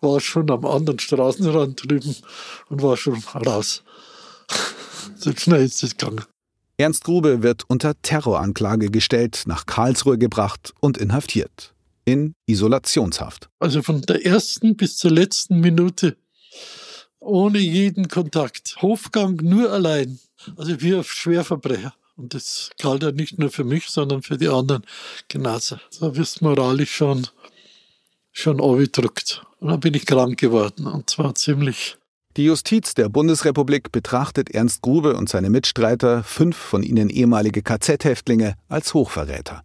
war 0.00 0.20
schon 0.20 0.50
am 0.50 0.64
anderen 0.64 0.98
Straßenrand 0.98 1.82
drüben 1.82 2.16
und 2.68 2.82
war 2.82 2.96
schon 2.96 3.22
raus. 3.34 3.82
so 5.16 5.32
schnell 5.32 5.64
ist 5.64 5.82
es 5.82 5.96
gegangen. 5.96 6.24
Ernst 6.80 7.02
Grube 7.02 7.42
wird 7.42 7.64
unter 7.66 8.00
Terroranklage 8.02 8.90
gestellt, 8.90 9.42
nach 9.46 9.66
Karlsruhe 9.66 10.16
gebracht 10.16 10.74
und 10.78 10.96
inhaftiert. 10.96 11.74
In 12.04 12.34
Isolationshaft. 12.46 13.48
Also 13.58 13.82
von 13.82 14.00
der 14.02 14.24
ersten 14.24 14.76
bis 14.76 14.96
zur 14.96 15.10
letzten 15.10 15.58
Minute 15.58 16.16
ohne 17.18 17.58
jeden 17.58 18.06
Kontakt. 18.06 18.76
Hofgang 18.80 19.36
nur 19.42 19.72
allein. 19.72 20.20
Also 20.56 20.80
wie 20.80 20.94
ein 20.94 21.02
Schwerverbrecher. 21.02 21.94
Und 22.16 22.34
das 22.34 22.70
galt 22.80 23.02
ja 23.02 23.10
nicht 23.10 23.40
nur 23.40 23.50
für 23.50 23.64
mich, 23.64 23.88
sondern 23.88 24.22
für 24.22 24.38
die 24.38 24.48
anderen 24.48 24.84
genauso. 25.26 25.78
Da 26.00 26.14
wirst 26.14 26.42
moralisch 26.42 26.94
schon, 26.94 27.26
schon 28.30 28.60
abgedrückt. 28.60 29.42
Und 29.58 29.68
dann 29.68 29.80
bin 29.80 29.94
ich 29.94 30.06
krank 30.06 30.38
geworden. 30.38 30.86
Und 30.86 31.10
zwar 31.10 31.34
ziemlich 31.34 31.96
die 32.38 32.44
Justiz 32.44 32.94
der 32.94 33.08
Bundesrepublik 33.08 33.90
betrachtet 33.90 34.50
Ernst 34.54 34.80
Grube 34.80 35.16
und 35.16 35.28
seine 35.28 35.50
Mitstreiter, 35.50 36.22
fünf 36.22 36.56
von 36.56 36.84
ihnen 36.84 37.10
ehemalige 37.10 37.62
KZ-Häftlinge, 37.62 38.54
als 38.68 38.94
Hochverräter. 38.94 39.64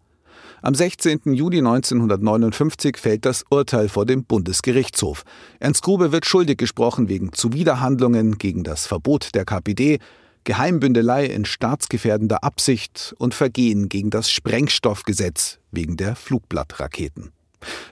Am 0.60 0.74
16. 0.74 1.20
Juli 1.34 1.58
1959 1.58 2.96
fällt 2.96 3.26
das 3.26 3.44
Urteil 3.48 3.88
vor 3.88 4.06
dem 4.06 4.24
Bundesgerichtshof. 4.24 5.22
Ernst 5.60 5.82
Grube 5.84 6.10
wird 6.10 6.26
schuldig 6.26 6.58
gesprochen 6.58 7.08
wegen 7.08 7.32
Zuwiderhandlungen 7.32 8.38
gegen 8.38 8.64
das 8.64 8.88
Verbot 8.88 9.36
der 9.36 9.44
KPD, 9.44 10.00
Geheimbündelei 10.42 11.26
in 11.26 11.44
staatsgefährdender 11.44 12.42
Absicht 12.42 13.14
und 13.18 13.34
Vergehen 13.34 13.88
gegen 13.88 14.10
das 14.10 14.30
Sprengstoffgesetz 14.30 15.60
wegen 15.70 15.96
der 15.96 16.16
Flugblattraketen. 16.16 17.30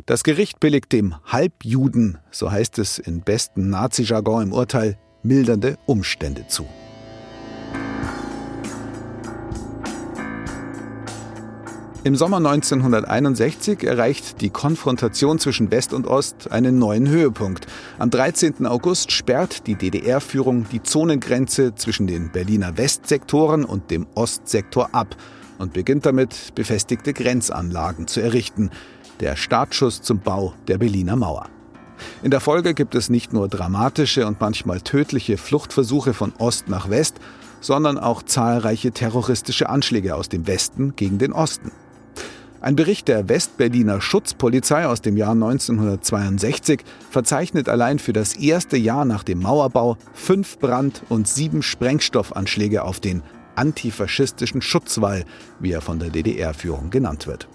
Das 0.06 0.24
Gericht 0.24 0.60
billigt 0.60 0.92
dem 0.92 1.14
Halbjuden, 1.24 2.18
so 2.30 2.50
heißt 2.50 2.78
es 2.78 2.98
in 2.98 3.22
bestem 3.22 3.70
Nazi-Jargon 3.70 4.44
im 4.44 4.52
Urteil, 4.52 4.98
mildernde 5.22 5.78
Umstände 5.86 6.46
zu. 6.48 6.66
Im 12.04 12.16
Sommer 12.16 12.38
1961 12.38 13.84
erreicht 13.84 14.40
die 14.40 14.50
Konfrontation 14.50 15.38
zwischen 15.38 15.70
West 15.70 15.92
und 15.92 16.08
Ost 16.08 16.50
einen 16.50 16.80
neuen 16.80 17.08
Höhepunkt. 17.08 17.68
Am 17.96 18.10
13. 18.10 18.66
August 18.66 19.12
sperrt 19.12 19.68
die 19.68 19.76
DDR-Führung 19.76 20.66
die 20.72 20.82
Zonengrenze 20.82 21.76
zwischen 21.76 22.08
den 22.08 22.32
Berliner 22.32 22.76
Westsektoren 22.76 23.64
und 23.64 23.92
dem 23.92 24.08
Ostsektor 24.16 24.92
ab 24.92 25.14
und 25.58 25.74
beginnt 25.74 26.04
damit, 26.04 26.56
befestigte 26.56 27.12
Grenzanlagen 27.12 28.08
zu 28.08 28.20
errichten 28.20 28.70
der 29.22 29.36
Startschuss 29.36 30.02
zum 30.02 30.18
Bau 30.18 30.52
der 30.66 30.78
Berliner 30.78 31.16
Mauer. 31.16 31.48
In 32.22 32.32
der 32.32 32.40
Folge 32.40 32.74
gibt 32.74 32.96
es 32.96 33.08
nicht 33.08 33.32
nur 33.32 33.48
dramatische 33.48 34.26
und 34.26 34.40
manchmal 34.40 34.80
tödliche 34.80 35.38
Fluchtversuche 35.38 36.12
von 36.12 36.32
Ost 36.38 36.68
nach 36.68 36.90
West, 36.90 37.16
sondern 37.60 37.98
auch 37.98 38.24
zahlreiche 38.24 38.90
terroristische 38.90 39.68
Anschläge 39.68 40.16
aus 40.16 40.28
dem 40.28 40.48
Westen 40.48 40.96
gegen 40.96 41.18
den 41.18 41.32
Osten. 41.32 41.70
Ein 42.60 42.74
Bericht 42.76 43.06
der 43.06 43.28
Westberliner 43.28 44.00
Schutzpolizei 44.00 44.86
aus 44.86 45.00
dem 45.00 45.16
Jahr 45.16 45.32
1962 45.32 46.82
verzeichnet 47.10 47.68
allein 47.68 48.00
für 48.00 48.12
das 48.12 48.34
erste 48.34 48.76
Jahr 48.76 49.04
nach 49.04 49.22
dem 49.22 49.40
Mauerbau 49.40 49.96
fünf 50.14 50.58
Brand- 50.58 51.02
und 51.08 51.28
sieben 51.28 51.62
Sprengstoffanschläge 51.62 52.82
auf 52.82 52.98
den 52.98 53.22
antifaschistischen 53.54 54.62
Schutzwall, 54.62 55.24
wie 55.60 55.72
er 55.72 55.80
von 55.80 55.98
der 55.98 56.10
DDR-Führung 56.10 56.90
genannt 56.90 57.26
wird. 57.26 57.48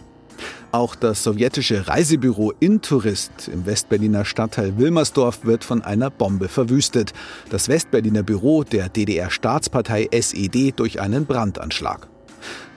Auch 0.72 0.96
das 0.96 1.24
sowjetische 1.24 1.88
Reisebüro 1.88 2.54
Intourist 2.60 3.48
im 3.52 3.66
Westberliner 3.66 4.26
Stadtteil 4.26 4.78
Wilmersdorf 4.78 5.46
wird 5.46 5.64
von 5.64 5.82
einer 5.82 6.10
Bombe 6.10 6.48
verwüstet. 6.50 7.14
Das 7.50 7.70
Westberliner 7.70 8.24
Büro 8.24 8.64
der 8.64 8.90
DDR-Staatspartei 8.90 10.10
SED 10.12 10.74
durch 10.76 11.00
einen 11.00 11.26
Brandanschlag. 11.26 12.08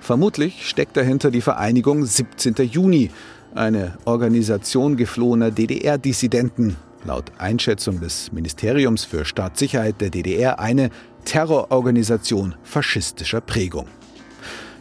Vermutlich 0.00 0.66
steckt 0.68 0.96
dahinter 0.96 1.30
die 1.30 1.40
Vereinigung 1.40 2.04
17. 2.04 2.54
Juni, 2.70 3.10
eine 3.54 3.98
Organisation 4.04 4.96
geflohener 4.96 5.50
DDR-Dissidenten, 5.50 6.76
laut 7.04 7.32
Einschätzung 7.38 8.00
des 8.00 8.32
Ministeriums 8.32 9.04
für 9.04 9.24
Staatssicherheit 9.24 10.00
der 10.00 10.10
DDR 10.10 10.58
eine 10.58 10.90
Terrororganisation 11.24 12.54
faschistischer 12.62 13.40
Prägung. 13.40 13.86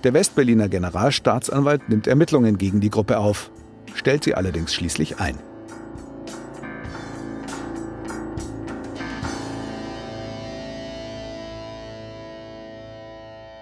Der 0.03 0.13
Westberliner 0.13 0.69
Generalstaatsanwalt 0.69 1.89
nimmt 1.89 2.07
Ermittlungen 2.07 2.57
gegen 2.57 2.79
die 2.79 2.89
Gruppe 2.89 3.17
auf, 3.17 3.51
stellt 3.95 4.23
sie 4.23 4.33
allerdings 4.33 4.73
schließlich 4.73 5.19
ein. 5.19 5.37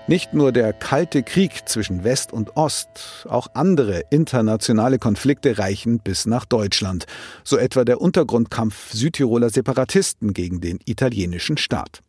Nicht 0.10 0.34
nur 0.34 0.54
der 0.54 0.72
Kalte 0.72 1.22
Krieg 1.22 1.68
zwischen 1.68 2.06
West 2.06 2.32
und 2.32 2.56
Ost, 2.56 3.26
auch 3.28 3.48
andere 3.56 4.04
internationale 4.10 5.00
Konflikte 5.00 5.58
reichen 5.58 6.00
bis 6.00 6.26
nach 6.26 6.46
Deutschland, 6.46 7.08
so 7.44 7.58
etwa 7.58 7.84
der 7.84 8.00
Untergrundkampf 8.00 8.94
Südtiroler 8.94 9.50
Separatisten 9.50 10.32
gegen 10.32 10.62
den 10.62 10.80
italienischen 10.86 11.58
Staat. 11.58 12.04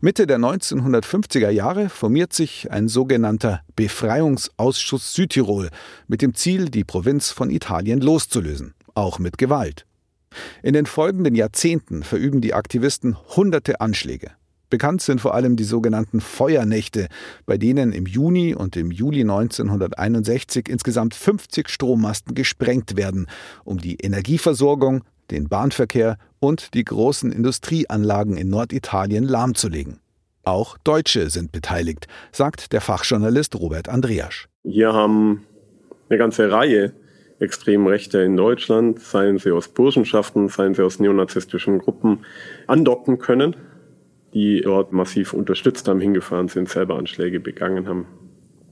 Mitte 0.00 0.26
der 0.26 0.38
1950er 0.38 1.50
Jahre 1.50 1.88
formiert 1.88 2.32
sich 2.32 2.70
ein 2.70 2.88
sogenannter 2.88 3.62
Befreiungsausschuss 3.76 5.14
Südtirol 5.14 5.70
mit 6.06 6.22
dem 6.22 6.34
Ziel, 6.34 6.68
die 6.68 6.84
Provinz 6.84 7.30
von 7.30 7.50
Italien 7.50 8.00
loszulösen, 8.00 8.74
auch 8.94 9.18
mit 9.18 9.38
Gewalt. 9.38 9.86
In 10.62 10.74
den 10.74 10.86
folgenden 10.86 11.34
Jahrzehnten 11.34 12.02
verüben 12.02 12.40
die 12.40 12.54
Aktivisten 12.54 13.16
hunderte 13.36 13.80
Anschläge. 13.80 14.30
Bekannt 14.70 15.00
sind 15.00 15.20
vor 15.20 15.34
allem 15.34 15.56
die 15.56 15.64
sogenannten 15.64 16.20
Feuernächte, 16.20 17.08
bei 17.46 17.56
denen 17.56 17.92
im 17.92 18.04
Juni 18.04 18.54
und 18.54 18.76
im 18.76 18.90
Juli 18.90 19.22
1961 19.22 20.68
insgesamt 20.68 21.14
50 21.14 21.70
Strommasten 21.70 22.34
gesprengt 22.34 22.96
werden, 22.96 23.28
um 23.64 23.78
die 23.78 23.96
Energieversorgung, 23.96 25.04
den 25.30 25.48
Bahnverkehr 25.48 26.18
und 26.40 26.74
die 26.74 26.84
großen 26.84 27.32
Industrieanlagen 27.32 28.36
in 28.36 28.48
Norditalien 28.48 29.24
lahmzulegen. 29.24 30.00
Auch 30.44 30.78
Deutsche 30.78 31.30
sind 31.30 31.52
beteiligt, 31.52 32.06
sagt 32.32 32.72
der 32.72 32.80
Fachjournalist 32.80 33.54
Robert 33.56 33.88
Andreasch. 33.88 34.48
Hier 34.64 34.92
haben 34.92 35.44
eine 36.08 36.18
ganze 36.18 36.50
Reihe 36.50 36.94
extremen 37.38 37.86
Rechte 37.86 38.18
in 38.20 38.36
Deutschland, 38.36 39.00
seien 39.00 39.38
sie 39.38 39.52
aus 39.52 39.68
Burschenschaften, 39.68 40.48
seien 40.48 40.74
sie 40.74 40.82
aus 40.84 40.98
neonazistischen 40.98 41.78
Gruppen, 41.78 42.24
andocken 42.66 43.18
können, 43.18 43.56
die 44.34 44.60
dort 44.60 44.92
massiv 44.92 45.32
unterstützt 45.32 45.88
haben, 45.88 46.00
hingefahren 46.00 46.48
sind, 46.48 46.68
selber 46.68 46.96
Anschläge 46.96 47.40
begangen 47.40 47.86
haben 47.86 48.06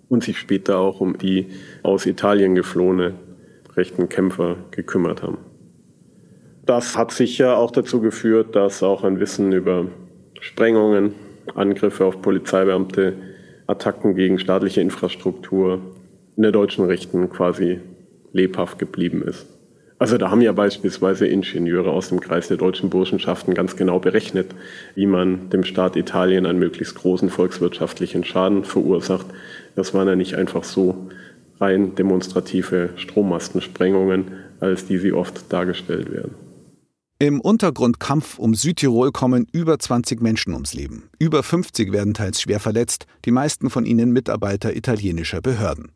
und 0.09 0.25
sich 0.25 0.39
später 0.39 0.79
auch 0.79 1.01
um 1.01 1.19
die 1.19 1.49
aus 1.83 2.07
Italien 2.07 2.55
geflohene 2.55 3.15
rechten 3.75 4.09
Kämpfer 4.09 4.57
gekümmert 4.71 5.23
haben. 5.23 5.39
Das 6.67 6.97
hat 6.97 7.13
sicher 7.13 7.59
auch 7.59 7.71
dazu 7.71 8.01
geführt, 8.01 8.57
dass 8.57 8.83
auch 8.83 9.05
ein 9.05 9.21
Wissen 9.21 9.53
über 9.53 9.87
Sprengungen, 10.41 11.15
Angriffe 11.55 12.05
auf 12.05 12.21
Polizeibeamte, 12.21 13.13
Attacken 13.69 14.17
gegen 14.17 14.41
staatliche 14.41 14.81
Infrastruktur 14.81 15.81
in 16.37 16.43
der 16.43 16.51
deutschen 16.51 16.85
Rechten 16.85 17.31
quasi 17.31 17.79
lebhaft 18.33 18.81
geblieben 18.81 19.23
ist. 19.23 19.47
Also 19.99 20.19
da 20.19 20.31
haben 20.31 20.43
ja 20.43 20.53
beispielsweise 20.53 21.29
Ingenieure 21.29 21.91
aus 21.91 22.09
dem 22.09 22.19
Kreis 22.21 22.49
der 22.49 22.57
deutschen 22.57 22.91
Burschenschaften 22.91 23.55
ganz 23.55 23.77
genau 23.77 24.01
berechnet, 24.01 24.49
wie 24.97 25.07
man 25.07 25.49
dem 25.51 25.63
Staat 25.63 25.95
Italien 25.95 26.47
einen 26.47 26.59
möglichst 26.59 26.97
großen 26.97 27.31
volkswirtschaftlichen 27.31 28.25
Schaden 28.25 28.65
verursacht. 28.65 29.27
Das 29.77 29.95
waren 29.95 30.09
ja 30.09 30.17
nicht 30.17 30.35
einfach 30.35 30.65
so 30.65 31.09
rein 31.61 31.95
demonstrative 31.95 32.91
Strommastensprengungen, 32.97 34.33
als 34.59 34.87
die 34.87 34.99
sie 34.99 35.13
oft 35.13 35.51
dargestellt 35.53 36.13
werden. 36.13 36.46
Im 37.19 37.41
Untergrundkampf 37.41 38.39
um 38.39 38.55
Südtirol 38.55 39.11
kommen 39.11 39.47
über 39.51 39.79
20 39.79 40.21
Menschen 40.21 40.53
ums 40.53 40.75
Leben. 40.75 41.09
Über 41.19 41.43
50 41.43 41.91
werden 41.91 42.13
teils 42.13 42.43
schwer 42.43 42.61
verletzt, 42.61 43.07
die 43.25 43.31
meisten 43.31 43.71
von 43.71 43.87
ihnen 43.87 44.13
Mitarbeiter 44.13 44.77
italienischer 44.77 45.41
Behörden. 45.41 45.93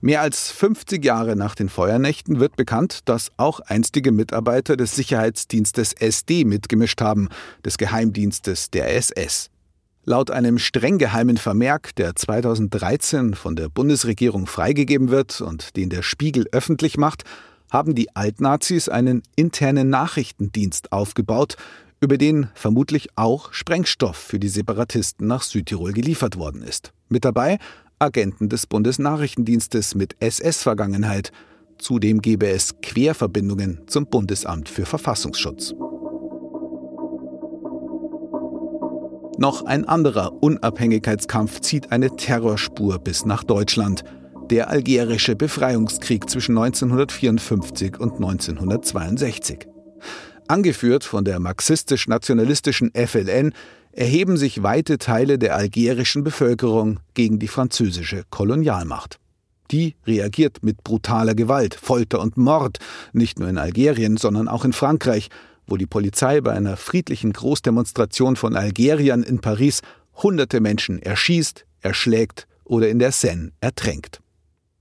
Mehr 0.00 0.22
als 0.22 0.50
50 0.50 1.04
Jahre 1.04 1.36
nach 1.36 1.54
den 1.54 1.68
Feuernächten 1.68 2.40
wird 2.40 2.56
bekannt, 2.56 3.00
dass 3.04 3.30
auch 3.36 3.60
einstige 3.60 4.12
Mitarbeiter 4.12 4.78
des 4.78 4.96
Sicherheitsdienstes 4.96 5.92
SD 5.92 6.46
mitgemischt 6.46 7.02
haben, 7.02 7.28
des 7.62 7.76
Geheimdienstes 7.76 8.70
der 8.70 8.96
SS. 8.96 9.50
Laut 10.06 10.30
einem 10.30 10.58
streng 10.58 10.96
geheimen 10.96 11.36
Vermerk, 11.36 11.94
der 11.96 12.16
2013 12.16 13.34
von 13.34 13.56
der 13.56 13.68
Bundesregierung 13.68 14.46
freigegeben 14.46 15.10
wird 15.10 15.42
und 15.42 15.76
den 15.76 15.90
der 15.90 16.00
Spiegel 16.00 16.46
öffentlich 16.50 16.96
macht, 16.96 17.24
haben 17.70 17.94
die 17.94 18.14
Altnazis 18.14 18.88
einen 18.88 19.22
internen 19.36 19.90
Nachrichtendienst 19.90 20.92
aufgebaut, 20.92 21.56
über 22.00 22.18
den 22.18 22.48
vermutlich 22.54 23.08
auch 23.16 23.52
Sprengstoff 23.52 24.16
für 24.16 24.38
die 24.38 24.48
Separatisten 24.48 25.26
nach 25.26 25.42
Südtirol 25.42 25.92
geliefert 25.92 26.36
worden 26.36 26.62
ist. 26.62 26.92
Mit 27.08 27.24
dabei 27.24 27.58
Agenten 27.98 28.48
des 28.48 28.66
Bundesnachrichtendienstes 28.66 29.94
mit 29.94 30.16
SS-Vergangenheit. 30.20 31.32
Zudem 31.76 32.22
gebe 32.22 32.48
es 32.48 32.80
Querverbindungen 32.80 33.82
zum 33.86 34.06
Bundesamt 34.06 34.70
für 34.70 34.86
Verfassungsschutz. 34.86 35.74
Noch 39.36 39.64
ein 39.64 39.86
anderer 39.86 40.42
Unabhängigkeitskampf 40.42 41.60
zieht 41.60 41.92
eine 41.92 42.16
Terrorspur 42.16 42.98
bis 42.98 43.24
nach 43.24 43.44
Deutschland. 43.44 44.04
Der 44.50 44.68
algerische 44.68 45.36
Befreiungskrieg 45.36 46.28
zwischen 46.28 46.58
1954 46.58 48.00
und 48.00 48.14
1962. 48.14 49.68
Angeführt 50.48 51.04
von 51.04 51.24
der 51.24 51.38
marxistisch-nationalistischen 51.38 52.90
FLN 52.92 53.54
erheben 53.92 54.36
sich 54.36 54.64
weite 54.64 54.98
Teile 54.98 55.38
der 55.38 55.54
algerischen 55.54 56.24
Bevölkerung 56.24 56.98
gegen 57.14 57.38
die 57.38 57.46
französische 57.46 58.24
Kolonialmacht. 58.30 59.20
Die 59.70 59.94
reagiert 60.04 60.64
mit 60.64 60.82
brutaler 60.82 61.36
Gewalt, 61.36 61.76
Folter 61.76 62.20
und 62.20 62.36
Mord, 62.36 62.78
nicht 63.12 63.38
nur 63.38 63.48
in 63.48 63.56
Algerien, 63.56 64.16
sondern 64.16 64.48
auch 64.48 64.64
in 64.64 64.72
Frankreich, 64.72 65.28
wo 65.68 65.76
die 65.76 65.86
Polizei 65.86 66.40
bei 66.40 66.50
einer 66.50 66.76
friedlichen 66.76 67.32
Großdemonstration 67.32 68.34
von 68.34 68.56
Algeriern 68.56 69.22
in 69.22 69.40
Paris 69.40 69.82
hunderte 70.16 70.60
Menschen 70.60 71.00
erschießt, 71.00 71.66
erschlägt 71.82 72.48
oder 72.64 72.88
in 72.88 72.98
der 72.98 73.12
Seine 73.12 73.52
ertränkt. 73.60 74.20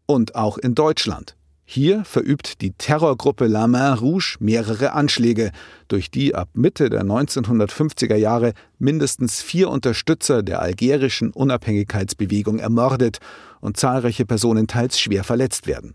Und 0.10 0.34
auch 0.34 0.58
in 0.58 0.74
Deutschland. 0.74 1.36
Hier 1.66 2.04
verübt 2.04 2.62
die 2.62 2.72
Terrorgruppe 2.72 3.46
La 3.46 3.68
Main 3.68 3.94
Rouge 3.94 4.38
mehrere 4.40 4.94
Anschläge, 4.94 5.52
durch 5.88 6.10
die 6.10 6.34
ab 6.34 6.50
Mitte 6.54 6.90
der 6.90 7.04
1950er 7.04 8.16
Jahre 8.16 8.54
mindestens 8.80 9.44
vier 9.44 9.70
Unterstützer 9.70 10.42
der 10.42 10.64
algerischen 10.64 11.30
Unabhängigkeitsbewegung 11.30 12.58
ermordet 12.58 13.20
und 13.62 13.78
zahlreiche 13.78 14.26
Personen 14.26 14.66
teils 14.66 15.00
schwer 15.00 15.24
verletzt 15.24 15.68
werden. 15.68 15.94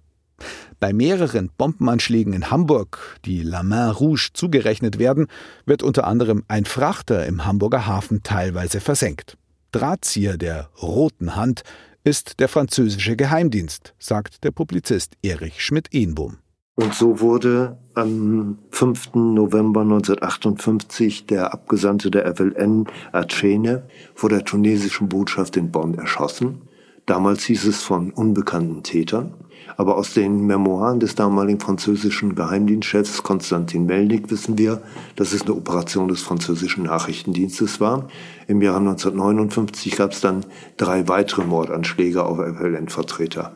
Bei 0.79 0.93
mehreren 0.93 1.51
Bombenanschlägen 1.59 2.35
in 2.35 2.53
Hamburg, 2.53 3.19
die 3.25 3.43
La 3.43 3.65
Main 3.65 3.91
Rouge 3.91 4.29
zugerechnet 4.33 5.01
werden, 5.01 5.27
wird 5.67 5.83
unter 5.83 6.07
anderem 6.07 6.45
ein 6.47 6.67
Frachter 6.67 7.27
im 7.27 7.47
Hamburger 7.47 7.85
Hafen 7.85 8.23
teilweise 8.23 8.79
versenkt. 8.79 9.37
Drahtzieher 9.73 10.39
der 10.39 10.69
Roten 10.81 11.35
Hand 11.35 11.65
ist 12.05 12.39
der 12.39 12.49
französische 12.49 13.17
Geheimdienst, 13.17 13.95
sagt 13.99 14.45
der 14.45 14.51
Publizist 14.51 15.15
Erich 15.23 15.65
Schmidt-Ehnbohm. 15.65 16.37
Und 16.77 16.95
so 16.95 17.21
wurde 17.21 17.79
am 17.95 18.59
5. 18.71 19.15
November 19.15 19.83
1958 19.83 21.27
der 21.27 21.55
Abgesandte 21.55 22.11
der 22.11 22.35
FLN, 22.35 22.87
Acene, 23.13 23.85
vor 24.15 24.29
der 24.29 24.45
tunesischen 24.45 25.09
Botschaft 25.09 25.57
in 25.57 25.71
Bonn 25.71 25.95
erschossen. 25.95 26.63
Damals 27.07 27.45
hieß 27.45 27.67
es 27.67 27.83
von 27.83 28.11
unbekannten 28.11 28.83
Tätern. 28.83 29.35
Aber 29.77 29.97
aus 29.97 30.15
den 30.15 30.47
Memoiren 30.47 31.01
des 31.01 31.15
damaligen 31.15 31.61
französischen 31.61 32.35
Geheimdienstchefs 32.35 33.23
Konstantin 33.23 33.87
Melnik 33.87 34.31
wissen 34.31 34.57
wir, 34.57 34.83
dass 35.17 35.33
es 35.33 35.43
eine 35.43 35.55
Operation 35.55 36.09
des 36.09 36.23
französischen 36.23 36.85
Nachrichtendienstes 36.85 37.81
war. 37.81 38.09
Im 38.47 38.63
Jahre 38.63 38.79
1959 38.79 39.97
gab 39.97 40.13
es 40.13 40.21
dann 40.21 40.45
drei 40.77 41.09
weitere 41.09 41.45
Mordanschläge 41.45 42.25
auf 42.25 42.39
FLN-Vertreter. 42.39 43.53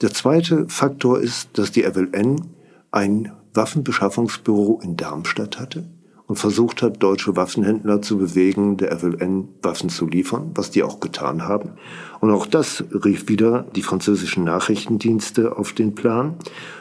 Der 0.00 0.12
zweite 0.12 0.68
Faktor 0.68 1.20
ist, 1.20 1.58
dass 1.58 1.72
die 1.72 1.82
FLN 1.82 2.42
ein 2.90 3.32
Waffenbeschaffungsbüro 3.54 4.80
in 4.82 4.96
Darmstadt 4.96 5.58
hatte 5.58 5.84
und 6.26 6.36
versucht 6.36 6.82
hat, 6.82 7.02
deutsche 7.02 7.36
Waffenhändler 7.36 8.02
zu 8.02 8.18
bewegen, 8.18 8.76
der 8.76 8.98
FLN 8.98 9.48
Waffen 9.62 9.90
zu 9.90 10.06
liefern, 10.06 10.50
was 10.54 10.70
die 10.70 10.82
auch 10.82 11.00
getan 11.00 11.46
haben. 11.46 11.72
Und 12.20 12.30
auch 12.30 12.46
das 12.46 12.84
rief 12.92 13.28
wieder 13.28 13.66
die 13.76 13.82
französischen 13.82 14.44
Nachrichtendienste 14.44 15.56
auf 15.56 15.72
den 15.72 15.94
Plan. 15.94 16.34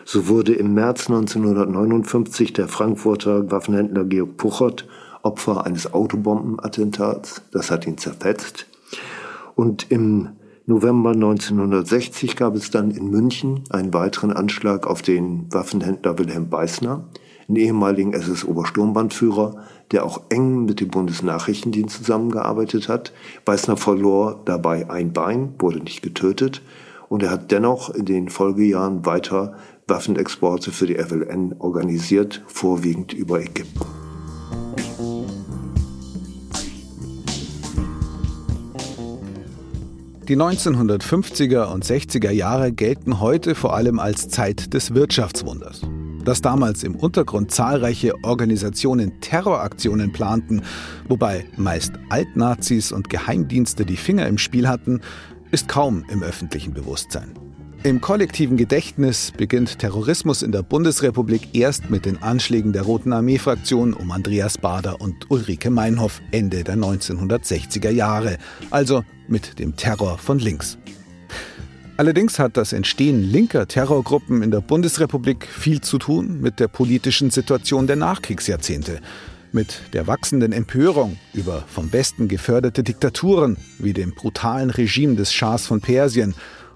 So 0.03 0.27
wurde 0.27 0.53
im 0.53 0.73
März 0.73 1.07
1959 1.07 2.53
der 2.53 2.67
Frankfurter 2.67 3.51
Waffenhändler 3.51 4.05
Georg 4.05 4.37
Puchert 4.37 4.87
Opfer 5.21 5.65
eines 5.65 5.91
Autobombenattentats. 5.91 7.41
Das 7.51 7.71
hat 7.71 7.87
ihn 7.87 7.97
zerfetzt. 7.97 8.67
Und 9.55 9.87
im 9.89 10.29
November 10.67 11.11
1960 11.11 12.35
gab 12.35 12.55
es 12.55 12.71
dann 12.71 12.91
in 12.91 13.09
München 13.09 13.63
einen 13.69 13.93
weiteren 13.93 14.31
Anschlag 14.31 14.87
auf 14.87 15.01
den 15.01 15.51
Waffenhändler 15.51 16.17
Wilhelm 16.17 16.49
Beißner 16.49 17.05
einen 17.47 17.57
ehemaligen 17.57 18.13
SS-Obersturmbannführer, 18.13 19.57
der 19.91 20.05
auch 20.05 20.21
eng 20.29 20.65
mit 20.65 20.79
dem 20.79 20.89
Bundesnachrichtendienst 20.89 21.97
zusammengearbeitet 21.97 22.89
hat. 22.89 23.13
Beißner 23.45 23.77
verlor 23.77 24.41
dabei 24.45 24.89
ein 24.89 25.13
Bein, 25.13 25.53
wurde 25.59 25.79
nicht 25.79 26.01
getötet 26.01 26.61
und 27.09 27.23
er 27.23 27.29
hat 27.29 27.51
dennoch 27.51 27.89
in 27.89 28.05
den 28.05 28.29
Folgejahren 28.29 29.05
weiter 29.05 29.55
Waffenexporte 29.87 30.71
für 30.71 30.87
die 30.87 30.95
FLN 30.95 31.55
organisiert, 31.59 32.43
vorwiegend 32.47 33.13
über 33.13 33.39
Ägypten. 33.39 33.85
Die 40.27 40.37
1950er 40.37 41.71
und 41.71 41.85
60er 41.85 42.31
Jahre 42.31 42.71
gelten 42.71 43.19
heute 43.19 43.53
vor 43.53 43.75
allem 43.75 43.99
als 43.99 44.27
Zeit 44.27 44.73
des 44.73 44.95
Wirtschaftswunders 44.95 45.81
dass 46.25 46.41
damals 46.41 46.83
im 46.83 46.95
Untergrund 46.95 47.51
zahlreiche 47.51 48.13
Organisationen 48.23 49.21
Terroraktionen 49.21 50.11
planten, 50.11 50.61
wobei 51.07 51.45
meist 51.55 51.93
Altnazis 52.09 52.91
und 52.91 53.09
Geheimdienste 53.09 53.85
die 53.85 53.97
Finger 53.97 54.27
im 54.27 54.37
Spiel 54.37 54.67
hatten, 54.67 55.01
ist 55.51 55.67
kaum 55.67 56.03
im 56.09 56.23
öffentlichen 56.23 56.73
Bewusstsein. 56.73 57.31
Im 57.85 58.01
kollektiven 58.01 58.57
Gedächtnis 58.57 59.31
beginnt 59.37 59.77
Terrorismus 59.77 60.41
in 60.41 60.51
der 60.51 60.63
Bundesrepublik 60.63 61.49
erst 61.53 61.91
mit 61.91 62.07
den 62.07 62.19
Anschlägen 62.23 62.73
der 62.73 62.81
Roten 62.81 63.13
Armee-Fraktion 63.13 63.93
um 63.93 64.09
Andreas 64.09 64.57
Bader 64.57 64.99
und 65.01 65.29
Ulrike 65.29 65.69
Meinhoff 65.69 66.19
Ende 66.31 66.63
der 66.63 66.77
1960er 66.77 67.91
Jahre, 67.91 68.39
also 68.71 69.03
mit 69.27 69.59
dem 69.59 69.75
Terror 69.75 70.17
von 70.17 70.39
links. 70.39 70.79
Allerdings 71.97 72.39
hat 72.39 72.57
das 72.57 72.73
Entstehen 72.73 73.23
linker 73.23 73.67
Terrorgruppen 73.69 74.43
in 74.43 74.51
der 74.51 74.59
Bundesrepublik 74.59 75.47
viel 75.47 75.79
zu 75.79 75.97
tun 75.97 76.41
mit 76.41 76.59
der 76.59 76.67
politischen 76.67 77.29
Situation 77.29 77.87
der 77.87 77.95
Nachkriegsjahrzehnte. 77.95 78.99
Mit 79.53 79.79
der 79.93 80.05
wachsenden 80.05 80.51
Empörung 80.51 81.17
über 81.33 81.63
vom 81.67 81.93
Westen 81.93 82.27
geförderte 82.27 82.83
Diktaturen 82.83 83.55
wie 83.79 83.93
dem 83.93 84.13
brutalen 84.13 84.71
Regime 84.71 85.15
des 85.15 85.31
Schahs 85.31 85.67
von 85.67 85.79
Persien 85.79 86.35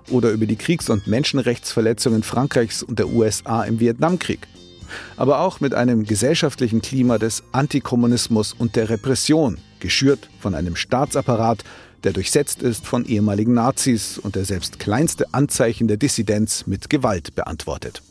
oder 0.09 0.31
über 0.31 0.45
die 0.45 0.55
Kriegs- 0.55 0.89
und 0.89 1.05
Menschenrechtsverletzungen 1.05 2.23
Frankreichs 2.23 2.81
und 2.81 2.97
der 2.97 3.09
USA 3.09 3.63
im 3.63 3.81
Vietnamkrieg. 3.81 4.47
Aber 5.17 5.41
auch 5.41 5.59
mit 5.59 5.73
einem 5.73 6.05
gesellschaftlichen 6.05 6.81
Klima 6.81 7.17
des 7.17 7.43
Antikommunismus 7.51 8.53
und 8.53 8.77
der 8.77 8.89
Repression, 8.89 9.57
geschürt 9.81 10.29
von 10.39 10.55
einem 10.55 10.77
Staatsapparat, 10.77 11.65
der 12.03 12.13
durchsetzt 12.13 12.61
ist 12.61 12.85
von 12.85 13.05
ehemaligen 13.05 13.53
Nazis 13.53 14.17
und 14.17 14.35
der 14.35 14.45
selbst 14.45 14.79
kleinste 14.79 15.33
Anzeichen 15.33 15.87
der 15.87 15.97
Dissidenz 15.97 16.67
mit 16.67 16.89
Gewalt 16.89 17.35
beantwortet. 17.35 18.01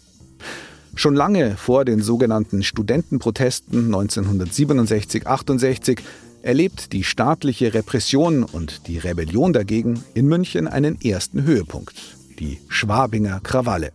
Schon 0.94 1.14
lange 1.14 1.56
vor 1.56 1.84
den 1.84 2.02
sogenannten 2.02 2.62
Studentenprotesten 2.62 3.94
1967-68 3.94 6.00
erlebt 6.42 6.92
die 6.92 7.04
staatliche 7.04 7.74
Repression 7.74 8.42
und 8.42 8.88
die 8.88 8.98
Rebellion 8.98 9.52
dagegen 9.52 10.02
in 10.14 10.26
München 10.26 10.66
einen 10.66 11.00
ersten 11.00 11.44
Höhepunkt, 11.44 11.94
die 12.38 12.58
Schwabinger 12.68 13.40
Krawalle. 13.40 13.92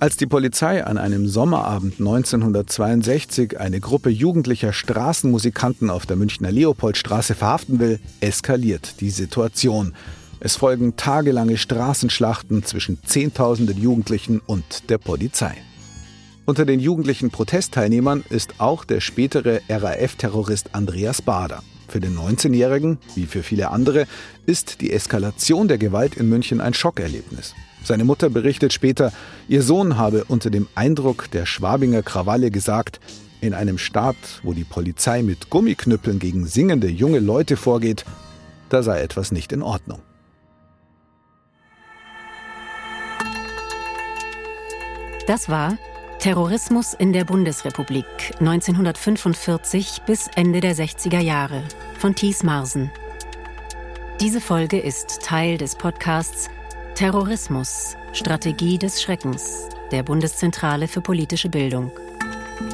Als 0.00 0.16
die 0.16 0.26
Polizei 0.26 0.84
an 0.84 0.96
einem 0.96 1.26
Sommerabend 1.26 1.98
1962 1.98 3.58
eine 3.58 3.80
Gruppe 3.80 4.10
jugendlicher 4.10 4.72
Straßenmusikanten 4.72 5.90
auf 5.90 6.06
der 6.06 6.14
Münchner 6.14 6.52
Leopoldstraße 6.52 7.34
verhaften 7.34 7.80
will, 7.80 7.98
eskaliert 8.20 9.00
die 9.00 9.10
Situation. 9.10 9.94
Es 10.38 10.54
folgen 10.54 10.94
tagelange 10.94 11.56
Straßenschlachten 11.56 12.62
zwischen 12.62 13.02
Zehntausenden 13.04 13.76
Jugendlichen 13.76 14.40
und 14.46 14.88
der 14.88 14.98
Polizei. 14.98 15.56
Unter 16.46 16.64
den 16.64 16.78
jugendlichen 16.78 17.32
Protestteilnehmern 17.32 18.22
ist 18.30 18.60
auch 18.60 18.84
der 18.84 19.00
spätere 19.00 19.62
RAF-Terrorist 19.68 20.76
Andreas 20.76 21.22
Bader. 21.22 21.64
Für 21.88 21.98
den 21.98 22.16
19-Jährigen, 22.16 22.98
wie 23.16 23.26
für 23.26 23.42
viele 23.42 23.72
andere, 23.72 24.06
ist 24.46 24.80
die 24.80 24.92
Eskalation 24.92 25.66
der 25.66 25.78
Gewalt 25.78 26.14
in 26.14 26.28
München 26.28 26.60
ein 26.60 26.72
Schockerlebnis. 26.72 27.56
Seine 27.84 28.04
Mutter 28.04 28.28
berichtet 28.30 28.72
später, 28.72 29.12
ihr 29.48 29.62
Sohn 29.62 29.96
habe 29.96 30.24
unter 30.24 30.50
dem 30.50 30.68
Eindruck 30.74 31.30
der 31.30 31.46
Schwabinger 31.46 32.02
Krawalle 32.02 32.50
gesagt, 32.50 33.00
in 33.40 33.54
einem 33.54 33.78
Staat, 33.78 34.16
wo 34.42 34.52
die 34.52 34.64
Polizei 34.64 35.22
mit 35.22 35.48
Gummiknüppeln 35.50 36.18
gegen 36.18 36.46
singende 36.46 36.88
junge 36.88 37.20
Leute 37.20 37.56
vorgeht, 37.56 38.04
da 38.68 38.82
sei 38.82 39.00
etwas 39.00 39.32
nicht 39.32 39.52
in 39.52 39.62
Ordnung. 39.62 40.00
Das 45.26 45.48
war 45.48 45.76
Terrorismus 46.18 46.94
in 46.94 47.12
der 47.12 47.24
Bundesrepublik 47.24 48.06
1945 48.40 50.02
bis 50.06 50.28
Ende 50.34 50.60
der 50.60 50.74
60er 50.74 51.20
Jahre 51.20 51.62
von 51.98 52.14
Thies 52.14 52.42
Marsen. 52.42 52.90
Diese 54.20 54.40
Folge 54.40 54.80
ist 54.80 55.20
Teil 55.22 55.58
des 55.58 55.76
Podcasts 55.76 56.50
Terrorismus, 56.98 57.96
Strategie 58.12 58.76
des 58.76 59.00
Schreckens 59.00 59.68
der 59.92 60.02
Bundeszentrale 60.02 60.88
für 60.88 61.00
politische 61.00 61.48
Bildung. 61.48 61.92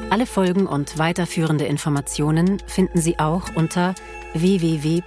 Alle 0.08 0.24
Folgen 0.24 0.66
und 0.66 0.96
weiterführende 0.96 1.66
Informationen 1.66 2.58
finden 2.66 3.02
Sie 3.02 3.18
auch 3.18 3.54
unter 3.54 3.94
www.bpb.de 4.32 5.04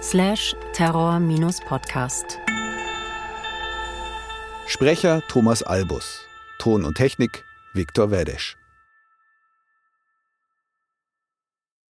slash 0.00 0.54
terror-podcast. 0.72 2.38
Sprecher 4.68 5.20
Thomas 5.26 5.64
Albus. 5.64 6.20
Ton 6.60 6.84
und 6.84 6.96
Technik 6.96 7.44
Viktor 7.72 8.12
Wedesch. 8.12 8.56